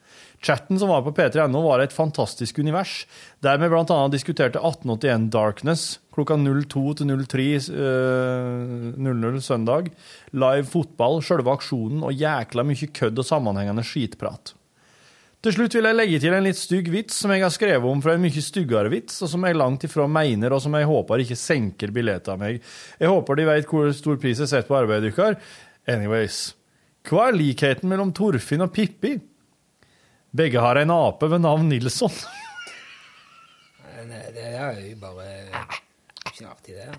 Chatten 0.42 0.78
som 0.78 0.90
var 0.90 1.04
på 1.06 1.12
p3.no, 1.14 1.60
var 1.62 1.82
et 1.84 1.94
fantastisk 1.94 2.58
univers, 2.58 3.04
der 3.44 3.60
vi 3.62 3.68
bl.a. 3.70 3.98
diskuterte 4.10 4.58
1881 4.58 5.28
Darkness 5.30 5.84
klokka 6.12 6.36
02 6.36 6.82
til 7.00 7.12
03 7.24 7.44
eh, 7.56 8.96
00 8.98 9.44
søndag, 9.44 9.92
live 10.34 10.66
fotball, 10.68 11.22
sjølve 11.24 11.54
aksjonen 11.54 12.02
og 12.04 12.16
jækla 12.18 12.66
mye 12.66 12.90
kødd 12.92 13.22
og 13.22 13.28
sammenhengende 13.28 13.84
skitprat. 13.86 14.54
Til 15.42 15.56
slutt 15.56 15.74
vil 15.74 15.88
jeg 15.88 15.98
legge 15.98 16.18
til 16.22 16.34
en 16.36 16.44
litt 16.46 16.58
stygg 16.58 16.88
vits 16.92 17.16
som 17.18 17.32
jeg 17.34 17.42
har 17.42 17.50
skrevet 17.50 17.88
om 17.88 18.02
fra 18.04 18.14
en 18.14 18.22
mye 18.22 18.44
styggere 18.44 18.92
vits, 18.92 19.16
og 19.24 19.30
som 19.32 19.42
jeg 19.46 19.58
langt 19.58 19.86
ifra 19.88 20.06
mener, 20.06 20.54
og 20.54 20.62
som 20.62 20.76
jeg 20.78 20.86
håper 20.86 21.24
ikke 21.24 21.38
senker 21.38 21.94
bildet 21.94 22.30
av 22.30 22.38
meg. 22.38 22.60
Jeg 23.00 23.10
håper 23.10 23.40
de 23.40 23.48
vet 23.48 23.66
hvor 23.70 23.90
stor 23.96 24.20
pris 24.22 24.38
jeg 24.38 24.52
setter 24.52 24.68
på 24.68 24.78
arbeidet 24.78 25.10
deres. 25.16 25.54
Anyways. 25.90 26.42
Hva 27.08 27.26
er 27.26 27.34
likheten 27.34 27.90
mellom 27.90 28.12
Torfinn 28.14 28.62
og 28.62 28.70
Pippi? 28.70 29.16
Begge 30.32 30.60
har 30.64 30.80
en 30.80 30.90
ape 30.94 31.28
ved 31.28 31.42
navn 31.44 31.68
Nilsson. 31.68 32.12
Nei, 34.08 34.22
Det 34.32 34.46
er 34.48 34.78
jo 34.80 34.96
bare 35.00 35.26
ikke 36.30 36.46
artig, 36.48 36.76
det. 36.78 36.92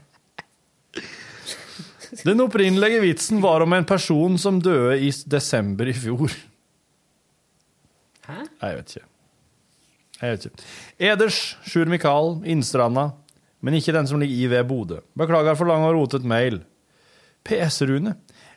Den 2.23 2.43
opprinnelige 2.43 3.01
vitsen 3.01 3.41
var 3.41 3.63
om 3.65 3.73
en 3.73 3.87
person 3.89 4.37
som 4.37 4.59
døde 4.61 4.99
i 5.01 5.09
desember 5.25 5.89
i 5.89 5.95
fjor. 5.97 6.29
Hæ? 8.27 8.37
Jeg 8.61 8.77
vet 8.77 8.93
ikke. 8.93 9.07
Jeg 10.21 10.35
vet 10.35 10.45
ikke. 10.47 10.67
Eders, 11.09 11.39
Sjur 11.65 11.89
Mikael, 11.89 12.37
Innstranda, 12.45 13.09
men 13.65 13.79
ikke 13.79 13.95
den 13.95 14.07
som 14.07 14.21
ligger 14.21 14.37
i 14.45 14.51
ved 14.53 14.69
Bodø. 14.69 15.01
Beklager 15.17 15.57
for 15.57 15.67
lang 15.67 15.83
og 15.87 15.97
rotet 15.97 16.23
mail. 16.27 16.61
PS, 17.43 17.81
Rune. 17.89 18.13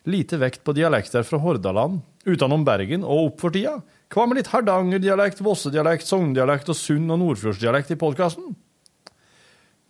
Lite 0.07 0.39
vekt 0.39 0.61
på 0.63 0.77
dialekter 0.77 1.25
fra 1.27 1.41
Hordaland, 1.43 2.03
utenom 2.29 2.63
Bergen 2.67 3.03
og 3.03 3.33
opp 3.33 3.41
for 3.43 3.57
tida. 3.57 3.81
Hva 4.13 4.27
med 4.29 4.39
litt 4.39 4.51
Hardanger-dialekt, 4.53 5.43
Vosse-dialekt, 5.43 6.07
Sogn-dialekt 6.07 6.71
og 6.71 6.79
sunn- 6.79 7.11
og 7.11 7.19
Nordfjordsdialekt 7.23 7.91
i 7.91 7.99
podkasten? 7.99 8.53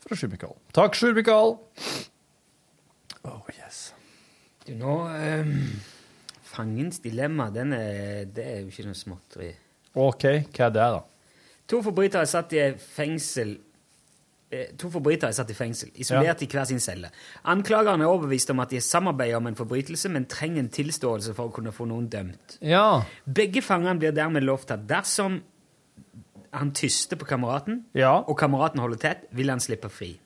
Fra 0.06 0.16
Sjur 0.16 0.30
Mikael. 0.32 0.54
Takk, 0.76 0.96
Sjur 0.96 1.12
Mikael. 1.16 1.56
Oh, 3.26 3.50
yes. 3.58 3.90
Du, 4.64 4.72
nå 4.78 4.96
um, 5.10 5.52
Fangens 6.46 7.02
dilemma, 7.04 7.50
den 7.52 7.74
er, 7.76 8.24
det 8.32 8.46
er 8.46 8.62
jo 8.62 8.72
ikke 8.72 8.86
noe 8.88 8.98
småtteri. 8.98 9.52
OK, 9.96 10.24
hva 10.54 10.70
er 10.70 10.74
det, 10.78 10.88
da? 10.96 11.04
To 11.66 11.82
forbrytere 11.82 12.28
satt 12.30 12.54
i 12.54 12.66
fengsel 12.78 13.56
To 14.78 14.88
forbrytere 14.94 15.32
er 15.32 15.34
satt 15.34 15.50
i 15.50 15.54
fengsel, 15.58 15.88
isolert 15.98 16.42
i 16.42 16.46
hver 16.46 16.64
sin 16.68 16.78
celle. 16.80 17.08
Anklageren 17.50 18.00
er 18.00 18.06
overbevist 18.06 18.50
om 18.52 18.60
at 18.62 18.70
de 18.70 18.78
samarbeider 18.80 19.40
om 19.40 19.48
en 19.50 19.56
forbrytelse, 19.58 20.08
men 20.14 20.28
trenger 20.30 20.62
en 20.62 20.68
tilståelse 20.70 21.34
for 21.34 21.48
å 21.50 21.54
kunne 21.56 21.72
få 21.74 21.86
noen 21.90 22.06
dømt. 22.12 22.58
Ja. 22.62 23.02
Begge 23.26 23.58
fangene 23.62 23.98
blir 23.98 24.14
dermed 24.14 24.46
lovt 24.46 24.70
at 24.70 24.86
dersom 24.86 25.40
han 26.54 26.70
tyster 26.72 27.18
på 27.18 27.26
kameraten, 27.26 27.84
Ja. 27.94 28.20
og 28.22 28.38
kameraten 28.38 28.78
holder 28.80 28.96
tett, 29.02 29.26
vil 29.32 29.50
han 29.50 29.58
slippe 29.60 29.90
fri. 29.90 30.20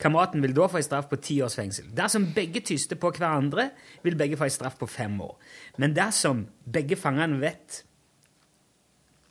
Kameraten 0.00 0.42
vil 0.42 0.52
da 0.56 0.66
få 0.68 0.76
en 0.76 0.82
straff 0.82 1.08
på 1.08 1.20
ti 1.20 1.40
års 1.42 1.54
fengsel. 1.56 1.84
Dersom 1.94 2.32
begge 2.34 2.60
tyster 2.60 2.96
på 2.96 3.12
hverandre, 3.12 3.70
vil 4.02 4.16
begge 4.16 4.36
få 4.36 4.44
en 4.44 4.50
straff 4.50 4.78
på 4.78 4.88
fem 4.88 5.20
år. 5.20 5.36
Men 5.78 5.94
dersom 5.94 6.46
begge 6.70 6.96
fangene 6.96 7.38
vet 7.40 7.82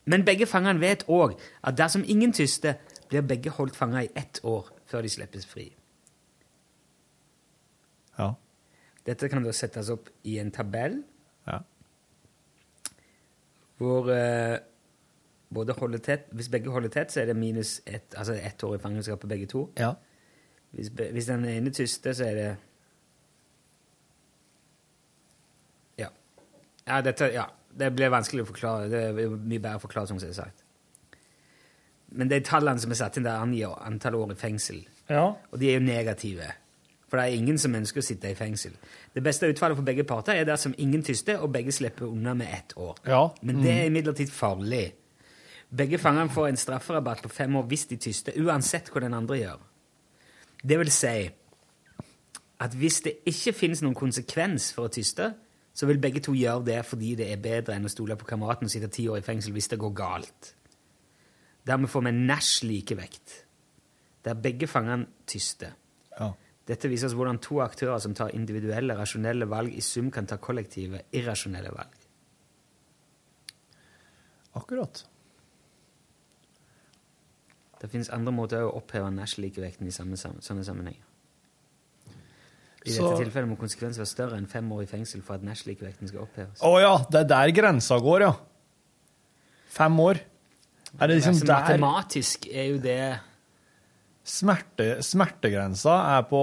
Men 0.07 0.21
begge 0.23 0.45
fangene 0.45 0.79
vet 0.79 1.03
òg 1.09 1.31
at 1.63 1.75
dersom 1.77 2.03
ingen 2.05 2.31
tyster, 2.31 2.75
blir 3.15 3.27
begge 3.27 3.51
holdt 3.55 3.75
fanga 3.75 4.03
i 4.03 4.11
ett 4.15 4.39
år 4.43 4.69
før 4.89 5.05
de 5.05 5.09
slippes 5.09 5.45
fri. 5.47 5.69
Ja. 8.17 8.33
Dette 9.05 9.29
kan 9.29 9.43
da 9.45 9.51
settes 9.53 9.89
opp 9.93 10.09
i 10.23 10.37
en 10.41 10.51
tabell 10.51 11.03
Ja. 11.45 11.59
hvor 13.77 14.07
eh, 14.09 14.57
både 15.53 15.73
holder 15.77 15.99
tett 15.99 16.29
Hvis 16.31 16.49
begge 16.49 16.71
holder 16.71 16.89
tett, 16.89 17.11
så 17.11 17.21
er 17.21 17.25
det 17.29 17.35
minus 17.37 17.81
ett 17.85 18.15
altså 18.17 18.33
ett 18.33 18.63
år 18.63 18.75
i 18.75 18.79
fangenskap 18.81 19.19
på 19.19 19.27
begge 19.27 19.45
to. 19.51 19.69
Ja. 19.77 19.93
Hvis, 20.71 20.89
hvis 20.89 21.25
den 21.29 21.45
ene 21.45 21.71
tyster, 21.71 22.13
så 22.13 22.25
er 22.25 22.35
det 22.35 22.57
Ja. 25.97 26.09
Ja, 26.87 27.01
dette, 27.01 27.31
ja. 27.33 27.45
Det 27.77 27.91
blir 27.95 28.09
vanskelig 28.09 28.43
å 28.43 28.49
forklare. 28.49 28.89
Det 28.89 29.03
er 29.03 29.29
mye 29.35 29.59
bedre 29.59 29.77
å 29.77 29.83
forklare, 29.83 30.07
som 30.07 30.17
jeg 30.17 30.31
har 30.31 30.45
sagt. 30.45 30.64
Men 32.11 32.29
de 32.29 32.39
tallene 32.45 32.79
som 32.81 32.91
er 32.91 32.99
satt 32.99 33.17
inn 33.17 33.25
der, 33.25 33.41
angir 33.41 33.73
antall 33.85 34.17
år 34.19 34.35
i 34.35 34.37
fengsel. 34.39 34.83
Ja. 35.09 35.31
Og 35.51 35.59
de 35.59 35.69
er 35.69 35.79
jo 35.79 35.85
negative. 35.85 36.51
For 37.09 37.19
det 37.19 37.25
er 37.25 37.37
ingen 37.37 37.57
som 37.61 37.75
ønsker 37.77 38.01
å 38.01 38.05
sitte 38.05 38.31
i 38.31 38.37
fengsel. 38.37 38.73
Det 39.13 39.23
beste 39.23 39.49
utfallet 39.49 39.77
for 39.77 39.87
begge 39.87 40.05
parter 40.07 40.39
er 40.39 40.47
dersom 40.47 40.73
ingen 40.81 41.03
tyster, 41.05 41.39
og 41.39 41.53
begge 41.53 41.73
slipper 41.75 42.09
unna 42.09 42.33
med 42.37 42.51
ett 42.53 42.75
år. 42.77 42.97
Ja. 43.07 43.21
Men 43.41 43.61
det 43.63 43.71
er 43.71 43.89
imidlertid 43.89 44.33
farlig. 44.33 44.87
Begge 45.75 45.99
fangene 46.01 46.33
får 46.33 46.49
en 46.49 46.59
strafferabatt 46.59 47.23
på 47.25 47.31
fem 47.33 47.55
år 47.55 47.65
hvis 47.69 47.87
de 47.89 47.97
tyster, 48.01 48.37
uansett 48.41 48.91
hva 48.91 49.01
den 49.03 49.17
andre 49.17 49.39
gjør. 49.39 49.63
Det 50.65 50.77
vil 50.81 50.91
si 50.93 51.17
at 52.65 52.75
hvis 52.79 53.01
det 53.05 53.17
ikke 53.27 53.53
finnes 53.53 53.81
noen 53.83 53.97
konsekvens 53.97 54.71
for 54.73 54.87
å 54.87 54.93
tyste, 54.93 55.33
så 55.75 55.87
vil 55.89 55.99
begge 55.99 56.21
to 56.23 56.33
gjøre 56.37 56.63
det 56.69 56.77
fordi 56.87 57.15
det 57.19 57.27
er 57.31 57.41
bedre 57.43 57.75
enn 57.75 57.85
å 57.85 57.91
stole 57.91 58.15
på 58.15 58.27
kameraten 58.29 58.69
og 58.69 58.71
sitte 58.71 58.87
ti 58.87 59.09
år 59.11 59.19
i 59.19 59.25
fengsel 59.25 59.53
hvis 59.55 59.67
det 59.73 59.81
går 59.81 59.91
galt. 59.97 60.53
Dermed 61.65 61.89
får 61.89 62.03
vi 62.05 62.11
Nash 62.11 62.63
likevekt, 62.63 63.45
der 64.25 64.33
begge 64.37 64.67
fangene 64.67 65.07
tyster. 65.27 65.73
Ja. 66.19 66.31
Dette 66.65 66.89
viser 66.89 67.07
oss 67.09 67.13
hvordan 67.17 67.39
to 67.41 67.59
aktører 67.61 67.99
som 68.01 68.13
tar 68.17 68.33
individuelle, 68.33 68.95
rasjonelle 68.97 69.47
valg, 69.49 69.73
i 69.73 69.81
sum 69.85 70.11
kan 70.11 70.25
ta 70.29 70.37
kollektive, 70.41 71.01
irrasjonelle 71.13 71.73
valg. 71.73 72.05
Akkurat. 74.55 75.03
Det 77.81 77.89
finnes 77.91 78.09
andre 78.09 78.31
måter 78.33 78.63
å 78.65 78.71
oppheve 78.79 79.11
Nash-likevekten 79.13 79.87
i 79.89 79.93
samme, 79.93 80.15
sånne 80.17 80.63
sammenhenger. 80.65 81.03
I 82.85 82.91
Så- 82.93 83.09
dette 83.09 83.25
tilfellet 83.25 83.49
må 83.49 83.57
konsekvensen 83.57 83.99
være 84.01 84.07
større 84.07 84.37
enn 84.37 84.47
fem 84.47 84.71
år 84.71 84.83
i 84.83 84.85
fengsel 84.85 85.21
for 85.21 85.33
at 85.35 85.41
Nash-likevekten 85.43 86.07
skal 86.07 86.21
oppheves. 86.21 86.61
Å 86.61 86.79
ja, 86.81 86.97
det 87.09 87.21
er 87.21 87.23
der 87.23 87.51
grensa 87.61 87.99
går, 87.99 88.21
ja. 88.21 88.33
Fem 89.67 89.99
år. 89.99 90.19
Er 90.99 91.07
det 91.07 91.17
liksom 91.19 91.35
Altså, 91.35 91.47
der 91.49 91.77
Matematisk 91.81 92.47
er 92.51 92.69
jo 92.71 92.77
det 92.83 92.99
smerte, 94.25 95.03
Smertegrensa 95.03 95.95
er 96.15 96.25
på 96.29 96.41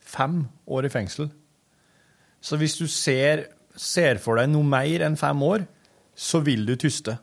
fem 0.00 0.44
år 0.66 0.88
i 0.88 0.92
fengsel. 0.92 1.30
Så 2.44 2.58
hvis 2.60 2.76
du 2.76 2.86
ser, 2.90 3.46
ser 3.76 4.20
for 4.22 4.40
deg 4.40 4.50
noe 4.52 4.66
mer 4.66 5.06
enn 5.06 5.16
fem 5.20 5.40
år, 5.46 5.64
så 6.14 6.40
vil 6.44 6.66
du 6.68 6.76
tyste. 6.80 7.18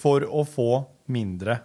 For 0.00 0.24
å 0.24 0.46
få 0.48 0.70
mindre. 1.12 1.58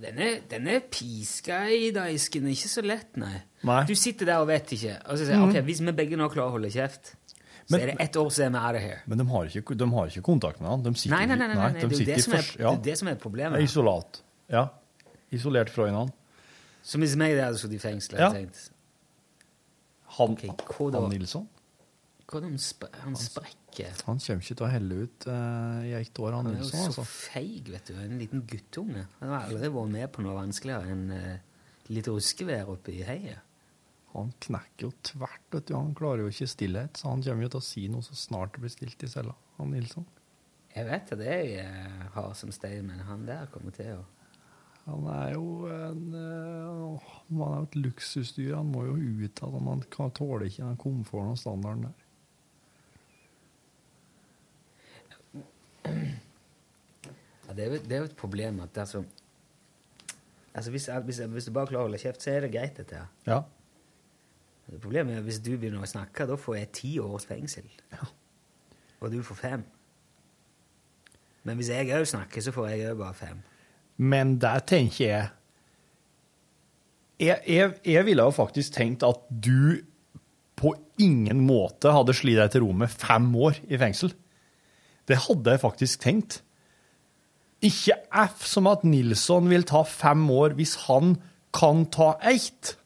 Den 0.00 0.68
er 0.68 0.82
piska 0.88 1.62
i 1.72 1.90
daisken 1.92 2.46
er 2.48 2.54
ikke 2.54 2.70
så 2.72 2.82
lett, 2.84 3.16
nei. 3.20 3.36
Nei. 3.68 3.82
Du 3.88 3.92
sitter 3.98 4.28
der 4.28 4.42
og 4.42 4.48
vet 4.48 4.72
ikke. 4.76 4.96
Og 5.04 5.18
så 5.18 5.26
sier 5.26 5.36
jeg, 5.36 5.48
ok, 5.48 5.58
hvis 5.66 5.82
vi 5.84 5.94
begge 5.96 6.18
nå 6.20 6.28
klarer 6.32 6.48
å 6.48 6.56
holde 6.56 6.72
kjeft, 6.72 7.14
så 7.70 7.76
Men- 7.76 7.80
er 7.80 7.86
det 7.92 8.00
ett 8.02 8.16
år 8.18 8.30
så 8.34 8.42
er 8.44 8.50
vi 8.50 8.56
out 8.58 8.74
of 8.76 8.82
here. 8.82 8.98
Men 9.06 9.18
de 9.18 9.26
har 9.30 9.44
ikke, 9.46 9.76
de 9.78 9.86
har 9.92 10.06
ikke 10.10 10.22
kontakt 10.26 10.60
med 10.60 10.68
han. 10.70 10.82
De 10.82 10.94
sitter, 10.94 11.14
Nei, 11.16 11.26
nei, 11.26 11.36
nei, 11.36 11.46
nei, 11.46 11.54
nei, 11.54 11.80
de 11.80 11.88
det 11.88 12.00
er 12.00 12.14
det 12.16 12.24
som 12.24 12.32
er, 12.34 12.46
ja. 12.58 12.70
det 12.74 12.78
er 12.80 12.82
det 12.90 12.98
som 12.98 13.08
er 13.08 13.14
problemet. 13.14 13.62
Isolat. 13.62 14.22
Ja. 14.50 14.64
Isolert 15.30 15.70
fra 15.70 15.84
hverandre. 15.86 16.12
Som 16.82 17.00
hvis 17.04 17.14
meg 17.16 17.38
hadde 17.38 17.58
sittet 17.60 17.76
i 17.78 17.78
fengsel, 17.78 18.18
Ja. 18.18 18.30
tenkt 18.32 18.70
Han, 20.18 20.32
okay, 20.32 20.48
han 20.48 21.10
Nilsson 21.10 21.46
Hva 22.26 22.38
er 22.40 22.42
han, 22.48 22.58
sp 22.58 22.88
han 23.04 23.14
sprekker? 23.14 23.92
han 24.06 24.18
kommer 24.18 24.42
ikke 24.42 24.56
til 24.56 24.66
å 24.66 24.70
helle 24.70 24.98
ut 25.04 25.26
uh, 25.28 25.82
i 25.86 25.92
ett 26.00 26.18
år, 26.18 26.32
han, 26.34 26.46
Han 26.46 26.54
er 26.54 26.58
jo 26.58 26.64
Nilsson. 26.64 26.80
så 26.80 27.00
Altså. 27.00 27.04
feig, 27.04 27.68
vet 27.70 27.84
du. 27.86 27.94
En 27.94 28.18
liten 28.18 28.42
guttunge. 28.46 29.06
Han 29.20 29.28
har 29.28 29.46
aldri 29.48 29.68
vært 29.70 29.90
med 29.90 30.12
på 30.12 30.22
noe 30.22 30.34
vanskeligere 30.34 30.90
enn 30.90 31.12
uh, 31.12 31.36
litt 31.90 32.06
ruskevær 32.10 32.68
oppe 32.74 32.92
i 32.94 33.02
heiet. 33.06 33.38
Han 34.12 34.32
knekker 34.42 34.88
jo 34.88 34.92
tvert. 35.06 35.44
vet 35.54 35.68
du. 35.68 35.74
Han 35.76 35.94
klarer 35.94 36.24
jo 36.24 36.32
ikke 36.32 36.48
stillhet, 36.50 36.98
så 36.98 37.12
han 37.12 37.22
kommer 37.22 37.46
jo 37.46 37.52
til 37.54 37.62
å 37.62 37.66
si 37.66 37.84
noe 37.92 38.02
så 38.02 38.16
snart 38.18 38.56
det 38.56 38.64
blir 38.64 38.72
stilt 38.74 39.04
i 39.06 39.10
cella. 39.10 39.36
Han 39.58 39.70
Nilsson. 39.74 40.06
Jeg 40.74 40.86
vet 40.86 41.12
at 41.14 41.22
jeg 41.26 41.54
eh, 41.62 42.02
har 42.14 42.34
som 42.38 42.50
stein, 42.54 42.86
men 42.86 43.02
han 43.06 43.26
der 43.26 43.50
kommer 43.50 43.74
til 43.74 43.98
å 43.98 44.04
Han 44.86 45.06
er 45.12 45.32
jo 45.34 45.68
en 45.70 46.14
eh, 46.16 47.08
Han 47.28 47.42
er 47.46 47.62
et 47.62 47.76
luksusdyr. 47.76 48.54
Han 48.56 48.70
må 48.72 48.86
jo 48.88 48.96
ut 48.98 49.42
av 49.46 49.54
det. 49.54 49.62
Han 49.98 50.14
tåler 50.16 50.46
ikke 50.46 50.66
den 50.66 50.80
komforten 50.80 51.34
og 51.34 51.38
standarden 51.38 51.88
der. 51.90 52.06
ja, 57.46 57.54
det, 57.54 57.64
er 57.64 57.70
jo, 57.72 57.78
det 57.82 57.94
er 57.94 58.02
jo 58.02 58.10
et 58.10 58.16
problem 58.18 58.60
at 58.60 58.74
dersom 58.76 59.06
Altså, 60.50 60.70
hvis, 60.74 60.88
hvis, 61.04 61.18
hvis 61.30 61.46
du 61.46 61.52
bare 61.54 61.70
klarer 61.70 61.84
å 61.84 61.86
holde 61.86 61.98
kjeft, 62.02 62.24
så 62.24 62.32
er 62.32 62.40
det 62.42 62.48
greit, 62.50 62.74
dette 62.74 62.96
her. 62.98 63.10
Ja. 63.22 63.36
Problemet 64.78 65.14
er 65.14 65.18
at 65.18 65.26
hvis 65.26 65.40
du 65.42 65.56
begynner 65.56 65.82
å 65.82 65.88
snakke, 65.88 66.28
da 66.30 66.36
får 66.38 66.56
jeg 66.60 66.72
ti 66.78 66.92
års 67.02 67.26
fengsel. 67.26 67.66
Og 69.00 69.10
du 69.12 69.22
får 69.26 69.38
fem. 69.40 69.64
Men 71.48 71.56
hvis 71.58 71.72
jeg 71.72 71.90
òg 71.96 72.06
snakker, 72.06 72.44
så 72.44 72.52
får 72.54 72.68
jeg 72.70 72.90
òg 72.90 73.00
bare 73.00 73.16
fem. 73.16 73.40
Men 73.96 74.38
der 74.40 74.62
tenker 74.68 75.04
jeg 75.04 75.28
jeg, 77.20 77.36
jeg 77.46 77.72
jeg 77.84 78.04
ville 78.06 78.24
jo 78.24 78.32
faktisk 78.32 78.72
tenkt 78.72 79.04
at 79.04 79.26
du 79.28 79.82
på 80.56 80.72
ingen 81.00 81.42
måte 81.44 81.92
hadde 81.92 82.14
slitt 82.16 82.38
deg 82.40 82.52
til 82.52 82.64
ro 82.64 82.72
med 82.76 82.92
fem 82.92 83.28
år 83.36 83.58
i 83.68 83.80
fengsel. 83.80 84.12
Det 85.08 85.18
hadde 85.26 85.56
jeg 85.56 85.62
faktisk 85.62 86.00
tenkt. 86.04 86.40
Ikke 87.64 87.96
F 88.24 88.44
som 88.48 88.68
at 88.70 88.84
Nilsson 88.88 89.48
vil 89.50 89.66
ta 89.68 89.82
fem 89.84 90.22
år 90.32 90.56
hvis 90.56 90.76
han 90.86 91.18
kan 91.56 91.84
ta 91.92 92.14
ett. 92.24 92.76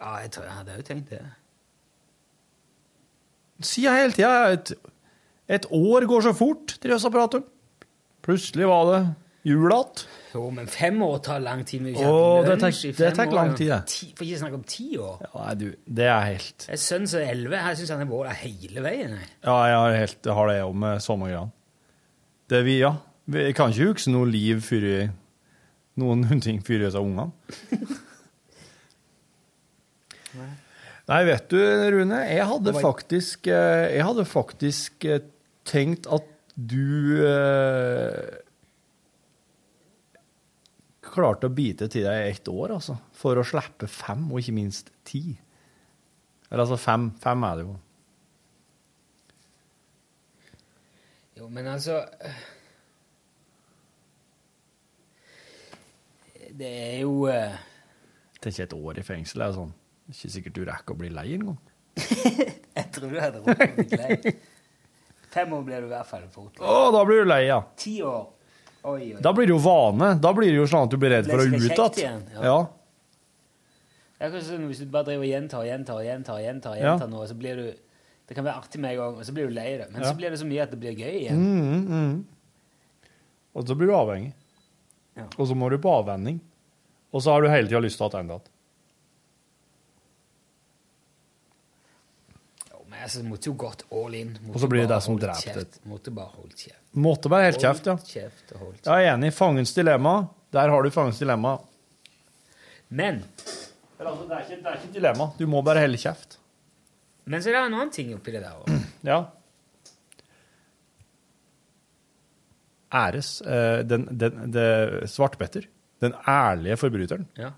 Ja, 0.00 0.16
jeg 0.24 0.30
tror 0.34 0.44
jeg 0.48 0.56
hadde 0.58 0.78
òg 0.78 0.84
tenkt 0.88 1.10
det. 1.14 1.20
Sier 3.64 3.94
hele 3.94 4.14
tida. 4.16 4.32
Et, 4.56 4.72
et 5.58 5.68
år 5.70 6.06
går 6.10 6.24
så 6.26 6.32
fort, 6.36 6.74
driver 6.82 7.06
og 7.08 7.14
prater 7.14 7.42
om. 7.42 7.46
Plutselig 8.24 8.66
var 8.66 8.88
det 8.90 8.98
jul 9.44 9.68
igjen. 9.68 10.04
Jo, 10.34 10.46
men 10.50 10.66
fem 10.72 10.96
år 11.06 11.18
tar 11.22 11.42
lang 11.44 11.60
tid. 11.68 11.84
Vi 11.84 11.92
Å, 12.00 12.42
det 12.46 12.56
tar- 12.58 12.72
ikke 12.72 13.36
lang 13.36 13.52
tid, 13.54 13.68
det. 13.70 13.80
Ti, 13.92 14.08
for 14.16 14.26
ikke 14.26 14.40
snakke 14.40 14.58
om 14.58 14.64
ti 14.66 14.86
år. 14.98 15.20
Ja, 15.28 15.32
nei, 15.44 15.54
du, 15.60 15.66
det 16.00 16.08
er 16.10 16.24
helt 16.32 16.64
Jeg 16.66 16.74
er 16.74 16.80
sønn 16.82 17.04
som 17.10 17.20
er 17.20 17.34
elleve. 17.36 17.60
Jeg 17.68 17.78
syns 17.82 17.92
han 17.94 18.02
har 18.02 18.08
vært 18.10 18.32
der 18.32 18.40
hele 18.40 18.82
veien. 18.88 19.14
jeg. 19.20 19.28
Ja, 19.44 19.58
jeg 19.70 19.76
har, 19.78 19.98
helt, 20.00 20.18
jeg 20.26 20.38
har 20.40 20.50
det 20.50 20.56
òg 20.64 20.74
med 20.86 21.04
samme 21.04 21.28
greia. 21.30 21.44
Det 22.50 22.64
vi, 22.66 22.78
ja. 22.80 22.94
Vi 23.30 23.44
kan 23.56 23.70
ikke 23.72 23.92
huske 23.92 24.10
noe 24.12 24.26
liv 24.28 24.64
før 24.64 24.88
noen 26.02 26.26
ting 26.44 26.58
før 26.66 26.88
i 26.88 26.90
seg 26.90 27.06
ungene. 27.06 27.30
Nei, 31.04 31.20
vet 31.28 31.50
du, 31.52 31.58
Rune, 31.92 32.20
jeg 32.30 32.46
hadde 32.48 32.72
faktisk 32.78 33.48
eh, 33.52 33.90
Jeg 33.92 34.06
hadde 34.06 34.24
faktisk 34.24 35.04
eh, 35.04 35.20
tenkt 35.68 36.08
at 36.12 36.30
du 36.54 37.20
eh, 37.26 38.40
klarte 41.04 41.50
å 41.50 41.54
bite 41.54 41.88
til 41.92 42.06
deg 42.06 42.20
i 42.20 42.30
ett 42.32 42.48
år, 42.50 42.76
altså. 42.78 42.96
For 43.16 43.38
å 43.38 43.46
slippe 43.46 43.88
fem, 43.90 44.24
og 44.30 44.40
ikke 44.40 44.56
minst 44.56 44.90
ti. 45.06 45.34
Eller 46.48 46.64
altså 46.64 46.78
fem. 46.80 47.10
Fem 47.22 47.44
er 47.46 47.60
det 47.60 47.66
jo. 47.66 47.76
Jo, 51.34 51.48
men 51.50 51.66
altså 51.66 51.98
Det 56.54 56.68
er 56.70 57.00
jo 57.02 57.24
eh, 57.26 57.56
ikke 58.38 58.62
et 58.62 58.76
år 58.76 59.00
i 59.00 59.02
fengsel 59.02 59.42
er 59.42 59.56
sånn 59.56 59.72
Ikke 60.12 60.30
sikkert 60.30 60.54
du 60.58 60.64
rekker 60.68 60.94
å 60.94 60.98
bli 61.00 61.08
lei 61.14 61.28
engang. 61.38 61.58
Jeg 62.76 62.86
tror 62.92 63.10
du 63.12 63.20
hadde 63.22 63.40
råd 63.40 63.54
å 63.54 63.68
bli 63.78 63.98
lei. 63.98 64.34
Fem 65.34 65.52
år 65.56 65.62
blir 65.66 65.80
du 65.82 65.86
i 65.88 65.92
hvert 65.94 66.06
fall 66.10 66.26
fort. 66.30 66.58
Å, 66.60 66.90
da 66.94 67.02
blir 67.08 67.24
du 67.24 67.28
lei, 67.30 67.44
ja. 67.48 67.60
Ti 67.80 67.94
år. 68.06 68.24
Oi, 68.84 69.14
oi. 69.14 69.20
Da 69.24 69.32
blir 69.32 69.48
det 69.48 69.54
jo 69.54 69.60
vane. 69.64 70.10
Da 70.20 70.32
blir 70.36 70.50
det 70.52 70.58
jo 70.60 70.66
sånn 70.68 70.84
at 70.86 70.92
du 70.92 70.98
blir 71.00 71.14
redd 71.16 71.30
for 71.30 71.40
å 71.40 71.46
ut 71.48 71.98
igjen. 71.98 72.24
ja. 72.36 72.42
Ja. 72.44 72.58
Akkurat 74.24 74.44
sånn 74.46 74.68
Hvis 74.70 74.78
du 74.84 74.86
bare 74.92 75.08
driver 75.08 75.24
og 75.26 75.30
gjentar 75.30 75.64
og 75.64 75.66
gjentar 75.68 75.98
og 75.98 76.04
gjentar, 76.06 76.38
gjentar, 76.40 76.70
og 76.76 76.78
Ja. 76.78 76.84
gjentar 76.92 77.10
noe, 77.12 77.26
så 77.28 77.34
blir 77.36 77.56
du 77.56 77.66
Det 78.28 78.34
kan 78.36 78.44
være 78.44 78.56
artig 78.62 78.80
med 78.80 78.92
en 78.94 78.96
gang, 78.96 79.16
og 79.20 79.24
så 79.26 79.32
blir 79.36 79.48
du 79.48 79.52
lei 79.54 79.76
det. 79.76 79.90
Men 79.92 80.00
Ja. 80.02 80.08
så 80.12 80.16
blir 80.16 80.30
det 80.30 80.38
så 80.40 80.46
mye 80.48 80.62
at 80.62 80.70
det 80.70 80.80
blir 80.80 80.94
gøy 80.96 81.16
igjen. 81.20 81.36
Mm, 81.36 81.88
mm. 81.88 82.24
Og 83.54 83.66
så 83.68 83.74
blir 83.76 83.86
du 83.88 83.92
avhengig. 83.92 84.32
Ja. 85.16 85.26
Og 85.38 85.46
så 85.48 85.54
må 85.54 85.68
du 85.70 85.76
på 85.78 85.90
avvenning. 85.92 86.40
Og 87.12 87.20
så 87.22 87.32
har 87.32 87.42
du 87.42 87.48
hele 87.48 87.68
tida 87.68 87.80
lyst 87.84 87.98
til 87.98 88.06
å 88.06 88.10
ha 88.12 88.20
enda 88.20 88.34
igjen. 88.38 88.48
Jo, 92.72 92.84
men 92.88 92.93
altså, 93.04 93.22
måtte 93.26 93.50
jo 93.50 93.54
gått 93.60 93.84
all 93.92 94.14
in. 94.18 94.32
Måtte 94.40 94.54
Og 94.56 94.62
så 94.62 94.70
blir 94.70 94.82
det 94.82 94.88
deg 94.88 94.94
det 94.96 95.04
som 95.06 95.18
dreper 95.20 95.58
kjeft. 95.58 95.78
Måtte 95.90 96.14
bare 96.14 96.32
holdt 96.38 96.64
kjeft. 96.66 96.80
Måtte 97.04 97.30
være 97.32 97.48
helt 97.50 97.60
kjeft, 97.62 97.88
ja. 97.90 97.96
Holdt 97.98 98.14
kjeft 98.14 98.54
og 98.54 98.64
holdt 98.64 98.88
Jeg 98.90 99.06
er 99.06 99.12
enig. 99.14 99.30
Fangens 99.36 99.74
dilemma. 99.76 100.14
Der 100.54 100.72
har 100.72 100.86
du 100.86 100.90
fangens 100.94 101.20
dilemma. 101.22 101.56
Men 102.88 103.22
Eller 103.98 104.10
altså, 104.10 104.26
det 104.28 104.36
er 104.36 104.44
ikke, 104.46 104.58
det 104.62 104.70
er 104.70 104.78
ikke 104.78 104.90
et 104.90 104.98
dilemma. 104.98 105.30
Du 105.38 105.46
må 105.50 105.62
bare 105.66 105.84
holde 105.84 106.00
kjeft. 106.00 106.38
Men 107.24 107.42
så 107.42 107.50
er 107.50 107.56
det 107.56 107.62
en 107.64 107.78
annen 107.78 107.94
ting 107.94 108.12
oppi 108.16 108.34
det 108.34 108.44
der 108.44 108.60
òg. 108.60 108.74
Ja. 109.04 109.18
Æres 112.94 113.36
uh, 113.44 113.82
den, 113.84 114.06
den, 114.16 114.52
den 114.54 115.08
svartbetter. 115.10 115.66
Den 116.00 116.14
ærlige 116.28 116.78
forbryteren. 116.80 117.26
Ja. 117.36 117.50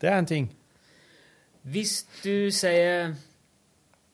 Det 0.00 0.08
er 0.08 0.18
en 0.18 0.26
ting. 0.26 0.48
Hvis 1.62 2.02
du 2.22 2.50
sier 2.54 3.12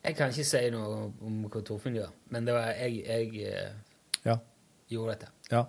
Jeg 0.04 0.16
kan 0.16 0.30
ikke 0.30 0.46
si 0.46 0.60
noe 0.70 1.08
om 1.26 1.40
hva 1.50 1.62
Torfinn 1.66 1.98
gjør, 1.98 2.12
men 2.32 2.46
det 2.46 2.54
var 2.54 2.70
jeg, 2.78 3.02
jeg 3.04 3.50
eh, 3.50 3.72
Ja. 4.24 4.38
gjorde 4.88 5.16
dette. 5.16 5.30
Ja. 5.50 5.64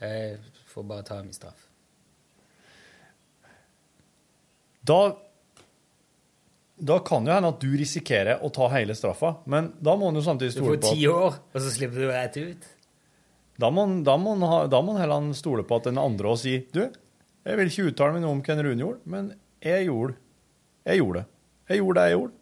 Jeg 0.00 0.38
får 0.72 0.86
bare 0.88 1.06
ta 1.06 1.22
min 1.22 1.32
straff. 1.36 1.68
Da 4.82 5.16
Da 6.82 6.98
kan 6.98 7.24
det 7.24 7.34
hende 7.36 7.48
at 7.52 7.60
du 7.62 7.68
risikerer 7.78 8.40
å 8.42 8.48
ta 8.50 8.66
hele 8.72 8.94
straffa, 8.98 9.36
men 9.46 9.72
da 9.78 9.94
må 9.94 10.08
han 10.08 10.16
jo 10.18 10.22
samtidig 10.26 10.56
Du 10.56 10.64
får 10.66 10.80
ti 10.82 11.06
år, 11.06 11.36
og 11.54 11.60
så 11.62 11.70
slipper 11.70 12.00
du 12.02 12.08
rett 12.10 12.36
ut. 12.40 12.64
Da 13.60 13.70
må 13.70 13.84
da 14.02 14.16
må 14.18 14.34
da 14.70 14.80
må 14.82 14.96
han 14.96 15.02
heller 15.04 15.32
stole 15.38 15.62
på 15.62 15.78
at 15.78 15.86
den 15.90 16.00
andre 16.00 16.32
også 16.32 16.48
sier 16.48 16.64
Du, 16.72 16.82
jeg 17.46 17.58
vil 17.58 17.70
ikke 17.70 17.88
uttale 17.92 18.16
meg 18.16 18.24
noe 18.24 18.34
om 18.34 18.42
hva 18.42 18.56
Rune 18.58 18.82
gjorde, 18.82 19.00
men 19.06 19.32
jeg 19.62 19.86
gjorde 19.86 20.16
Jeg 20.86 20.98
gjorde 20.98 21.20
det. 21.20 21.26
Jeg 21.68 21.78
gjorde 21.78 21.94
det 22.00 22.08
jeg 22.10 22.18
gjorde. 22.18 22.32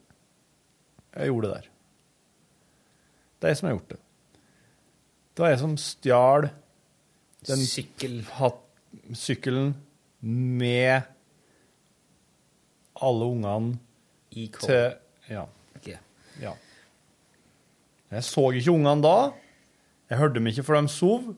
Jeg 1.17 1.31
gjorde 1.31 1.49
det 1.49 1.55
der. 1.57 1.69
Det 3.41 3.49
er 3.49 3.55
jeg 3.55 3.61
som 3.61 3.69
har 3.69 3.77
gjort 3.77 3.93
det. 3.95 4.01
Det 5.35 5.45
var 5.45 5.53
jeg 5.55 5.61
som 5.63 5.77
stjal 5.81 6.49
den 7.49 7.63
Sykkel. 7.65 8.19
sykkelen 9.17 9.71
med 10.21 11.07
alle 13.01 13.25
ungene 13.25 13.79
IK. 14.31 14.61
til 14.61 14.93
Ja. 15.31 15.45
Okay. 15.77 15.97
ja. 16.41 16.53
Jeg 18.11 18.25
så 18.25 18.51
ikke 18.51 18.75
ungene 18.75 19.03
da. 19.03 19.31
Jeg 20.11 20.19
hørte 20.19 20.35
dem 20.35 20.47
ikke 20.51 20.63
for 20.67 20.81
de 20.81 20.89
sov. 20.89 21.35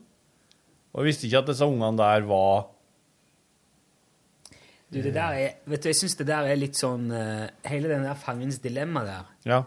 Og 0.93 1.01
jeg 1.01 1.05
visste 1.05 1.27
ikke 1.27 1.37
at 1.37 1.47
disse 1.47 1.65
ungene 1.65 1.97
der 1.97 2.25
var 2.25 2.72
Du, 4.93 4.99
det 5.01 5.13
der 5.15 5.33
er, 5.41 5.55
vet 5.65 5.83
du, 5.83 5.87
jeg 5.89 5.97
syns 5.97 6.15
det 6.19 6.27
der 6.29 6.45
er 6.51 6.59
litt 6.59 6.77
sånn 6.77 7.07
uh, 7.09 7.47
Hele 7.65 7.89
den 7.89 8.03
der 8.05 8.13
fangens 8.19 8.59
dilemma 8.61 9.01
der 9.07 9.31
Ja. 9.49 9.61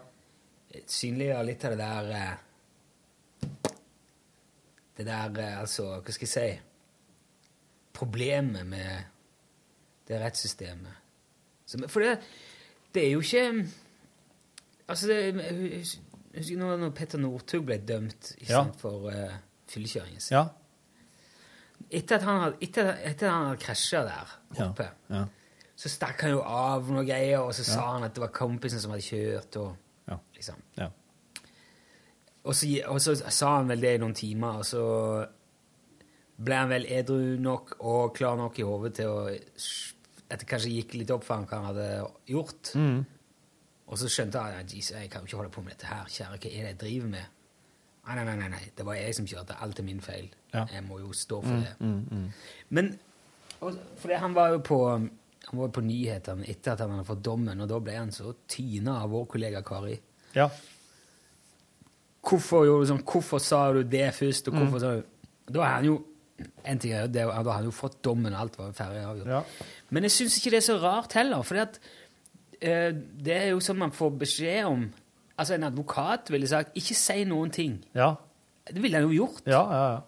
synliggjør 0.86 1.42
litt 1.48 1.64
av 1.66 1.74
det 1.74 1.78
der 1.80 2.10
uh, 2.14 2.34
Det 4.96 5.06
der, 5.08 5.30
uh, 5.40 5.60
altså 5.64 5.88
Hva 6.00 6.14
skal 6.14 6.26
jeg 6.28 6.34
si 6.34 6.60
Problemet 7.96 8.66
med 8.68 9.12
det 10.06 10.18
rettssystemet. 10.22 10.92
Som, 11.66 11.86
for 11.90 12.04
det, 12.04 12.18
det 12.94 13.02
er 13.06 13.10
jo 13.16 13.22
ikke 13.24 13.64
Altså, 14.86 15.08
det, 15.08 15.88
husker 16.36 16.60
du 16.60 16.76
når 16.78 16.92
Petter 16.94 17.18
Northug 17.18 17.64
ble 17.66 17.80
dømt 17.82 18.34
Ja. 18.44 18.60
sant, 18.60 18.76
for 18.78 19.08
uh, 19.10 19.32
fyllekjøringen 19.72 20.20
sin. 20.22 20.36
Ja. 20.36 20.44
Etter 21.90 22.16
at 22.16 22.22
han 22.22 22.40
hadde, 22.40 22.56
etter, 22.62 22.88
etter 23.04 23.26
at 23.28 23.32
han 23.34 23.46
hadde 23.50 23.62
krasja 23.62 24.02
der 24.04 24.36
oppe, 24.68 24.88
Ja. 25.10 25.24
så 25.76 25.88
stakk 25.92 26.20
han 26.22 26.30
jo 26.30 26.40
av 26.42 26.88
noe 26.90 27.04
greier, 27.04 27.40
og 27.40 27.52
så 27.54 27.64
sa 27.64 27.92
han 27.94 28.04
at 28.04 28.14
det 28.14 28.20
var 28.20 28.32
kompisen 28.34 28.80
som 28.80 28.90
hadde 28.90 29.02
kjørt, 29.06 29.56
og 29.56 29.76
Ja. 30.08 30.18
liksom. 30.34 30.62
Ja. 30.78 30.88
Og 32.44 32.54
så, 32.54 32.66
og 32.86 33.00
så 33.02 33.14
sa 33.30 33.56
han 33.56 33.68
vel 33.68 33.80
det 33.80 33.94
i 33.94 33.98
noen 33.98 34.14
timer, 34.14 34.60
og 34.60 34.64
så 34.64 35.26
ble 36.38 36.54
han 36.54 36.68
vel 36.70 36.84
edru 36.92 37.36
nok 37.40 37.76
og 37.80 38.14
klar 38.14 38.36
nok 38.36 38.58
i 38.58 38.62
hodet 38.62 38.94
til 39.00 39.06
å 39.08 39.22
At 40.28 40.40
det 40.40 40.48
kanskje 40.50 40.72
gikk 40.74 40.94
litt 40.98 41.10
opp 41.14 41.22
for 41.22 41.36
han 41.36 41.44
hva 41.46 41.56
han 41.60 41.66
hadde 41.68 42.06
gjort. 42.26 42.72
Mm. 42.74 43.04
Og 43.86 43.98
så 44.00 44.08
skjønte 44.10 44.40
han 44.42 44.56
at 44.64 44.72
jeg 44.74 45.08
kan 45.10 45.20
jo 45.22 45.26
ikke 45.28 45.36
holde 45.36 45.52
på 45.54 45.62
med 45.62 45.70
dette 45.76 45.86
her. 45.86 46.04
Kjære, 46.10 46.30
hva 46.42 46.50
er 46.50 46.62
det 46.64 46.72
jeg 46.72 46.78
driver 46.80 47.08
med? 47.12 47.26
Nei, 48.06 48.24
nei, 48.24 48.36
nei, 48.38 48.48
nei, 48.52 48.62
det 48.78 48.84
var 48.86 48.94
jeg 48.94 49.14
som 49.18 49.26
kjørte. 49.26 49.56
Alt 49.64 49.80
er 49.82 49.86
min 49.86 50.00
feil. 50.04 50.28
Ja. 50.52 50.64
Jeg 50.70 50.84
må 50.86 51.00
jo 51.02 51.12
stå 51.16 51.40
for 51.42 51.64
det. 51.64 51.74
Mm, 51.80 52.04
mm. 52.10 52.26
Men 52.76 52.92
for 53.58 53.78
fordi 53.98 54.18
han 54.22 54.34
var 54.36 54.52
jo 54.54 54.60
på 54.64 54.80
han 54.86 55.10
på 55.72 55.82
nyhetene 55.86 56.46
etter 56.50 56.74
at 56.74 56.82
han 56.82 56.96
hadde 56.96 57.06
fått 57.06 57.22
dommen, 57.24 57.60
og 57.62 57.70
da 57.70 57.78
ble 57.82 57.94
han 57.94 58.10
så 58.14 58.32
tyna 58.50 59.00
av 59.04 59.12
vår 59.14 59.28
kollega 59.30 59.62
Kari. 59.66 59.94
Ja. 60.34 60.48
Hvorfor, 62.26 62.66
gjorde 62.66 62.86
du 62.86 62.90
sånn, 62.90 63.04
hvorfor 63.06 63.42
sa 63.42 63.60
du 63.74 63.84
det 63.86 64.08
først, 64.16 64.50
og 64.50 64.58
hvorfor 64.58 64.82
sa 64.82 64.96
du 64.96 65.12
Da 65.46 65.62
er 65.62 65.74
han 65.76 65.86
jo 65.86 66.00
en 66.66 66.80
ting 66.82 66.92
er 66.92 67.06
jo 67.06 67.12
det, 67.14 67.22
Da 67.22 67.36
har 67.46 67.60
han 67.60 67.68
jo 67.68 67.72
fått 67.72 68.00
dommen, 68.04 68.34
alt 68.34 68.58
var 68.58 68.74
ferdig 68.76 69.04
avgjort. 69.06 69.30
Ja. 69.30 69.68
Men 69.94 70.04
jeg 70.04 70.16
syns 70.16 70.36
ikke 70.36 70.52
det 70.56 70.58
er 70.58 70.66
så 70.66 70.78
rart 70.82 71.14
heller, 71.16 71.44
for 71.46 71.62
eh, 71.62 72.90
det 72.92 73.36
er 73.36 73.52
jo 73.52 73.62
sånn 73.62 73.78
man 73.78 73.94
får 73.94 74.10
beskjed 74.24 74.66
om 74.68 74.88
Altså, 75.38 75.54
en 75.54 75.62
advokat 75.64 76.30
ville 76.32 76.46
sagt 76.48 76.70
'ikke 76.76 76.94
si 76.94 77.24
noen 77.24 77.50
ting'. 77.50 77.82
Ja. 77.94 78.14
Det 78.68 78.82
ville 78.82 78.96
han 78.98 79.08
jo 79.10 79.26
gjort. 79.26 79.42
Ja, 79.46 79.62
ja, 79.72 79.92
ja. 79.92 80.00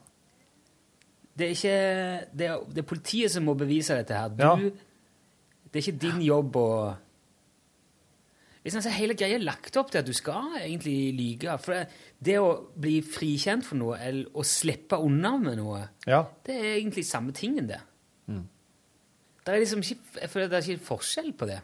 Det 1.38 1.44
er 1.46 1.50
ikke 1.50 2.38
det 2.38 2.46
er, 2.46 2.58
det 2.74 2.78
er 2.78 2.82
politiet 2.88 3.30
som 3.30 3.44
må 3.44 3.54
bevise 3.54 3.94
dette 3.94 4.14
her. 4.14 4.28
Du, 4.28 4.42
Ja. 4.42 4.54
Det 5.72 5.76
er 5.86 5.92
ikke 5.92 5.98
din 6.00 6.22
jobb 6.22 6.56
å 6.56 6.96
liksom, 8.64 8.82
Hele 8.92 9.14
greia 9.14 9.34
er 9.38 9.44
lagt 9.44 9.76
opp 9.76 9.90
til 9.92 9.98
at 10.02 10.06
du 10.06 10.12
skal 10.12 10.56
egentlig 10.60 11.14
lyge. 11.16 11.58
For 11.62 11.72
det, 11.74 11.88
det 12.24 12.38
å 12.40 12.48
bli 12.80 12.98
frikjent 13.02 13.64
for 13.64 13.76
noe 13.80 13.98
eller 14.00 14.24
å 14.34 14.44
slippe 14.46 14.98
unna 15.00 15.36
med 15.38 15.58
noe, 15.60 15.88
Ja. 16.06 16.24
det 16.46 16.56
er 16.56 16.76
egentlig 16.80 17.04
samme 17.06 17.32
tingen, 17.32 17.66
det. 17.68 17.80
Mm. 18.28 18.46
Det 19.44 19.54
er 19.54 19.60
liksom 19.60 19.78
ikke, 19.80 20.00
jeg 20.22 20.30
føler 20.30 20.48
det 20.48 20.56
er 20.58 20.72
ikke 20.72 20.84
forskjell 20.84 21.32
på 21.32 21.46
det. 21.46 21.60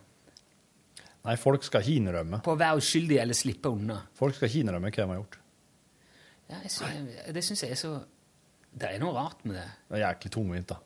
Nei, 1.25 1.37
folk 1.41 1.65
skal 1.65 1.81
ikke 1.81 1.97
innrømme. 2.03 2.43
På 2.45 2.53
å 2.53 2.59
være 2.61 2.81
uskyldig 2.83 3.17
eller 3.23 3.37
slippe 3.39 3.71
unna. 3.73 4.01
Folk 4.19 4.37
skal 4.37 4.49
ikke 4.51 4.61
innrømme 4.65 4.91
hva 4.93 4.97
de 5.05 5.07
har 5.09 5.21
gjort. 5.23 5.39
Ja, 6.51 6.57
synes, 6.69 7.15
det 7.33 7.45
syns 7.47 7.63
jeg 7.65 7.73
er 7.73 7.79
så 7.81 7.93
Det 8.77 8.89
er 8.91 8.99
noe 9.01 9.15
rart 9.17 9.45
med 9.47 9.55
det. 9.57 9.69
Det 9.89 9.97
er 9.97 10.03
jæklig 10.05 10.33
tungvint, 10.35 10.67
da. 10.69 10.77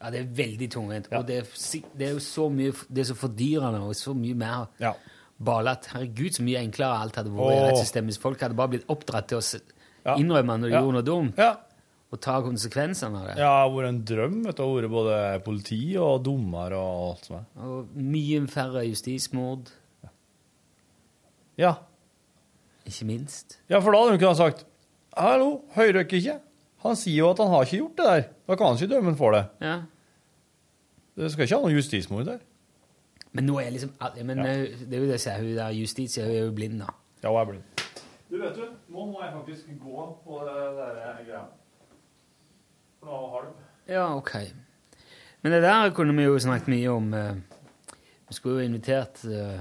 Ja, 0.00 0.10
det 0.10 0.20
er 0.20 0.32
veldig 0.40 0.68
tungvint. 0.72 1.06
Ja. 1.12 1.20
Og 1.20 1.26
det 1.28 1.36
er, 1.38 1.52
det 1.96 2.08
er 2.08 2.16
jo 2.16 2.22
så 2.24 2.48
mye 2.52 2.72
Det 2.88 3.04
er 3.04 3.08
så 3.12 3.16
fordyrende 3.16 3.80
og 3.86 3.94
så 3.96 4.14
mye 4.16 4.34
mer 4.34 4.66
Ja. 4.82 4.92
ballete. 5.38 5.92
Herregud, 5.92 6.32
så 6.34 6.42
mye 6.42 6.62
enklere 6.64 6.98
alt 7.04 7.16
hadde 7.20 7.30
vært 7.30 7.54
i 7.54 7.62
rettssystemet 7.68 8.10
hvis 8.14 8.18
folk 8.22 8.40
hadde 8.40 8.56
bare 8.58 8.72
blitt 8.74 8.86
oppdratt 8.88 9.28
til 9.28 9.38
å 9.38 10.16
innrømme 10.18 10.58
når 10.60 10.70
de 10.70 10.74
gjorde 10.76 10.92
noe 10.98 11.02
dumt, 11.06 11.38
Ja. 11.38 11.56
Og 12.12 12.20
ta 12.22 12.36
konsekvensene 12.44 13.18
av 13.18 13.26
det. 13.26 13.34
Ja, 13.40 13.48
det 13.50 13.62
har 13.64 13.70
vært 13.74 13.88
en 13.88 14.04
drøm. 14.06 14.36
vet 14.46 14.56
du. 14.56 14.62
Har 14.62 14.76
vært 14.82 14.90
både 14.94 15.16
politi 15.44 15.80
og 15.98 16.22
dommer 16.24 16.72
og 16.78 17.10
alt 17.10 17.24
som 17.26 17.36
er. 17.40 17.44
Og 17.66 17.96
mye 17.98 18.46
færre 18.52 18.84
justismord, 18.86 19.72
Ja. 21.58 21.74
ikke 22.86 23.04
minst. 23.08 23.58
ja, 23.68 23.78
for 23.80 23.90
da 23.92 23.98
hadde 24.02 24.10
hun 24.16 24.20
kunnet 24.20 24.36
sagt 24.36 24.64
Hallo, 25.16 25.62
hører 25.74 25.92
dere 26.02 26.04
ikke? 26.20 26.40
Han 26.84 26.96
sier 26.96 27.16
jo 27.22 27.30
at 27.30 27.38
han 27.40 27.48
har 27.48 27.62
ikke 27.64 27.78
gjort 27.80 27.96
det 27.96 28.04
der. 28.06 28.24
Da 28.46 28.54
kan 28.54 28.66
han 28.66 28.76
ikke 28.76 28.90
dømme 28.94 29.08
ham 29.10 29.16
for 29.16 29.32
det. 29.32 29.46
Ja. 29.64 29.78
Det 31.16 31.30
skal 31.32 31.46
ikke 31.46 31.56
ha 31.56 31.62
noe 31.64 31.72
justismord 31.72 32.26
der. 32.28 32.38
Men 33.32 33.46
nå 33.48 33.56
er 33.62 33.70
liksom 33.72 33.94
men 34.24 34.38
Ja. 34.38 34.44
Det 34.44 34.92
er 34.92 35.00
jo 35.00 35.06
det 35.08 35.16
jeg 35.16 35.20
sier, 35.24 35.38
hun 35.40 35.56
der 35.56 35.70
Justitia 35.72 36.24
hun 36.26 36.34
er 36.34 36.44
jo 36.44 36.52
blind, 36.52 36.78
da. 36.80 36.86
Ja, 37.22 37.30
hun 37.32 37.40
er 37.40 37.44
blind. 37.44 37.64
Du, 38.30 38.36
vet 38.42 38.54
du, 38.56 38.66
nå 38.92 39.06
må 39.06 39.22
jeg 39.24 39.32
faktisk 39.32 39.66
gå 39.80 40.04
på 40.26 40.38
det 40.44 40.54
der 40.76 41.24
greia. 41.24 41.42
Nå 43.06 43.18
har 43.32 43.50
Ja, 43.88 44.06
ok. 44.16 44.32
Men 45.42 45.52
det 45.54 45.62
der 45.62 45.92
kunne 45.94 46.14
vi 46.16 46.24
jo 46.26 46.38
snakket 46.42 46.68
mye 46.72 46.88
om. 46.90 47.12
eh, 47.14 47.36
Vi 48.28 48.34
skulle 48.34 48.60
jo 48.60 48.66
invitert 48.66 49.22
uh... 49.30 49.60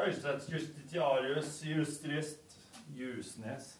Høyesterettsjustitiarius 0.00 1.62
Justrist 1.64 2.56
Jusnes. 2.96 3.76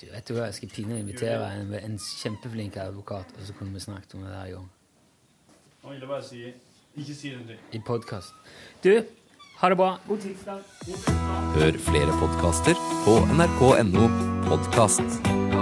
Du 0.00 0.06
vet 0.12 0.30
jo 0.30 0.36
hva, 0.36 0.46
jeg 0.46 0.54
skal 0.60 0.68
pinlig 0.70 0.98
invitere 1.02 1.48
en, 1.56 1.72
en 1.74 1.98
kjempeflink 1.98 2.76
advokat, 2.76 3.32
og 3.34 3.46
så 3.48 3.56
kunne 3.58 3.72
vi 3.74 3.80
snakket 3.80 4.14
om 4.14 4.22
det 4.22 4.30
der 4.30 4.44
i 4.46 4.54
gang. 4.54 4.68
Nå 5.82 5.90
vil 5.90 6.00
jeg 6.04 6.08
bare 6.08 6.22
si 6.24 6.44
Ikke 6.96 7.14
si 7.14 7.32
noe. 7.34 7.58
I 7.72 7.80
podkast. 7.84 8.32
Du, 8.84 8.92
ha 9.58 9.68
det 9.72 9.76
bra. 9.80 9.90
God 10.08 10.22
tirsdag. 10.22 10.62
Hør 11.58 11.80
flere 11.90 12.14
podkaster 12.22 12.78
på 13.04 13.18
nrk.no 13.34 14.06
podkast. 14.46 15.55